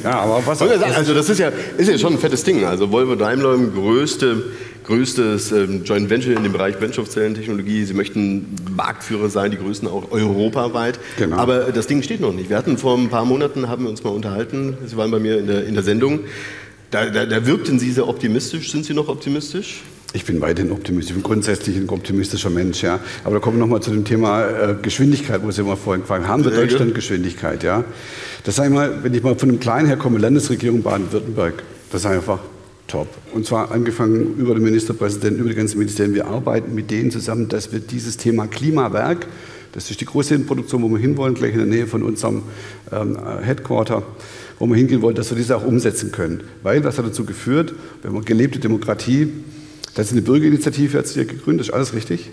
ja, 0.03 0.19
aber 0.19 0.45
was. 0.45 0.61
Also, 0.61 1.13
das 1.13 1.29
ist 1.29 1.39
ja, 1.39 1.51
ist 1.77 1.89
ja 1.89 1.97
schon 1.97 2.13
ein 2.13 2.19
fettes 2.19 2.43
Ding. 2.43 2.65
Also, 2.65 2.91
Volvo 2.91 3.15
Daimler, 3.15 3.57
größte 3.57 4.43
größtes 4.89 5.51
ähm, 5.51 5.83
Joint 5.83 6.09
Venture 6.09 6.35
in 6.35 6.41
dem 6.41 6.51
Bereich 6.51 6.77
Brennstoffzellentechnologie. 6.79 7.85
Sie 7.85 7.93
möchten 7.93 8.55
Marktführer 8.75 9.29
sein, 9.29 9.51
die 9.51 9.57
größten 9.57 9.87
auch 9.87 10.11
europaweit. 10.11 10.99
Genau. 11.17 11.37
Aber 11.37 11.71
das 11.71 11.85
Ding 11.85 12.01
steht 12.01 12.21
noch 12.21 12.33
nicht. 12.33 12.49
Wir 12.49 12.57
hatten 12.57 12.75
vor 12.75 12.97
ein 12.97 13.09
paar 13.09 13.23
Monaten, 13.23 13.69
haben 13.69 13.83
wir 13.83 13.89
uns 13.91 14.03
mal 14.03 14.09
unterhalten, 14.09 14.77
Sie 14.87 14.97
waren 14.97 15.11
bei 15.11 15.19
mir 15.19 15.37
in 15.37 15.45
der, 15.45 15.65
in 15.65 15.75
der 15.75 15.83
Sendung, 15.83 16.21
da, 16.89 17.05
da, 17.05 17.27
da 17.27 17.45
wirkten 17.45 17.77
Sie 17.77 17.91
sehr 17.91 18.07
optimistisch. 18.07 18.71
Sind 18.71 18.83
Sie 18.83 18.95
noch 18.95 19.09
optimistisch? 19.09 19.83
Ich 20.13 20.25
bin 20.25 20.41
weiterhin 20.41 20.71
optimistisch. 20.71 21.15
Ich 21.15 21.21
bin 21.21 21.23
grundsätzlich 21.23 21.77
ein 21.77 21.87
optimistischer 21.87 22.49
Mensch, 22.49 22.81
ja. 22.81 22.99
Aber 23.23 23.35
da 23.35 23.39
kommen 23.39 23.57
wir 23.57 23.59
nochmal 23.59 23.81
zu 23.81 23.91
dem 23.91 24.05
Thema 24.05 24.43
äh, 24.43 24.75
Geschwindigkeit, 24.81 25.43
wo 25.43 25.51
Sie 25.51 25.61
immer 25.61 25.77
vorhin 25.77 26.01
gefragt 26.01 26.23
haben. 26.23 26.29
Haben 26.29 26.45
wir 26.45 26.51
Deutschland 26.51 26.95
Geschwindigkeit, 26.95 27.61
ja? 27.63 27.83
Das 28.43 28.55
sage 28.55 28.69
ich 28.69 28.73
mal, 28.73 29.03
wenn 29.03 29.13
ich 29.13 29.21
mal 29.21 29.35
von 29.35 29.49
einem 29.49 29.59
Kleinen 29.59 29.87
her 29.87 29.97
komme, 29.97 30.17
Landesregierung 30.17 30.81
Baden-Württemberg, 30.81 31.61
das 31.91 32.01
ist 32.01 32.07
einfach 32.07 32.39
top. 32.87 33.07
Und 33.33 33.45
zwar 33.45 33.71
angefangen 33.71 34.35
über 34.37 34.55
den 34.55 34.63
Ministerpräsidenten, 34.63 35.41
über 35.41 35.49
die 35.49 35.55
ganzen 35.55 35.77
Ministerien. 35.77 36.15
Wir 36.15 36.25
arbeiten 36.25 36.73
mit 36.73 36.89
denen 36.89 37.11
zusammen, 37.11 37.47
dass 37.47 37.71
wir 37.71 37.79
dieses 37.79 38.17
Thema 38.17 38.47
Klimawerk, 38.47 39.27
das 39.73 39.91
ist 39.91 40.01
die 40.01 40.05
große 40.05 40.39
Produktion, 40.39 40.81
wo 40.81 40.89
wir 40.89 40.97
hinwollen, 40.97 41.35
gleich 41.35 41.51
in 41.51 41.59
der 41.59 41.67
Nähe 41.67 41.85
von 41.85 42.01
unserem 42.01 42.41
ähm, 42.91 43.15
Headquarter, 43.43 44.01
wo 44.57 44.65
wir 44.65 44.75
hingehen 44.75 45.03
wollen, 45.03 45.15
dass 45.15 45.29
wir 45.29 45.37
diese 45.37 45.55
auch 45.55 45.63
umsetzen 45.63 46.11
können. 46.11 46.41
Weil, 46.63 46.83
was 46.83 46.97
hat 46.97 47.05
dazu 47.05 47.25
geführt? 47.25 47.75
Wir 48.01 48.11
haben 48.11 48.25
gelebte 48.25 48.57
Demokratie, 48.57 49.27
das 49.95 50.07
ist 50.07 50.11
eine 50.13 50.21
Bürgerinitiative, 50.21 50.97
hat 50.97 51.07
sich 51.07 51.17
ja 51.17 51.23
gegründet, 51.23 51.67
ist 51.67 51.73
alles 51.73 51.93
richtig? 51.93 52.31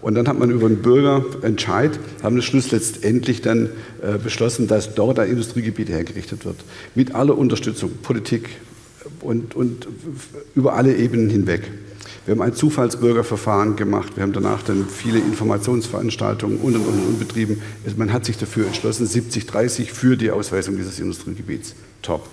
Und 0.00 0.16
dann 0.16 0.28
hat 0.28 0.38
man 0.38 0.50
über 0.50 0.66
einen 0.66 0.82
Bürgerentscheid, 0.82 1.98
haben 2.22 2.36
das 2.36 2.44
Schluss 2.44 2.70
letztendlich 2.70 3.40
dann 3.40 3.70
äh, 4.02 4.18
beschlossen, 4.18 4.68
dass 4.68 4.94
dort 4.94 5.18
ein 5.18 5.30
Industriegebiet 5.30 5.88
hergerichtet 5.88 6.44
wird. 6.44 6.56
Mit 6.94 7.14
aller 7.14 7.38
Unterstützung, 7.38 7.90
Politik, 8.02 8.50
und, 9.20 9.54
und 9.54 9.88
über 10.54 10.74
alle 10.74 10.94
Ebenen 10.94 11.30
hinweg. 11.30 11.70
Wir 12.26 12.32
haben 12.32 12.42
ein 12.42 12.54
Zufallsbürgerverfahren 12.54 13.76
gemacht, 13.76 14.16
wir 14.16 14.22
haben 14.22 14.32
danach 14.32 14.62
dann 14.62 14.86
viele 14.88 15.18
Informationsveranstaltungen 15.18 16.58
und, 16.58 16.76
und, 16.76 16.86
und, 16.86 17.06
und 17.06 17.18
betrieben. 17.18 17.60
Man 17.96 18.12
hat 18.12 18.24
sich 18.24 18.38
dafür 18.38 18.66
entschlossen, 18.66 19.06
70-30 19.06 19.86
für 19.86 20.16
die 20.16 20.30
Ausweisung 20.30 20.76
dieses 20.76 20.98
Industriegebiets. 21.00 21.74
Top. 22.00 22.28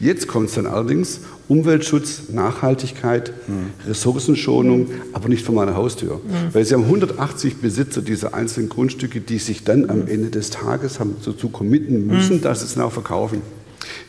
Jetzt 0.00 0.28
kommt 0.28 0.48
es 0.48 0.54
dann 0.54 0.66
allerdings 0.66 1.20
Umweltschutz, 1.48 2.30
Nachhaltigkeit, 2.32 3.32
mhm. 3.46 3.70
Ressourcenschonung, 3.86 4.88
aber 5.12 5.28
nicht 5.28 5.44
vor 5.44 5.54
meiner 5.54 5.74
Haustür. 5.74 6.16
Mhm. 6.16 6.54
Weil 6.54 6.64
Sie 6.64 6.74
haben 6.74 6.84
180 6.84 7.56
Besitzer 7.56 8.02
dieser 8.02 8.34
einzelnen 8.34 8.68
Grundstücke, 8.68 9.20
die 9.20 9.38
sich 9.38 9.64
dann 9.64 9.90
am 9.90 10.08
Ende 10.08 10.30
des 10.30 10.50
Tages 10.50 11.00
haben 11.00 11.16
dazu 11.24 11.48
committen 11.48 12.06
müssen, 12.06 12.40
dass 12.40 12.60
sie 12.60 12.66
es 12.66 12.74
dann 12.74 12.84
auch 12.84 12.92
verkaufen. 12.92 13.42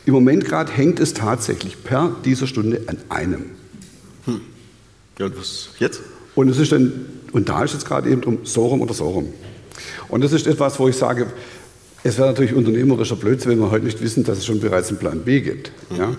Im 0.06 0.14
Moment 0.14 0.44
gerade 0.44 0.72
hängt 0.72 1.00
es 1.00 1.14
tatsächlich 1.14 1.82
per 1.84 2.16
dieser 2.24 2.46
Stunde 2.46 2.82
an 2.86 2.98
einem. 3.08 3.46
Hm. 4.24 4.40
Ja, 5.18 5.26
und 5.26 5.38
was 5.38 5.68
jetzt? 5.78 6.00
Und 6.34 6.48
es 6.48 6.58
ist 6.58 6.72
dann, 6.72 6.92
und 7.32 7.48
da 7.48 7.64
ist 7.64 7.72
jetzt 7.72 7.86
gerade 7.86 8.10
eben 8.10 8.20
drum, 8.20 8.38
so 8.44 8.66
rum 8.66 8.80
oder 8.80 8.94
so 8.94 9.08
rum. 9.08 9.28
Und 10.08 10.22
das 10.22 10.32
ist 10.32 10.46
etwas, 10.46 10.78
wo 10.78 10.88
ich 10.88 10.96
sage, 10.96 11.26
es 12.04 12.18
wäre 12.18 12.28
natürlich 12.28 12.54
unternehmerischer 12.54 13.16
Blödsinn, 13.16 13.52
wenn 13.52 13.58
wir 13.58 13.70
heute 13.70 13.84
nicht 13.84 14.00
wissen, 14.02 14.24
dass 14.24 14.38
es 14.38 14.46
schon 14.46 14.60
bereits 14.60 14.88
einen 14.88 14.98
Plan 14.98 15.20
B 15.20 15.40
gibt. 15.40 15.72
Ja? 15.96 16.16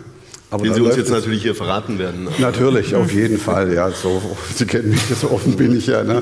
Aber 0.50 0.64
Den 0.64 0.76
Sie 0.76 0.82
uns 0.82 0.96
jetzt 0.96 1.12
natürlich 1.12 1.42
hier 1.42 1.56
verraten 1.56 2.00
werden. 2.00 2.30
Natürlich, 2.40 2.96
auf 2.96 3.12
jeden 3.14 3.38
Fall. 3.38 3.74
Ja, 3.74 3.92
so, 3.92 4.22
Sie 4.56 4.66
kennen 4.66 4.92
mich, 4.92 5.02
so 5.20 5.30
offen 5.30 5.58
bin 5.58 5.78
ich 5.78 5.88
ja. 5.88 6.04
Ne? 6.04 6.22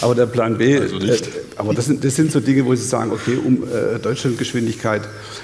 Aber 0.00 0.14
der 0.14 0.26
Plan 0.26 0.58
B, 0.58 0.78
also 0.78 0.96
nicht. 0.98 1.26
Äh, 1.26 1.30
aber 1.56 1.74
das 1.74 1.86
sind, 1.86 2.04
das 2.04 2.14
sind 2.14 2.30
so 2.30 2.38
Dinge, 2.38 2.64
wo 2.66 2.74
Sie 2.76 2.86
sagen, 2.86 3.10
okay, 3.10 3.36
um 3.36 3.64
äh, 3.64 3.98
Deutschlandgeschwindigkeit, 3.98 5.02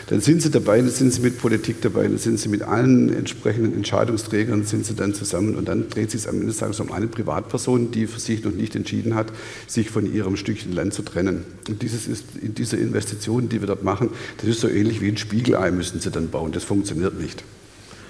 dann 0.09 0.20
sind 0.20 0.43
Sie 0.43 0.51
dabei, 0.51 0.78
dann 0.78 0.91
sind 0.91 1.12
Sie 1.12 1.20
mit 1.22 1.39
Politik 1.39 1.81
dabei, 1.83 2.05
dann 2.05 2.18
sind 2.18 2.39
Sie 2.39 2.49
mit 2.49 2.62
allen 2.62 3.12
entsprechenden 3.12 3.74
Entscheidungsträgern, 3.74 4.64
sind 4.64 4.87
Sie 4.87 4.95
dann 4.95 5.12
zusammen 5.12 5.57
und 5.57 5.68
dann 5.68 5.89
dreht 5.89 6.12
sich 6.12 6.28
am 6.28 6.37
Ende 6.37 6.49
des 6.49 6.59
Tages 6.59 6.78
um 6.78 6.93
eine 6.93 7.09
Privatperson, 7.09 7.91
die 7.91 8.07
für 8.07 8.20
sich 8.20 8.45
noch 8.45 8.53
nicht 8.53 8.76
entschieden 8.76 9.16
hat, 9.16 9.33
sich 9.66 9.91
von 9.91 10.12
ihrem 10.12 10.37
Stückchen 10.37 10.72
Land 10.72 10.95
zu 10.95 11.03
trennen. 11.03 11.45
Und 11.68 11.83
dieses 11.83 12.07
ist, 12.07 12.24
in 12.41 12.55
dieser 12.55 12.78
Investition, 12.78 13.49
die 13.49 13.61
wir 13.61 13.66
dort 13.66 13.83
machen, 13.83 14.11
das 14.39 14.49
ist 14.49 14.61
so 14.61 14.68
ähnlich 14.68 15.01
wie 15.01 15.09
ein 15.09 15.16
Spiegelei 15.16 15.72
müssen 15.72 16.01
Sie 16.01 16.11
dann 16.12 16.28
bauen. 16.28 16.53
Das 16.53 16.62
funktioniert 16.62 17.20
nicht. 17.20 17.43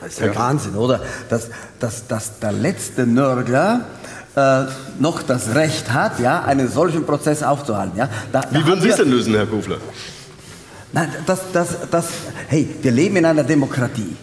Das 0.01 0.13
ist 0.13 0.21
ja, 0.21 0.27
ja. 0.27 0.37
Wahnsinn, 0.37 0.75
oder? 0.77 1.01
Dass, 1.29 1.49
dass, 1.79 2.07
dass 2.07 2.39
der 2.39 2.53
letzte 2.53 3.07
Nörgler 3.07 3.87
äh, 4.35 4.63
noch 4.99 5.23
das 5.23 5.55
Recht 5.55 5.93
hat, 5.93 6.21
ja, 6.21 6.43
einen 6.43 6.69
solchen 6.69 7.05
Prozess 7.05 7.43
aufzuhalten. 7.43 7.99
Ja? 7.99 8.09
Da, 8.33 8.43
Wie 8.51 8.65
würden 8.65 8.81
Sie 8.81 8.89
es 8.89 8.97
denn 8.97 9.11
lösen, 9.11 9.35
Herr 9.35 9.47
Kofler? 9.47 9.79
Nein, 10.93 11.09
das, 11.27 11.41
das, 11.53 11.69
das, 11.91 12.07
hey, 12.49 12.69
wir 12.83 12.91
leben 12.91 13.17
in 13.17 13.25
einer 13.25 13.45
Demokratie. 13.45 14.17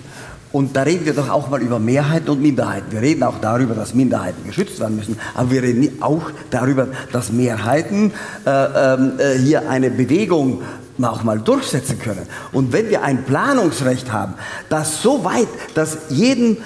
Und 0.51 0.75
da 0.75 0.84
reden 0.84 1.05
wir 1.05 1.13
doch 1.13 1.30
auch 1.30 1.49
mal 1.49 1.61
über 1.61 1.78
Mehrheiten 1.78 2.30
und 2.30 2.41
Minderheiten. 2.41 2.91
Wir 2.91 3.01
reden 3.01 3.23
auch 3.23 3.39
darüber, 3.41 3.75
dass 3.75 3.93
Minderheiten 3.93 4.45
geschützt 4.45 4.80
werden 4.80 4.95
müssen. 4.95 5.19
Aber 5.34 5.51
wir 5.51 5.61
reden 5.61 6.01
auch 6.01 6.32
darüber, 6.49 6.88
dass 7.11 7.32
Mehrheiten 7.32 8.13
äh, 8.45 8.49
ähm, 8.49 9.13
äh, 9.19 9.38
hier 9.38 9.69
eine 9.69 9.89
Bewegung 9.89 10.61
auch 11.06 11.24
mal 11.24 11.39
durchsetzen 11.39 12.00
können. 12.00 12.28
Und 12.52 12.74
wenn 12.74 12.89
wir 12.89 13.04
ein 13.04 13.24
Planungsrecht 13.24 14.12
haben, 14.12 14.36
das 14.70 15.02
so 15.02 15.24
weit, 15.24 15.48
dass 15.74 15.98
jeden 16.10 16.58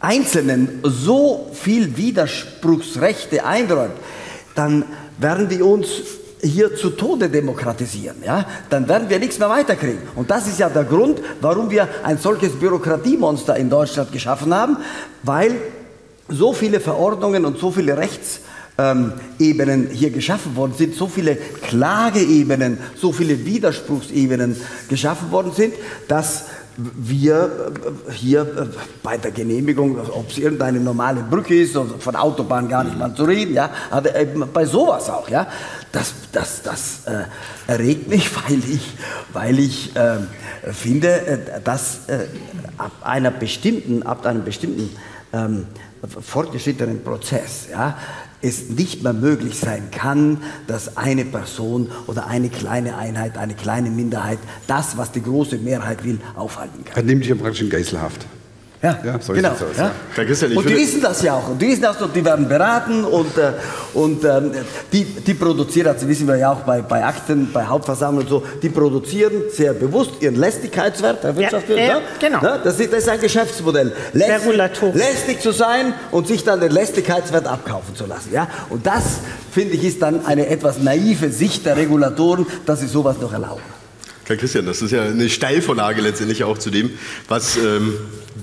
Einzelnen 0.00 0.80
so 0.82 1.50
viel 1.52 1.96
Widerspruchsrechte 1.96 3.44
einräumt, 3.44 3.94
dann 4.54 4.84
werden 5.18 5.50
wir 5.50 5.64
uns 5.66 5.88
hier 6.42 6.74
zu 6.74 6.90
Tode 6.90 7.28
demokratisieren, 7.28 8.16
ja, 8.24 8.46
dann 8.70 8.88
werden 8.88 9.10
wir 9.10 9.18
nichts 9.18 9.38
mehr 9.38 9.50
weiterkriegen. 9.50 10.00
Und 10.14 10.30
das 10.30 10.46
ist 10.46 10.58
ja 10.58 10.70
der 10.70 10.84
Grund, 10.84 11.20
warum 11.40 11.70
wir 11.70 11.86
ein 12.02 12.16
solches 12.16 12.52
Bürokratiemonster 12.52 13.56
in 13.56 13.68
Deutschland 13.68 14.10
geschaffen 14.10 14.54
haben, 14.54 14.78
weil 15.22 15.56
so 16.28 16.52
viele 16.52 16.80
Verordnungen 16.80 17.44
und 17.44 17.58
so 17.58 17.70
viele 17.70 17.96
Rechts 17.96 18.40
ähm, 18.80 19.12
Ebenen 19.38 19.88
hier 19.90 20.10
geschaffen 20.10 20.56
worden 20.56 20.74
sind, 20.76 20.94
so 20.94 21.06
viele 21.06 21.36
Klageebenen, 21.36 22.78
so 22.96 23.12
viele 23.12 23.44
Widerspruchsebenen 23.44 24.56
geschaffen 24.88 25.30
worden 25.30 25.52
sind, 25.52 25.74
dass 26.08 26.44
wir 26.76 27.72
äh, 28.08 28.12
hier 28.12 28.42
äh, 28.42 28.66
bei 29.02 29.18
der 29.18 29.32
Genehmigung, 29.32 29.98
ob 29.98 30.30
es 30.30 30.38
irgendeine 30.38 30.80
normale 30.80 31.22
Brücke 31.22 31.60
ist, 31.60 31.76
von 31.98 32.16
Autobahn 32.16 32.68
gar 32.68 32.84
nicht 32.84 32.98
mal 32.98 33.14
zu 33.14 33.24
reden, 33.24 33.54
ja, 33.54 33.70
aber 33.90 34.10
bei 34.52 34.64
sowas 34.64 35.10
auch, 35.10 35.28
ja, 35.28 35.46
das, 35.92 36.14
das, 36.32 36.62
das 36.62 37.06
äh, 37.06 37.24
erregt 37.70 38.08
mich, 38.08 38.30
weil 38.48 38.58
ich, 38.58 38.94
weil 39.32 39.58
ich 39.58 39.94
äh, 39.94 40.18
finde, 40.72 41.26
äh, 41.26 41.60
dass 41.62 42.08
äh, 42.08 42.26
ab 42.78 42.92
einer 43.02 43.30
bestimmten, 43.30 44.02
ab 44.02 44.24
einem 44.24 44.44
bestimmten 44.44 44.90
ähm, 45.32 45.66
fortgeschrittenen 46.22 47.02
Prozess, 47.04 47.68
ja, 47.70 47.98
es 48.42 48.68
nicht 48.68 49.02
mehr 49.02 49.12
möglich 49.12 49.58
sein 49.58 49.90
kann, 49.90 50.38
dass 50.66 50.96
eine 50.96 51.24
Person 51.24 51.88
oder 52.06 52.26
eine 52.26 52.48
kleine 52.48 52.96
Einheit, 52.96 53.36
eine 53.36 53.54
kleine 53.54 53.90
Minderheit 53.90 54.38
das, 54.66 54.96
was 54.96 55.12
die 55.12 55.22
große 55.22 55.58
Mehrheit 55.58 56.04
will, 56.04 56.18
aufhalten 56.34 56.84
kann. 56.84 56.96
Er 56.96 57.02
nimmt 57.02 57.22
dich 57.22 57.30
ja 57.30 57.36
praktisch 57.36 57.62
in 57.62 57.70
Geiselhaft. 57.70 58.26
Ja, 58.82 58.98
ja 59.04 59.20
so 59.20 59.34
genau. 59.34 59.50
Aus, 59.50 59.58
ja. 59.76 59.90
Ja. 60.16 60.56
und 60.56 60.68
die 60.68 60.76
wissen 60.76 61.02
das 61.02 61.22
ja 61.22 61.34
auch. 61.34 61.48
Und 61.48 61.60
die 61.60 61.68
wissen 61.68 61.82
das 61.82 62.00
und 62.00 62.16
die 62.16 62.24
werden 62.24 62.48
beraten 62.48 63.04
und, 63.04 63.36
äh, 63.36 63.52
und 63.92 64.24
ähm, 64.24 64.52
die, 64.90 65.04
die 65.04 65.34
produzieren, 65.34 65.88
also 65.88 66.08
wissen 66.08 66.26
wir 66.26 66.36
ja 66.36 66.52
auch 66.52 66.60
bei, 66.60 66.80
bei 66.80 67.04
Akten, 67.04 67.52
bei 67.52 67.66
Hauptversammlungen 67.66 68.26
und 68.26 68.30
so, 68.30 68.42
die 68.62 68.70
produzieren 68.70 69.32
sehr 69.52 69.74
bewusst 69.74 70.12
ihren 70.20 70.36
Lästigkeitswert, 70.36 71.22
Herr 71.22 71.36
Wirtschaftswirt. 71.36 71.78
Ja, 71.78 71.98
äh, 71.98 72.02
genau. 72.18 72.42
Ja, 72.42 72.56
das, 72.56 72.80
ist, 72.80 72.90
das 72.90 73.00
ist 73.00 73.08
ein 73.10 73.20
Geschäftsmodell. 73.20 73.92
Lästig, 74.14 74.94
lästig 74.94 75.42
zu 75.42 75.52
sein 75.52 75.92
und 76.10 76.26
sich 76.26 76.42
dann 76.44 76.60
den 76.60 76.72
Lästigkeitswert 76.72 77.46
abkaufen 77.46 77.94
zu 77.94 78.06
lassen. 78.06 78.32
Ja? 78.32 78.48
Und 78.70 78.86
das, 78.86 79.18
finde 79.52 79.74
ich, 79.74 79.84
ist 79.84 80.00
dann 80.00 80.24
eine 80.24 80.46
etwas 80.46 80.78
naive 80.78 81.30
Sicht 81.30 81.66
der 81.66 81.76
Regulatoren, 81.76 82.46
dass 82.64 82.80
sie 82.80 82.86
sowas 82.86 83.16
noch 83.20 83.32
erlauben. 83.32 83.79
Herr 84.30 84.36
Christian, 84.36 84.64
das 84.64 84.80
ist 84.80 84.92
ja 84.92 85.02
eine 85.02 85.28
Steilvorlage 85.28 86.00
letztendlich 86.00 86.44
auch 86.44 86.56
zu 86.56 86.70
dem, 86.70 86.90
was 87.26 87.56
ähm, 87.56 87.94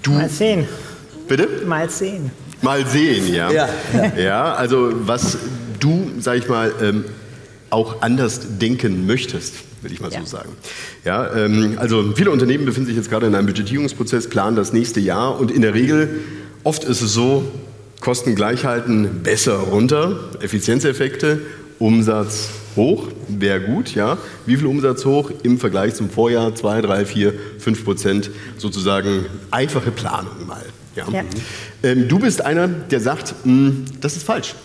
du. 0.04 0.12
Mal 0.12 0.28
sehen. 0.28 0.68
Bitte? 1.30 1.48
Mal 1.66 1.90
sehen. 1.90 2.30
Mal 2.62 2.86
sehen, 2.86 3.34
ja. 3.34 3.50
Ja, 3.50 3.70
ja. 3.94 4.20
ja 4.20 4.54
also 4.54 4.92
was 5.08 5.38
du, 5.80 6.12
sag 6.20 6.40
ich 6.40 6.50
mal, 6.50 6.74
ähm, 6.82 7.06
auch 7.70 8.02
anders 8.02 8.58
denken 8.60 9.08
möchtest, 9.08 9.54
will 9.82 9.94
ich 9.94 10.02
mal 10.02 10.12
ja. 10.12 10.20
so 10.20 10.26
sagen. 10.26 10.50
Ja, 11.06 11.34
ähm, 11.34 11.78
also 11.78 12.12
viele 12.18 12.32
Unternehmen 12.32 12.66
befinden 12.66 12.88
sich 12.88 12.98
jetzt 12.98 13.10
gerade 13.10 13.28
in 13.28 13.34
einem 13.34 13.48
Budgetierungsprozess, 13.48 14.28
planen 14.28 14.58
das 14.58 14.74
nächste 14.74 15.00
Jahr 15.00 15.40
und 15.40 15.52
in 15.52 15.62
der 15.62 15.74
Regel, 15.74 16.20
oft 16.66 16.84
ist 16.84 17.00
es 17.00 17.14
so, 17.14 17.50
Kosten 18.02 18.36
gleich 18.36 18.66
halten, 18.66 19.22
besser 19.24 19.56
runter, 19.56 20.20
Effizienzeffekte, 20.42 21.40
Umsatz 21.80 22.50
hoch, 22.78 23.10
wäre 23.28 23.60
gut, 23.60 23.94
ja. 23.94 24.18
Wie 24.46 24.56
viel 24.56 24.68
Umsatz 24.68 25.04
hoch 25.04 25.32
im 25.44 25.60
Vergleich 25.60 25.96
zum 25.96 26.10
Vorjahr? 26.10 26.56
2, 26.56 26.82
3, 26.82 27.06
4, 27.06 27.34
5 27.60 27.84
Prozent 27.84 28.32
sozusagen 28.58 29.26
einfache 29.52 29.92
Planung 29.92 30.48
mal. 30.48 30.66
Ja. 30.96 31.08
ja. 31.10 31.24
Ähm, 31.84 32.08
du 32.08 32.20
bist 32.20 32.44
einer, 32.44 32.68
der 32.68 33.00
sagt, 33.02 33.36
mh, 33.44 33.68
hm, 33.70 33.86
das 34.00 34.16
ist 34.16 34.24
falsch. 34.24 34.56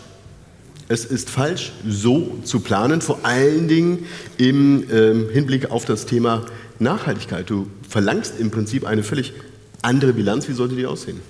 Es 0.89 1.05
ist 1.05 1.31
falsch, 1.31 1.73
so 1.87 2.39
zu 2.45 2.61
planen, 2.61 3.01
vor 3.01 3.21
allen 3.23 3.67
Dingen 3.67 4.07
im 4.37 4.85
ähm, 4.93 5.29
Hinblick 5.33 5.71
auf 5.71 5.85
das 5.85 6.07
Thema 6.07 6.45
Nachhaltigkeit. 6.79 7.49
Du 7.49 7.67
verlangst 7.89 8.35
im 8.39 8.51
Prinzip 8.51 8.85
eine 8.87 9.03
völlig 9.03 9.33
andere 9.81 10.13
Bilanz. 10.13 10.49
Wie 10.49 10.53
sollte 10.53 10.75
die 10.75 10.87
aussehen? 10.87 11.21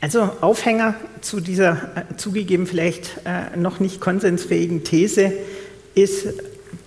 Also 0.00 0.22
Aufhänger 0.40 0.94
zu 1.20 1.40
dieser 1.40 1.72
äh, 1.94 2.16
zugegeben 2.16 2.66
vielleicht 2.66 3.20
äh, 3.24 3.56
noch 3.56 3.80
nicht 3.80 4.00
konsensfähigen 4.00 4.82
These 4.82 5.32
ist 6.02 6.26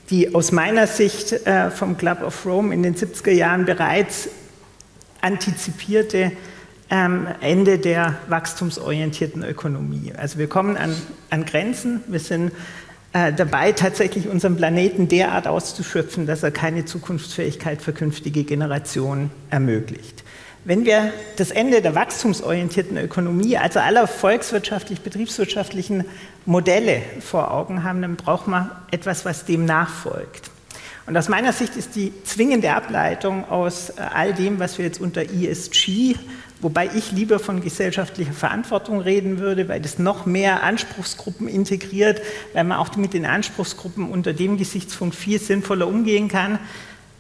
die 0.10 0.36
aus 0.36 0.52
meiner 0.52 0.88
Sicht 0.88 1.32
äh, 1.32 1.72
vom 1.72 1.98
Club 1.98 2.22
of 2.24 2.46
Rome 2.46 2.74
in 2.74 2.84
den 2.84 2.96
70er 2.96 3.32
Jahren 3.32 3.66
bereits 3.66 4.30
antizipierte 5.22 6.32
ähm, 6.90 7.28
Ende 7.42 7.80
der 7.80 8.18
wachstumsorientierten 8.28 9.44
Ökonomie. 9.44 10.14
Also 10.16 10.38
wir 10.38 10.48
kommen 10.48 10.78
an, 10.78 10.96
an 11.30 11.46
Grenzen, 11.46 12.02
wir 12.08 12.20
sind 12.20 12.52
äh, 13.14 13.32
dabei, 13.32 13.72
tatsächlich 13.72 14.28
unseren 14.28 14.58
Planeten 14.58 15.08
derart 15.08 15.48
auszuschöpfen, 15.48 16.28
dass 16.28 16.44
er 16.44 16.52
keine 16.52 16.86
Zukunftsfähigkeit 16.86 17.82
für 17.82 17.94
künftige 17.94 18.44
Generationen 18.44 19.32
ermöglicht. 19.50 20.24
Wenn 20.66 20.86
wir 20.86 21.12
das 21.36 21.52
Ende 21.52 21.82
der 21.82 21.94
wachstumsorientierten 21.94 22.98
Ökonomie, 22.98 23.58
also 23.58 23.80
aller 23.80 24.08
volkswirtschaftlich-betriebswirtschaftlichen 24.08 26.06
Modelle 26.46 27.02
vor 27.22 27.52
Augen 27.52 27.84
haben, 27.84 28.02
dann 28.02 28.16
braucht 28.16 28.48
man 28.48 28.70
etwas, 28.92 29.26
was 29.26 29.46
dem 29.46 29.66
nachfolgt. 29.66 30.52
Und 31.06 31.18
aus 31.18 31.28
meiner 31.28 31.52
Sicht 31.52 31.76
ist 31.76 31.96
die 31.96 32.14
zwingende 32.24 32.74
Ableitung 32.74 33.50
aus 33.50 33.90
äh, 33.90 34.02
all 34.14 34.34
dem, 34.34 34.60
was 34.60 34.78
wir 34.78 34.86
jetzt 34.86 35.02
unter 35.02 35.22
ESG, 35.22 36.16
wobei 36.62 36.90
ich 36.96 37.12
lieber 37.12 37.40
von 37.40 37.62
gesellschaftlicher 37.62 38.32
Verantwortung 38.32 39.02
reden 39.02 39.40
würde, 39.40 39.68
weil 39.68 39.82
das 39.82 40.00
noch 40.00 40.26
mehr 40.26 40.64
Anspruchsgruppen 40.64 41.50
integriert, 41.50 42.22
weil 42.54 42.64
man 42.64 42.78
auch 42.78 42.96
mit 42.96 43.14
den 43.14 43.26
Anspruchsgruppen 43.26 44.10
unter 44.10 44.32
dem 44.32 44.58
Gesichtspunkt 44.58 45.16
viel 45.16 45.40
sinnvoller 45.40 45.88
umgehen 45.88 46.30
kann, 46.30 46.58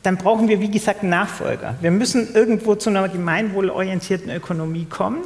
dann 0.01 0.17
brauchen 0.17 0.47
wir, 0.47 0.61
wie 0.61 0.71
gesagt, 0.71 1.01
einen 1.01 1.09
Nachfolger. 1.09 1.75
Wir 1.81 1.91
müssen 1.91 2.33
irgendwo 2.33 2.75
zu 2.75 2.89
einer 2.89 3.07
gemeinwohlorientierten 3.09 4.29
Ökonomie 4.31 4.85
kommen. 4.85 5.23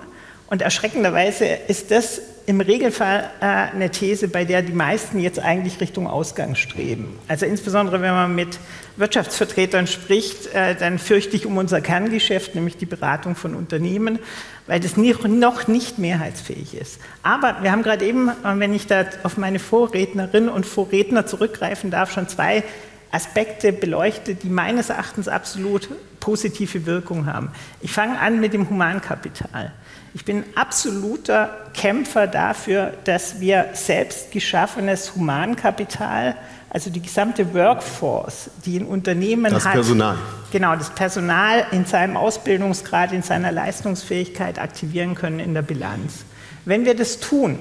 Und 0.50 0.62
erschreckenderweise 0.62 1.46
ist 1.46 1.92
das 1.92 2.22
im 2.48 2.62
Regelfall 2.62 3.30
äh, 3.42 3.46
eine 3.46 3.92
These, 3.92 4.30
bei 4.30 4.46
der 4.46 4.62
die 4.62 4.72
meisten 4.72 5.20
jetzt 5.20 5.38
eigentlich 5.38 5.82
Richtung 5.82 6.08
Ausgang 6.08 6.56
streben. 6.56 7.20
Also 7.28 7.46
insbesondere 7.46 8.02
wenn 8.02 8.14
man 8.14 8.34
mit 8.36 8.58
Wirtschaftsvertretern 8.96 9.86
spricht, 9.86 10.48
äh, 10.56 10.74
dann 10.74 10.98
fürchte 10.98 11.36
ich 11.36 11.46
um 11.46 11.58
unser 11.58 11.82
Kerngeschäft, 11.82 12.56
nämlich 12.56 12.78
die 12.78 12.86
Beratung 12.86 13.36
von 13.36 13.54
Unternehmen, 13.54 14.20
weil 14.66 14.80
das 14.80 14.96
noch 14.96 15.68
nicht 15.68 16.00
mehrheitsfähig 16.00 16.74
ist. 16.74 17.02
Aber 17.22 17.58
wir 17.64 17.72
haben 17.74 17.84
gerade 17.84 18.06
eben, 18.06 18.30
äh, 18.30 18.34
wenn 18.56 18.74
ich 18.74 18.88
da 18.88 19.04
auf 19.24 19.36
meine 19.36 19.60
Vorrednerinnen 19.60 20.50
und 20.50 20.66
Vorredner 20.66 21.26
zurückgreifen 21.26 21.92
darf, 21.92 22.14
schon 22.14 22.30
zwei 22.30 22.64
Aspekte 23.12 23.74
beleuchtet, 23.74 24.44
die 24.44 24.50
meines 24.50 24.90
Erachtens 24.90 25.28
absolut 25.28 25.90
positive 26.22 26.86
Wirkung 26.86 27.26
haben. 27.26 27.52
Ich 27.82 27.92
fange 27.92 28.20
an 28.20 28.40
mit 28.40 28.54
dem 28.54 28.70
Humankapital. 28.70 29.74
Ich 30.14 30.26
bin 30.26 30.44
absoluter 30.56 31.70
Kämpfer 31.74 32.28
dafür, 32.28 32.94
dass 33.04 33.40
wir 33.40 33.70
selbst 33.74 34.32
geschaffenes 34.32 35.16
Humankapital, 35.16 36.36
also 36.70 36.90
die 36.90 37.02
gesamte 37.02 37.54
Workforce, 37.54 38.50
die 38.66 38.78
in 38.78 38.86
Unternehmen 38.86 39.54
das 39.54 39.66
hat, 39.66 39.74
Personal. 39.74 40.18
genau 40.52 40.76
das 40.76 40.90
Personal 40.90 41.66
in 41.72 41.86
seinem 41.86 42.18
Ausbildungsgrad, 42.18 43.12
in 43.12 43.22
seiner 43.22 43.52
Leistungsfähigkeit 43.52 44.60
aktivieren 44.60 45.16
können 45.16 45.40
in 45.40 45.54
der 45.54 45.62
Bilanz. 45.62 46.26
Wenn 46.66 46.86
wir 46.86 46.96
das 46.96 47.20
tun, 47.20 47.60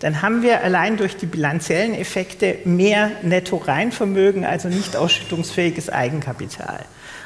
dann 0.00 0.20
haben 0.20 0.42
wir 0.42 0.64
allein 0.64 0.96
durch 0.96 1.16
die 1.16 1.26
bilanziellen 1.26 1.94
Effekte 1.94 2.58
mehr 2.64 3.12
Netto-Reinvermögen, 3.22 4.44
also 4.44 4.68
nicht 4.68 4.96
ausschüttungsfähiges 4.96 5.90
Eigenkapital. 5.90 6.80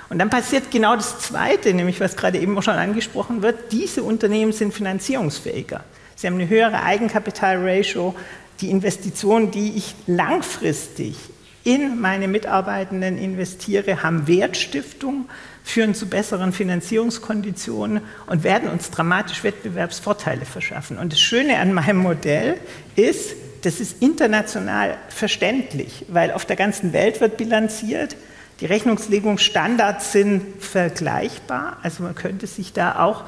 Und 0.08 0.18
dann 0.18 0.30
passiert 0.30 0.70
genau 0.70 0.94
das 0.94 1.18
Zweite, 1.18 1.74
nämlich 1.74 2.00
was 2.00 2.16
gerade 2.16 2.38
eben 2.38 2.56
auch 2.56 2.62
schon 2.62 2.76
angesprochen 2.76 3.42
wird, 3.42 3.72
diese 3.72 4.02
Unternehmen 4.02 4.52
sind 4.52 4.72
finanzierungsfähiger. 4.72 5.84
Sie 6.14 6.26
haben 6.26 6.34
eine 6.34 6.48
höhere 6.48 6.82
Eigenkapitalratio. 6.82 8.14
Die 8.60 8.70
Investitionen, 8.70 9.50
die 9.50 9.76
ich 9.76 9.94
langfristig 10.06 11.16
in 11.64 12.00
meine 12.00 12.28
Mitarbeitenden 12.28 13.18
investiere, 13.18 14.02
haben 14.02 14.28
Wertstiftung 14.28 15.28
führen 15.64 15.94
zu 15.94 16.06
besseren 16.06 16.52
Finanzierungskonditionen 16.52 18.00
und 18.28 18.44
werden 18.44 18.70
uns 18.70 18.92
dramatisch 18.92 19.42
Wettbewerbsvorteile 19.42 20.44
verschaffen. 20.44 20.96
Und 20.96 21.12
das 21.12 21.20
Schöne 21.20 21.58
an 21.58 21.72
meinem 21.72 21.98
Modell 21.98 22.54
ist, 22.94 23.34
das 23.62 23.80
ist 23.80 24.00
international 24.00 24.96
verständlich, 25.08 26.04
weil 26.06 26.30
auf 26.30 26.44
der 26.44 26.54
ganzen 26.54 26.92
Welt 26.92 27.20
wird 27.20 27.36
bilanziert. 27.36 28.16
Die 28.60 28.66
Rechnungslegungsstandards 28.66 30.12
sind 30.12 30.62
vergleichbar, 30.62 31.76
also 31.82 32.02
man 32.02 32.14
könnte 32.14 32.46
sich 32.46 32.72
da 32.72 33.00
auch 33.00 33.24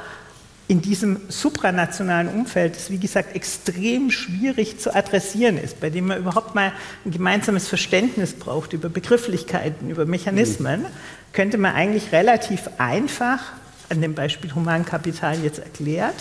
in 0.68 0.82
diesem 0.82 1.18
supranationalen 1.28 2.28
Umfeld, 2.28 2.76
das 2.76 2.90
wie 2.90 2.98
gesagt 2.98 3.34
extrem 3.34 4.10
schwierig 4.10 4.78
zu 4.78 4.94
adressieren 4.94 5.56
ist, 5.56 5.80
bei 5.80 5.88
dem 5.88 6.06
man 6.06 6.18
überhaupt 6.18 6.54
mal 6.54 6.72
ein 7.04 7.10
gemeinsames 7.10 7.68
Verständnis 7.68 8.34
braucht 8.34 8.74
über 8.74 8.90
Begrifflichkeiten, 8.90 9.90
über 9.90 10.04
Mechanismen, 10.04 10.84
könnte 11.32 11.56
man 11.56 11.74
eigentlich 11.74 12.12
relativ 12.12 12.68
einfach, 12.76 13.40
an 13.88 14.02
dem 14.02 14.14
Beispiel 14.14 14.54
Humankapital 14.54 15.38
jetzt 15.42 15.58
erklärt, 15.58 16.16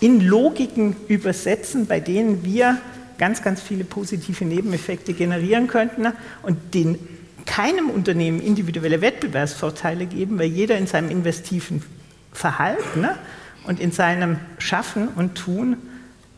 in 0.00 0.20
Logiken 0.20 0.96
übersetzen, 1.08 1.86
bei 1.86 2.00
denen 2.00 2.44
wir 2.44 2.78
ganz, 3.18 3.42
ganz 3.42 3.60
viele 3.60 3.84
positive 3.84 4.44
Nebeneffekte 4.44 5.12
generieren 5.12 5.68
könnten 5.68 6.06
und 6.42 6.74
den 6.74 6.98
keinem 7.44 7.90
Unternehmen 7.90 8.40
individuelle 8.40 9.00
Wettbewerbsvorteile 9.00 10.06
geben, 10.06 10.38
weil 10.38 10.46
jeder 10.46 10.76
in 10.76 10.86
seinem 10.86 11.10
investiven 11.10 11.82
Verhalten 12.32 13.02
ne, 13.02 13.16
und 13.66 13.80
in 13.80 13.92
seinem 13.92 14.38
Schaffen 14.58 15.08
und 15.08 15.34
Tun 15.36 15.76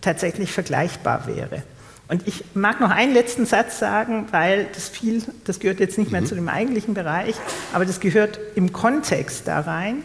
tatsächlich 0.00 0.52
vergleichbar 0.52 1.26
wäre. 1.26 1.62
Und 2.08 2.28
ich 2.28 2.44
mag 2.54 2.80
noch 2.80 2.90
einen 2.90 3.14
letzten 3.14 3.46
Satz 3.46 3.78
sagen, 3.78 4.26
weil 4.30 4.66
das 4.74 4.88
viel, 4.88 5.22
das 5.44 5.58
gehört 5.58 5.80
jetzt 5.80 5.96
nicht 5.96 6.12
mehr 6.12 6.20
mhm. 6.20 6.26
zu 6.26 6.34
dem 6.34 6.48
eigentlichen 6.48 6.92
Bereich, 6.92 7.34
aber 7.72 7.86
das 7.86 8.00
gehört 8.00 8.38
im 8.54 8.72
Kontext 8.72 9.48
da 9.48 9.60
rein. 9.60 10.02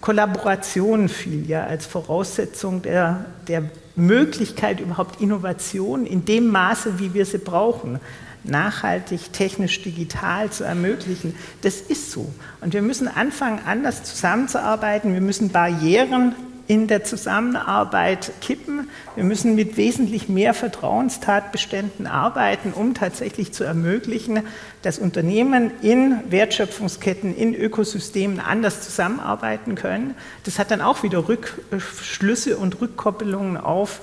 Kollaboration 0.00 1.08
fiel 1.08 1.48
ja 1.48 1.64
als 1.64 1.86
Voraussetzung 1.86 2.82
der, 2.82 3.26
der 3.48 3.64
Möglichkeit 3.96 4.80
überhaupt 4.80 5.20
Innovation 5.20 6.06
in 6.06 6.24
dem 6.24 6.46
Maße, 6.46 6.98
wie 6.98 7.12
wir 7.12 7.26
sie 7.26 7.38
brauchen, 7.38 8.00
nachhaltig, 8.44 9.32
technisch, 9.32 9.82
digital 9.82 10.50
zu 10.50 10.64
ermöglichen. 10.64 11.34
Das 11.62 11.80
ist 11.80 12.10
so. 12.10 12.32
Und 12.60 12.74
wir 12.74 12.82
müssen 12.82 13.08
anfangen, 13.08 13.60
anders 13.66 14.02
zusammenzuarbeiten. 14.04 15.12
Wir 15.12 15.20
müssen 15.20 15.50
Barrieren 15.50 16.34
in 16.70 16.86
der 16.86 17.02
Zusammenarbeit 17.02 18.30
kippen. 18.40 18.88
Wir 19.16 19.24
müssen 19.24 19.56
mit 19.56 19.76
wesentlich 19.76 20.28
mehr 20.28 20.54
Vertrauenstatbeständen 20.54 22.06
arbeiten, 22.06 22.72
um 22.72 22.94
tatsächlich 22.94 23.52
zu 23.52 23.64
ermöglichen, 23.64 24.44
dass 24.82 25.00
Unternehmen 25.00 25.72
in 25.82 26.20
Wertschöpfungsketten, 26.30 27.36
in 27.36 27.56
Ökosystemen 27.56 28.38
anders 28.38 28.82
zusammenarbeiten 28.82 29.74
können. 29.74 30.14
Das 30.44 30.60
hat 30.60 30.70
dann 30.70 30.80
auch 30.80 31.02
wieder 31.02 31.26
Rückschlüsse 31.26 32.56
und 32.56 32.80
Rückkoppelungen 32.80 33.56
auf 33.56 34.00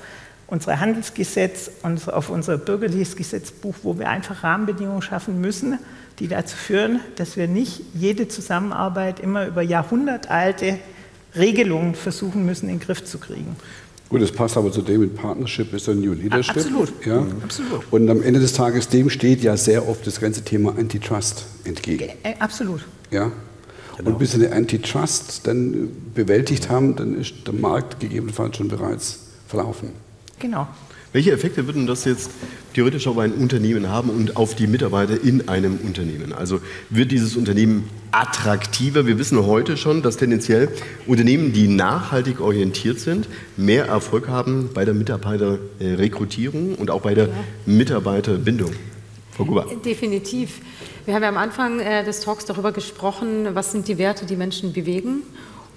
unser 0.47 0.79
Handelsgesetz 0.79 1.69
und 1.83 2.11
auf 2.11 2.29
unser 2.29 2.57
bürgerliches 2.57 3.15
Gesetzbuch, 3.15 3.75
wo 3.83 3.99
wir 3.99 4.09
einfach 4.09 4.43
Rahmenbedingungen 4.43 5.01
schaffen 5.01 5.41
müssen, 5.41 5.77
die 6.19 6.27
dazu 6.27 6.55
führen, 6.55 7.01
dass 7.15 7.37
wir 7.37 7.47
nicht 7.47 7.81
jede 7.93 8.27
Zusammenarbeit 8.27 9.19
immer 9.19 9.47
über 9.47 9.61
jahrhundertalte 9.61 10.79
Regelungen 11.35 11.95
versuchen 11.95 12.45
müssen, 12.45 12.69
in 12.69 12.79
den 12.79 12.85
Griff 12.85 13.03
zu 13.03 13.17
kriegen. 13.17 13.55
Gut, 14.09 14.21
das 14.21 14.31
passt 14.31 14.55
aber 14.55 14.71
zu 14.71 14.81
dem 14.81 15.01
mit 15.01 15.15
Partnership 15.17 15.73
ist 15.73 15.89
ein 15.89 15.99
New 15.99 16.13
Leadership. 16.13 16.55
Absolut. 16.55 16.93
Ja? 17.05 17.25
Absolut. 17.43 17.91
Und 17.91 18.09
am 18.09 18.23
Ende 18.23 18.39
des 18.39 18.53
Tages, 18.53 18.87
dem 18.87 19.09
steht 19.09 19.43
ja 19.43 19.57
sehr 19.57 19.87
oft 19.87 20.07
das 20.07 20.21
ganze 20.21 20.43
Thema 20.43 20.73
Antitrust 20.77 21.45
entgegen. 21.65 22.09
Äh, 22.23 22.35
absolut. 22.39 22.85
Ja. 23.11 23.31
Genau. 23.97 24.11
Und 24.11 24.19
bis 24.19 24.31
sie 24.31 24.39
den 24.39 24.53
Antitrust 24.53 25.45
dann 25.45 25.89
bewältigt 26.13 26.69
haben, 26.69 26.95
dann 26.95 27.19
ist 27.19 27.33
der 27.45 27.53
Markt 27.53 27.99
gegebenenfalls 27.99 28.55
schon 28.55 28.69
bereits 28.69 29.19
verlaufen. 29.47 29.89
Genau. 30.39 30.67
Welche 31.13 31.31
Effekte 31.31 31.65
würden 31.65 31.87
das 31.87 32.05
jetzt 32.05 32.29
theoretisch 32.73 33.07
auf 33.07 33.17
ein 33.17 33.31
Unternehmen 33.31 33.89
haben 33.89 34.09
und 34.09 34.35
auf 34.35 34.55
die 34.55 34.67
Mitarbeiter 34.67 35.19
in 35.23 35.47
einem 35.47 35.77
Unternehmen? 35.77 36.33
Also 36.33 36.59
wird 36.89 37.11
dieses 37.11 37.37
Unternehmen 37.37 37.89
attraktiver? 38.11 39.07
Wir 39.07 39.17
wissen 39.17 39.43
heute 39.45 39.77
schon, 39.77 40.01
dass 40.01 40.17
tendenziell 40.17 40.69
Unternehmen, 41.07 41.53
die 41.53 41.69
nachhaltig 41.69 42.41
orientiert 42.41 42.99
sind, 42.99 43.27
mehr 43.55 43.85
Erfolg 43.85 44.27
haben 44.27 44.69
bei 44.73 44.83
der 44.83 44.93
Mitarbeiterrekrutierung 44.93 46.75
und 46.75 46.91
auch 46.91 47.01
bei 47.01 47.15
der 47.15 47.29
Mitarbeiterbindung. 47.65 48.73
Frau 49.31 49.45
Guber. 49.45 49.65
Definitiv. 49.85 50.61
Wir 51.05 51.15
haben 51.15 51.23
ja 51.23 51.29
am 51.29 51.37
Anfang 51.37 51.79
äh, 51.79 52.03
des 52.03 52.19
Talks 52.19 52.45
darüber 52.45 52.71
gesprochen, 52.71 53.47
was 53.53 53.71
sind 53.71 53.87
die 53.87 53.97
Werte, 53.97 54.25
die 54.25 54.35
Menschen 54.35 54.73
bewegen. 54.73 55.21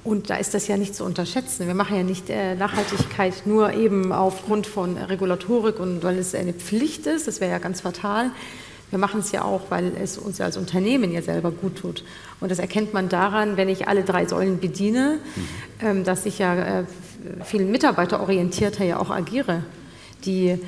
Und 0.02 0.30
da 0.30 0.36
ist 0.36 0.54
das 0.54 0.66
ja 0.66 0.76
nicht 0.78 0.94
zu 0.94 1.04
unterschätzen. 1.04 1.66
Wir 1.66 1.74
machen 1.74 1.96
ja 1.96 2.02
nicht 2.02 2.30
äh, 2.30 2.54
Nachhaltigkeit 2.54 3.42
nur 3.44 3.74
eben 3.74 4.12
aufgrund 4.12 4.66
von 4.66 4.96
Regulatorik 4.96 5.78
und 5.78 6.02
weil 6.02 6.18
es 6.18 6.34
eine 6.34 6.54
Pflicht 6.54 7.06
ist, 7.06 7.28
das 7.28 7.40
wäre 7.40 7.50
ja 7.50 7.58
ganz 7.58 7.82
fatal. 7.82 8.30
Wir 8.88 8.98
machen 8.98 9.20
es 9.20 9.30
ja 9.30 9.44
auch, 9.44 9.70
weil 9.70 9.92
es 10.02 10.18
uns 10.18 10.40
als 10.40 10.56
Unternehmen 10.56 11.12
ja 11.12 11.22
selber 11.22 11.50
gut 11.50 11.76
tut. 11.76 12.02
Und 12.40 12.50
das 12.50 12.58
erkennt 12.58 12.92
man 12.92 13.08
daran, 13.08 13.56
wenn 13.56 13.68
ich 13.68 13.86
alle 13.86 14.02
drei 14.02 14.26
Säulen 14.26 14.58
bediene, 14.58 15.18
mhm. 15.36 15.86
ähm, 15.86 16.04
dass 16.04 16.26
ich 16.26 16.38
ja 16.38 16.80
äh, 16.80 16.84
viel 17.44 17.64
mitarbeiterorientierter 17.64 18.84
ja 18.84 18.98
auch 18.98 19.10
agiere. 19.10 19.62
Die 20.24 20.58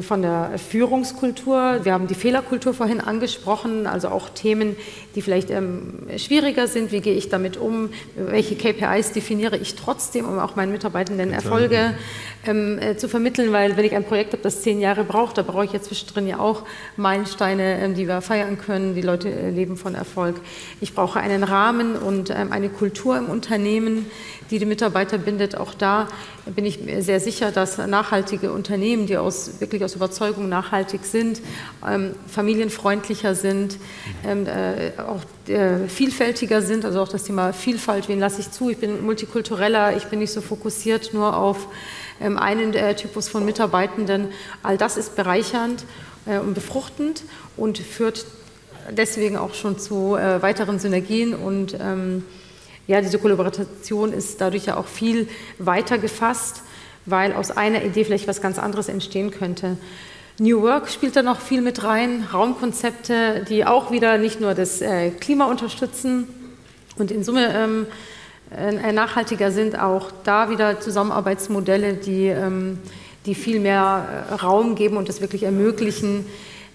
von 0.00 0.20
der 0.20 0.58
Führungskultur. 0.58 1.84
Wir 1.84 1.92
haben 1.92 2.08
die 2.08 2.16
Fehlerkultur 2.16 2.74
vorhin 2.74 3.00
angesprochen, 3.00 3.86
also 3.86 4.08
auch 4.08 4.28
Themen, 4.28 4.74
die 5.14 5.22
vielleicht 5.22 5.48
ähm, 5.50 5.94
schwieriger 6.16 6.66
sind. 6.66 6.90
Wie 6.90 7.00
gehe 7.00 7.14
ich 7.14 7.28
damit 7.28 7.56
um? 7.56 7.90
Welche 8.16 8.56
KPIs 8.56 9.12
definiere 9.12 9.56
ich 9.56 9.76
trotzdem, 9.76 10.24
um 10.26 10.40
auch 10.40 10.56
meinen 10.56 10.72
Mitarbeitenden 10.72 11.32
Erfolge 11.32 11.94
ähm, 12.44 12.78
äh, 12.80 12.96
zu 12.96 13.08
vermitteln? 13.08 13.52
Weil 13.52 13.76
wenn 13.76 13.84
ich 13.84 13.94
ein 13.94 14.02
Projekt 14.02 14.32
habe, 14.32 14.42
das 14.42 14.62
zehn 14.62 14.80
Jahre 14.80 15.04
braucht, 15.04 15.38
da 15.38 15.42
brauche 15.42 15.64
ich 15.64 15.72
ja 15.72 15.80
zwischendrin 15.80 16.26
ja 16.26 16.40
auch 16.40 16.64
Meilensteine, 16.96 17.78
ähm, 17.78 17.94
die 17.94 18.08
wir 18.08 18.20
feiern 18.22 18.58
können. 18.58 18.96
Die 18.96 19.02
Leute 19.02 19.30
äh, 19.30 19.50
leben 19.50 19.76
von 19.76 19.94
Erfolg. 19.94 20.34
Ich 20.80 20.94
brauche 20.94 21.20
einen 21.20 21.44
Rahmen 21.44 21.94
und 21.94 22.30
ähm, 22.30 22.50
eine 22.50 22.70
Kultur 22.70 23.16
im 23.16 23.26
Unternehmen, 23.26 24.06
die 24.50 24.58
die 24.58 24.66
Mitarbeiter 24.66 25.18
bindet. 25.18 25.56
Auch 25.56 25.74
da 25.74 26.08
bin 26.46 26.64
ich 26.64 26.78
sehr 27.00 27.20
sicher, 27.20 27.50
dass 27.50 27.78
nachhaltige 27.78 28.52
Unternehmen, 28.52 29.06
die 29.06 29.16
aus, 29.16 29.60
wirklich 29.60 29.82
aus 29.84 29.94
Überzeugung 29.94 30.48
nachhaltig 30.48 31.04
sind, 31.04 31.40
ähm, 31.86 32.14
familienfreundlicher 32.28 33.34
sind, 33.34 33.78
ähm, 34.24 34.46
äh, 34.46 34.92
auch 35.00 35.20
äh, 35.48 35.88
vielfältiger 35.88 36.62
sind. 36.62 36.84
Also 36.84 37.00
auch 37.00 37.08
das 37.08 37.24
Thema 37.24 37.52
Vielfalt, 37.52 38.08
wen 38.08 38.20
lasse 38.20 38.40
ich 38.40 38.50
zu? 38.50 38.70
Ich 38.70 38.78
bin 38.78 39.04
multikultureller, 39.04 39.96
ich 39.96 40.04
bin 40.04 40.20
nicht 40.20 40.32
so 40.32 40.40
fokussiert 40.40 41.12
nur 41.12 41.36
auf 41.36 41.68
ähm, 42.20 42.38
einen 42.38 42.74
äh, 42.74 42.94
Typus 42.94 43.28
von 43.28 43.44
Mitarbeitenden. 43.44 44.28
All 44.62 44.76
das 44.76 44.96
ist 44.96 45.16
bereichernd 45.16 45.84
äh, 46.26 46.38
und 46.38 46.54
befruchtend 46.54 47.22
und 47.56 47.78
führt 47.78 48.26
deswegen 48.90 49.36
auch 49.36 49.54
schon 49.54 49.78
zu 49.78 50.16
äh, 50.16 50.40
weiteren 50.42 50.78
Synergien 50.78 51.34
und 51.34 51.76
ähm, 51.80 52.24
ja, 52.86 53.00
diese 53.00 53.18
Kollaboration 53.18 54.12
ist 54.12 54.40
dadurch 54.40 54.66
ja 54.66 54.76
auch 54.76 54.86
viel 54.86 55.28
weiter 55.58 55.98
gefasst, 55.98 56.62
weil 57.04 57.32
aus 57.32 57.50
einer 57.50 57.84
Idee 57.84 58.04
vielleicht 58.04 58.28
was 58.28 58.40
ganz 58.40 58.58
anderes 58.58 58.88
entstehen 58.88 59.30
könnte. 59.30 59.76
New 60.38 60.60
Work 60.62 60.90
spielt 60.90 61.16
da 61.16 61.22
noch 61.22 61.40
viel 61.40 61.62
mit 61.62 61.82
rein, 61.82 62.26
Raumkonzepte, 62.32 63.46
die 63.48 63.64
auch 63.64 63.90
wieder 63.90 64.18
nicht 64.18 64.40
nur 64.40 64.54
das 64.54 64.82
äh, 64.82 65.10
Klima 65.10 65.46
unterstützen 65.46 66.28
und 66.98 67.10
in 67.10 67.24
Summe 67.24 67.54
ähm, 67.54 67.86
äh, 68.54 68.92
nachhaltiger 68.92 69.50
sind, 69.50 69.78
auch 69.80 70.10
da 70.24 70.50
wieder 70.50 70.78
Zusammenarbeitsmodelle, 70.78 71.94
die, 71.94 72.26
ähm, 72.26 72.78
die 73.24 73.34
viel 73.34 73.60
mehr 73.60 74.26
äh, 74.30 74.34
Raum 74.34 74.74
geben 74.74 74.96
und 74.96 75.08
es 75.08 75.20
wirklich 75.20 75.44
ermöglichen, 75.44 76.26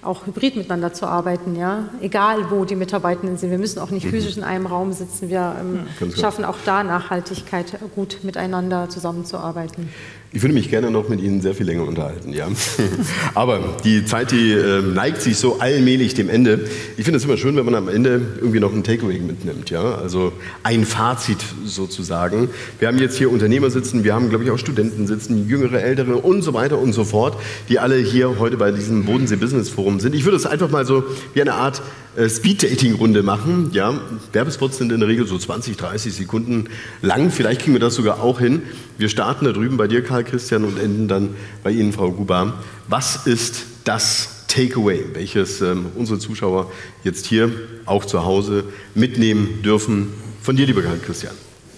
auch 0.01 0.25
hybrid 0.25 0.55
miteinander 0.55 0.93
zu 0.93 1.05
arbeiten, 1.05 1.55
ja, 1.55 1.89
egal 2.01 2.49
wo 2.49 2.65
die 2.65 2.75
Mitarbeitenden 2.75 3.37
sind. 3.37 3.51
Wir 3.51 3.59
müssen 3.59 3.79
auch 3.79 3.91
nicht 3.91 4.05
mhm. 4.05 4.09
physisch 4.09 4.37
in 4.37 4.43
einem 4.43 4.65
Raum 4.65 4.93
sitzen. 4.93 5.29
Wir 5.29 5.55
ähm, 5.59 5.87
ja, 5.99 6.15
schaffen 6.15 6.45
auch 6.45 6.57
da 6.65 6.83
Nachhaltigkeit, 6.83 7.77
gut 7.95 8.19
miteinander 8.23 8.89
zusammenzuarbeiten. 8.89 9.89
Ich 10.33 10.41
würde 10.43 10.53
mich 10.53 10.69
gerne 10.69 10.91
noch 10.91 11.09
mit 11.09 11.19
Ihnen 11.19 11.41
sehr 11.41 11.53
viel 11.53 11.65
länger 11.65 11.85
unterhalten, 11.85 12.31
ja. 12.31 12.47
Aber 13.33 13.75
die 13.83 14.05
Zeit, 14.05 14.31
die 14.31 14.53
äh, 14.53 14.81
neigt 14.81 15.21
sich 15.21 15.35
so 15.35 15.59
allmählich 15.59 16.13
dem 16.13 16.29
Ende. 16.29 16.69
Ich 16.95 17.03
finde 17.03 17.17
es 17.17 17.25
immer 17.25 17.35
schön, 17.35 17.57
wenn 17.57 17.65
man 17.65 17.75
am 17.75 17.89
Ende 17.89 18.21
irgendwie 18.39 18.61
noch 18.61 18.71
ein 18.71 18.85
Takeaway 18.85 19.19
mitnimmt, 19.19 19.69
ja. 19.71 19.95
Also 19.95 20.31
ein 20.63 20.85
Fazit 20.85 21.43
sozusagen. 21.65 22.49
Wir 22.79 22.87
haben 22.87 22.97
jetzt 22.97 23.17
hier 23.17 23.29
Unternehmer 23.29 23.69
sitzen, 23.69 24.05
wir 24.05 24.13
haben, 24.13 24.29
glaube 24.29 24.45
ich, 24.45 24.51
auch 24.51 24.57
Studenten 24.57 25.05
sitzen, 25.05 25.49
jüngere, 25.49 25.81
ältere 25.81 26.15
und 26.15 26.43
so 26.43 26.53
weiter 26.53 26.79
und 26.79 26.93
so 26.93 27.03
fort, 27.03 27.37
die 27.67 27.79
alle 27.79 27.97
hier 27.97 28.39
heute 28.39 28.55
bei 28.55 28.71
diesem 28.71 29.03
Bodensee 29.03 29.35
Business 29.35 29.67
Forum 29.67 29.99
sind. 29.99 30.15
Ich 30.15 30.23
würde 30.23 30.37
es 30.37 30.45
einfach 30.45 30.69
mal 30.69 30.85
so 30.85 31.03
wie 31.33 31.41
eine 31.41 31.55
Art 31.55 31.81
äh, 32.15 32.29
Speed-Dating-Runde 32.29 33.21
machen. 33.21 33.71
Ja, 33.73 33.99
Werbespots 34.31 34.77
sind 34.77 34.93
in 34.93 35.01
der 35.01 35.09
Regel 35.09 35.27
so 35.27 35.37
20, 35.37 35.75
30 35.75 36.13
Sekunden 36.13 36.69
lang. 37.01 37.31
Vielleicht 37.31 37.61
kriegen 37.61 37.73
wir 37.73 37.81
das 37.81 37.95
sogar 37.95 38.21
auch 38.21 38.39
hin. 38.39 38.61
Wir 38.97 39.09
starten 39.09 39.45
da 39.45 39.51
drüben 39.51 39.77
bei 39.77 39.87
dir, 39.87 40.03
Karl 40.03 40.20
Christian, 40.23 40.63
und 40.63 40.79
enden 40.79 41.07
dann 41.07 41.35
bei 41.63 41.71
Ihnen, 41.71 41.93
Frau 41.93 42.11
Gubar. 42.11 42.63
Was 42.87 43.25
ist 43.25 43.63
das 43.83 44.45
Takeaway, 44.47 45.05
welches 45.13 45.61
ähm, 45.61 45.87
unsere 45.95 46.19
Zuschauer 46.19 46.71
jetzt 47.03 47.25
hier 47.25 47.51
auch 47.85 48.05
zu 48.05 48.25
Hause 48.25 48.65
mitnehmen 48.95 49.61
dürfen? 49.63 50.13
Von 50.41 50.55
dir, 50.55 50.65
lieber 50.65 50.81
Karl 50.81 50.97
Christian. 50.97 51.33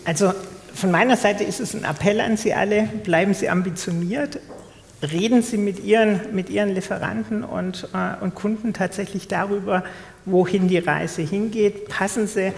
Also 0.05 0.33
von 0.73 0.89
meiner 0.89 1.17
Seite 1.17 1.43
ist 1.43 1.59
es 1.59 1.75
ein 1.75 1.83
Appell 1.83 2.19
an 2.19 2.35
Sie 2.35 2.53
alle, 2.53 2.89
bleiben 3.03 3.33
Sie 3.33 3.47
ambitioniert, 3.47 4.39
reden 5.01 5.43
Sie 5.43 5.57
mit 5.57 5.83
Ihren, 5.83 6.33
mit 6.33 6.49
Ihren 6.49 6.73
Lieferanten 6.73 7.43
und, 7.43 7.87
äh, 7.93 8.23
und 8.23 8.35
Kunden 8.35 8.73
tatsächlich 8.73 9.27
darüber, 9.27 9.83
wohin 10.25 10.67
die 10.67 10.79
Reise 10.79 11.21
hingeht. 11.21 11.89
Passen 11.89 12.27
Sie 12.27 12.53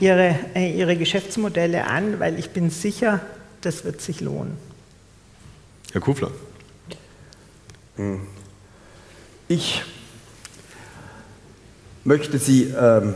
Ihre, 0.00 0.34
äh, 0.54 0.76
Ihre 0.76 0.96
Geschäftsmodelle 0.96 1.86
an, 1.86 2.20
weil 2.20 2.38
ich 2.38 2.50
bin 2.50 2.70
sicher, 2.70 3.20
das 3.60 3.84
wird 3.84 4.00
sich 4.00 4.20
lohnen. 4.20 4.56
Herr 5.94 6.00
Kufler. 6.00 6.32
Hm. 7.94 8.22
Ich 9.46 9.84
möchte 12.02 12.38
Sie 12.38 12.64
ähm, 12.64 13.14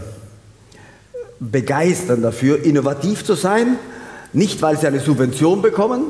begeistern 1.40 2.22
dafür, 2.22 2.64
innovativ 2.64 3.24
zu 3.24 3.34
sein, 3.34 3.80
nicht 4.32 4.62
weil 4.62 4.78
Sie 4.78 4.86
eine 4.86 5.00
Subvention 5.00 5.60
bekommen, 5.60 6.04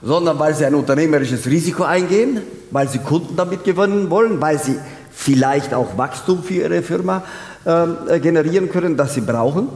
sondern 0.00 0.38
weil 0.38 0.54
Sie 0.54 0.64
ein 0.64 0.74
unternehmerisches 0.74 1.44
Risiko 1.44 1.82
eingehen, 1.82 2.40
weil 2.70 2.88
Sie 2.88 3.00
Kunden 3.00 3.36
damit 3.36 3.64
gewinnen 3.64 4.08
wollen, 4.08 4.40
weil 4.40 4.58
Sie 4.58 4.78
vielleicht 5.12 5.74
auch 5.74 5.98
Wachstum 5.98 6.42
für 6.42 6.54
ihre 6.54 6.80
Firma 6.80 7.24
äh, 7.66 8.20
generieren 8.20 8.70
können, 8.70 8.96
das 8.96 9.12
sie 9.12 9.20
brauchen. 9.20 9.68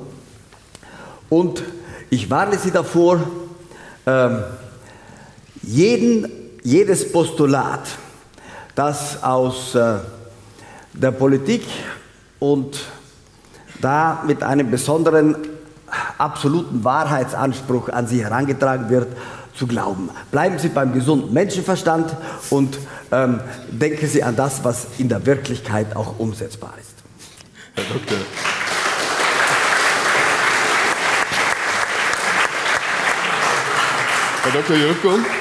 Und 1.29 1.63
ich 2.09 2.31
warne 2.31 2.57
Sie 2.57 2.71
davor, 2.71 3.21
äh, 4.07 4.29
jeden, 5.69 6.31
jedes 6.63 7.13
Postulat, 7.13 7.87
das 8.75 9.23
aus 9.23 9.75
äh, 9.75 9.97
der 10.95 11.11
Politik 11.11 11.63
und 12.39 12.79
da 13.81 14.23
mit 14.27 14.43
einem 14.43 14.71
besonderen 14.71 15.37
absoluten 16.17 16.83
Wahrheitsanspruch 16.85 17.91
an 17.91 18.07
Sie 18.07 18.25
herangetragen 18.25 18.89
wird, 18.89 19.09
zu 19.55 19.67
glauben. 19.67 20.09
Bleiben 20.31 20.59
Sie 20.59 20.69
beim 20.69 20.95
gesunden 20.95 21.33
Menschenverstand 21.35 22.17
und 22.51 22.79
ähm, 23.13 23.41
denken 23.71 24.07
Sie 24.07 24.23
an 24.23 24.37
das, 24.37 24.65
was 24.65 24.87
in 24.99 25.09
der 25.09 25.27
Wirklichkeit 25.27 25.97
auch 25.97 26.19
umsetzbar 26.19 26.75
ist. 26.81 26.95
Herr 27.75 27.85
Doktor. 27.85 28.17
Herr 34.45 34.53
Dr. 34.53 34.77
Jürgen. 34.77 35.38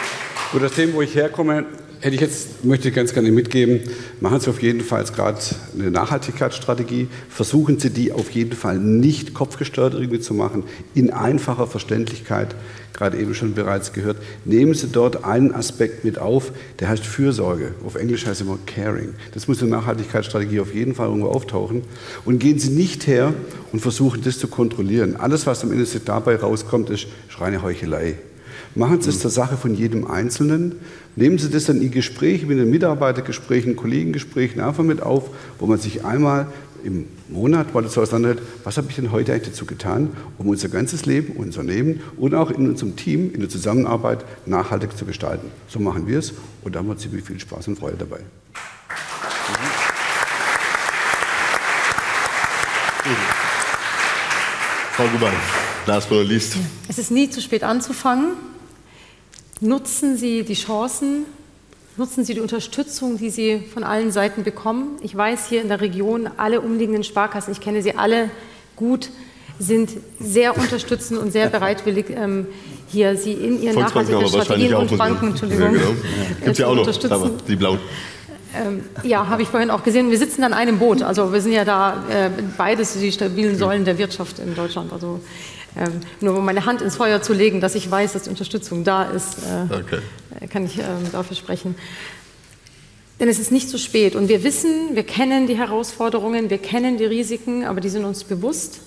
Gut, 0.53 0.63
das 0.63 0.71
Thema, 0.71 0.93
wo 0.93 1.01
ich 1.01 1.13
herkomme, 1.13 1.65
hätte 1.99 2.15
ich 2.15 2.21
jetzt, 2.21 2.63
möchte 2.63 2.87
ich 2.87 2.95
ganz 2.95 3.13
gerne 3.13 3.31
mitgeben, 3.31 3.81
machen 4.21 4.39
Sie 4.39 4.49
auf 4.49 4.61
jeden 4.61 4.79
Fall 4.79 5.03
gerade 5.03 5.41
eine 5.77 5.91
Nachhaltigkeitsstrategie, 5.91 7.09
versuchen 7.29 7.79
Sie 7.79 7.89
die 7.89 8.13
auf 8.13 8.31
jeden 8.31 8.53
Fall 8.53 8.79
nicht 8.79 9.33
kopfgesteuert 9.33 9.93
irgendwie 9.93 10.21
zu 10.21 10.33
machen, 10.33 10.63
in 10.95 11.11
einfacher 11.11 11.67
Verständlichkeit, 11.67 12.55
gerade 12.93 13.17
eben 13.17 13.35
schon 13.35 13.55
bereits 13.55 13.91
gehört, 13.91 14.19
nehmen 14.45 14.73
Sie 14.73 14.87
dort 14.87 15.25
einen 15.25 15.53
Aspekt 15.53 16.05
mit 16.05 16.17
auf, 16.17 16.53
der 16.79 16.87
heißt 16.87 17.05
Fürsorge, 17.05 17.73
auf 17.85 17.95
Englisch 17.95 18.25
heißt 18.25 18.39
immer 18.39 18.57
Caring. 18.65 19.15
Das 19.33 19.49
muss 19.49 19.61
in 19.61 19.69
der 19.69 19.79
Nachhaltigkeitsstrategie 19.79 20.61
auf 20.61 20.73
jeden 20.73 20.95
Fall 20.95 21.07
irgendwo 21.07 21.27
auftauchen 21.27 21.81
und 22.23 22.39
gehen 22.39 22.57
Sie 22.57 22.69
nicht 22.69 23.05
her 23.05 23.33
und 23.73 23.81
versuchen 23.81 24.21
das 24.23 24.39
zu 24.39 24.47
kontrollieren. 24.47 25.17
Alles, 25.17 25.45
was 25.45 25.61
am 25.63 25.73
Ende 25.73 25.85
dabei 26.05 26.37
rauskommt, 26.37 26.89
ist 26.89 27.07
reine 27.37 27.61
Heuchelei. 27.61 28.15
Machen 28.77 29.01
Sie 29.01 29.09
es 29.09 29.19
zur 29.19 29.31
Sache 29.31 29.57
von 29.57 29.73
jedem 29.73 30.05
Einzelnen. 30.05 30.75
Nehmen 31.15 31.39
Sie 31.39 31.49
das 31.49 31.65
dann 31.65 31.81
in 31.81 31.89
Gespräche, 31.89 32.45
mit 32.45 32.59
den 32.59 32.69
Mitarbeitergesprächen, 32.69 33.75
Kollegengesprächen 33.75 34.61
einfach 34.61 34.83
mit 34.83 35.01
auf, 35.01 35.31
wo 35.57 35.65
man 35.65 35.79
sich 35.79 36.05
einmal 36.05 36.45
im 36.83 37.07
Monat 37.27 37.73
mal 37.73 37.81
das 37.81 37.97
auseinanderhält, 37.97 38.43
was 38.63 38.77
habe 38.77 38.85
ich 38.89 38.95
denn 38.95 39.11
heute 39.11 39.33
eigentlich 39.33 39.49
dazu 39.49 39.65
getan, 39.65 40.11
um 40.37 40.47
unser 40.47 40.69
ganzes 40.69 41.07
Leben, 41.07 41.33
unser 41.37 41.63
Leben 41.63 42.01
und 42.17 42.35
auch 42.35 42.51
in 42.51 42.69
unserem 42.69 42.95
Team, 42.95 43.33
in 43.33 43.39
der 43.39 43.49
Zusammenarbeit 43.49 44.23
nachhaltig 44.45 44.95
zu 44.95 45.05
gestalten. 45.05 45.47
So 45.67 45.79
machen 45.79 46.05
wir 46.05 46.19
es 46.19 46.33
und 46.61 46.75
da 46.75 46.79
haben 46.79 46.87
wir 46.87 46.97
ziemlich 46.97 47.25
viel 47.25 47.39
Spaß 47.39 47.69
und 47.69 47.79
Freude 47.79 47.97
dabei. 47.97 48.19
Frau 54.91 55.07
Guban, 55.07 55.33
last 55.87 56.09
but 56.09 56.19
not 56.19 56.27
least. 56.27 56.57
Es 56.87 56.99
ist 56.99 57.09
nie 57.09 57.27
zu 57.27 57.41
spät 57.41 57.63
anzufangen 57.63 58.33
nutzen 59.61 60.17
Sie 60.17 60.43
die 60.43 60.53
Chancen, 60.53 61.25
Nutzen 61.97 62.23
Sie 62.23 62.35
die 62.35 62.41
Unterstützung, 62.41 63.17
die 63.17 63.31
Sie 63.31 63.59
von 63.73 63.83
allen 63.83 64.11
Seiten 64.11 64.43
bekommen. 64.43 64.99
Ich 65.01 65.17
weiß 65.17 65.47
hier 65.49 65.63
in 65.63 65.67
der 65.67 65.81
Region, 65.81 66.29
alle 66.37 66.61
umliegenden 66.61 67.03
Sparkassen, 67.03 67.51
ich 67.51 67.59
kenne 67.59 67.81
sie 67.81 67.95
alle 67.95 68.29
gut, 68.75 69.09
sind 69.57 69.89
sehr 70.19 70.55
unterstützend 70.55 71.19
und 71.19 71.31
sehr 71.31 71.47
bereitwillig, 71.47 72.11
ähm, 72.11 72.45
hier 72.87 73.17
Sie 73.17 73.33
in 73.33 73.59
Ihren 73.63 73.79
nachhaltigen 73.79 74.27
Strategien 74.27 74.75
und 74.75 74.95
Banken, 74.95 75.29
Entschuldigung, 75.29 75.63
ja, 75.63 75.69
genau. 75.71 75.89
ja. 75.89 76.45
Gibt 76.45 76.57
ja 76.59 76.67
auch 76.67 76.75
noch, 76.75 77.11
aber 77.11 77.31
die 77.47 77.55
blauen. 77.55 77.79
Ähm, 78.55 78.83
ja, 79.01 79.27
habe 79.27 79.41
ich 79.41 79.47
vorhin 79.47 79.71
auch 79.71 79.83
gesehen. 79.83 80.11
Wir 80.11 80.19
sitzen 80.19 80.43
an 80.43 80.53
einem 80.53 80.77
Boot. 80.77 81.01
Also 81.01 81.33
wir 81.33 81.41
sind 81.41 81.51
ja 81.51 81.65
da 81.65 82.03
äh, 82.09 82.29
beides 82.57 82.93
die 82.93 83.11
stabilen 83.11 83.57
Säulen 83.57 83.85
der 83.85 83.97
Wirtschaft 83.97 84.39
in 84.39 84.55
Deutschland. 84.55 84.93
Also 84.93 85.19
ähm, 85.77 86.01
nur 86.21 86.37
um 86.37 86.45
meine 86.45 86.65
Hand 86.65 86.81
ins 86.81 86.95
Feuer 86.95 87.21
zu 87.21 87.33
legen, 87.33 87.61
dass 87.61 87.75
ich 87.75 87.89
weiß, 87.89 88.13
dass 88.13 88.23
die 88.23 88.29
Unterstützung 88.29 88.83
da 88.83 89.03
ist, 89.03 89.37
äh, 89.39 89.73
okay. 89.73 89.99
kann 90.49 90.65
ich 90.65 90.79
ähm, 90.79 90.85
dafür 91.11 91.35
sprechen. 91.35 91.75
Denn 93.19 93.29
es 93.29 93.39
ist 93.39 93.51
nicht 93.51 93.69
zu 93.69 93.79
spät 93.79 94.15
und 94.15 94.29
wir 94.29 94.43
wissen, 94.43 94.95
wir 94.95 95.03
kennen 95.03 95.47
die 95.47 95.57
Herausforderungen, 95.57 96.49
wir 96.49 96.59
kennen 96.59 96.97
die 96.97 97.05
Risiken, 97.05 97.65
aber 97.65 97.81
die 97.81 97.89
sind 97.89 98.05
uns 98.05 98.23
bewusst. 98.23 98.81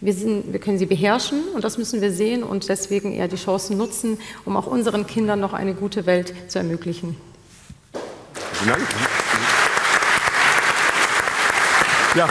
Wir, 0.00 0.14
sind, 0.14 0.52
wir 0.52 0.58
können 0.58 0.78
sie 0.78 0.86
beherrschen 0.86 1.44
und 1.54 1.62
das 1.62 1.78
müssen 1.78 2.00
wir 2.00 2.10
sehen 2.10 2.42
und 2.42 2.68
deswegen 2.68 3.12
eher 3.12 3.28
die 3.28 3.36
Chancen 3.36 3.76
nutzen, 3.76 4.18
um 4.44 4.56
auch 4.56 4.66
unseren 4.66 5.06
Kindern 5.06 5.38
noch 5.38 5.52
eine 5.52 5.74
gute 5.74 6.06
Welt 6.06 6.34
zu 6.48 6.58
ermöglichen. 6.58 7.16
Vielen 8.54 8.70
Dank. 8.70 8.82
Ja. 12.16 12.28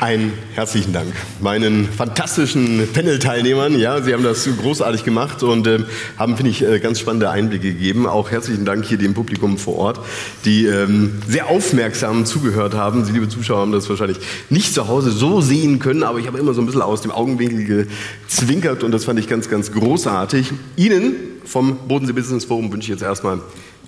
Einen 0.00 0.32
herzlichen 0.54 0.92
Dank 0.92 1.12
meinen 1.40 1.88
fantastischen 1.88 2.86
Panel-Teilnehmern. 2.92 3.76
Ja, 3.80 4.00
Sie 4.00 4.14
haben 4.14 4.22
das 4.22 4.48
großartig 4.62 5.02
gemacht 5.02 5.42
und 5.42 5.66
äh, 5.66 5.80
haben, 6.16 6.36
finde 6.36 6.52
ich, 6.52 6.62
äh, 6.62 6.78
ganz 6.78 7.00
spannende 7.00 7.30
Einblicke 7.30 7.72
gegeben. 7.72 8.06
Auch 8.06 8.30
herzlichen 8.30 8.64
Dank 8.64 8.84
hier 8.84 8.96
dem 8.96 9.14
Publikum 9.14 9.58
vor 9.58 9.76
Ort, 9.76 10.00
die 10.44 10.66
ähm, 10.66 11.20
sehr 11.26 11.48
aufmerksam 11.48 12.26
zugehört 12.26 12.74
haben. 12.74 13.04
Sie, 13.04 13.10
liebe 13.10 13.28
Zuschauer, 13.28 13.58
haben 13.58 13.72
das 13.72 13.88
wahrscheinlich 13.88 14.18
nicht 14.50 14.72
zu 14.72 14.86
Hause 14.86 15.10
so 15.10 15.40
sehen 15.40 15.80
können, 15.80 16.04
aber 16.04 16.20
ich 16.20 16.28
habe 16.28 16.38
immer 16.38 16.54
so 16.54 16.60
ein 16.62 16.66
bisschen 16.66 16.82
aus 16.82 17.00
dem 17.00 17.10
Augenwinkel 17.10 17.64
gezwinkert 17.64 18.84
und 18.84 18.92
das 18.92 19.04
fand 19.04 19.18
ich 19.18 19.26
ganz, 19.26 19.50
ganz 19.50 19.72
großartig. 19.72 20.52
Ihnen 20.76 21.16
vom 21.44 21.76
Bodensee 21.88 22.12
Business 22.12 22.44
Forum 22.44 22.70
wünsche 22.72 22.84
ich 22.84 23.00
jetzt 23.00 23.02
erstmal 23.02 23.40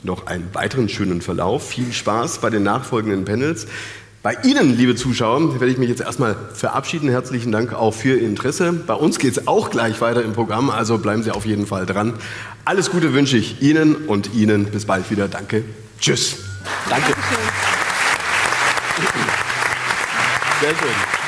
noch 0.03 0.27
einen 0.27 0.49
weiteren 0.55 0.89
schönen 0.89 1.21
Verlauf. 1.21 1.69
Viel 1.69 1.93
Spaß 1.93 2.39
bei 2.39 2.51
den 2.51 2.65
nachfolgenden 2.65 3.25
Panels. 3.25 3.69
Bei 4.23 4.37
Ihnen, 4.43 4.77
liebe 4.77 4.97
Zuschauer, 4.97 5.55
werde 5.61 5.73
ich 5.73 5.79
mich 5.79 5.89
jetzt 5.89 6.03
erstmal 6.03 6.37
verabschieden. 6.53 7.09
Herzlichen 7.09 7.53
Dank 7.53 7.73
auch 7.73 7.95
für 7.95 8.19
Ihr 8.19 8.29
Interesse. 8.29 8.75
Bei 8.75 8.93
uns 8.93 9.19
geht 9.19 9.33
es 9.33 9.49
auch 9.49 9.71
gleich 9.71 9.99
weiter 10.03 10.23
im 10.23 10.35
Programm, 10.35 10.69
also 10.69 10.99
bleiben 10.99 11.23
Sie 11.23 11.31
auf 11.31 11.47
jeden 11.47 11.67
Fall 11.67 11.87
dran. 11.87 12.13
Alles 12.67 12.91
Gute 12.91 13.15
wünsche 13.15 13.39
ich 13.39 13.63
Ihnen 13.63 13.95
und 13.95 14.35
Ihnen. 14.35 14.67
Bis 14.67 14.85
bald 14.85 15.11
wieder. 15.11 15.27
Danke. 15.27 15.65
Tschüss. 15.99 16.37
Danke. 16.91 17.15
Sehr 20.61 20.71
schön. 20.71 21.20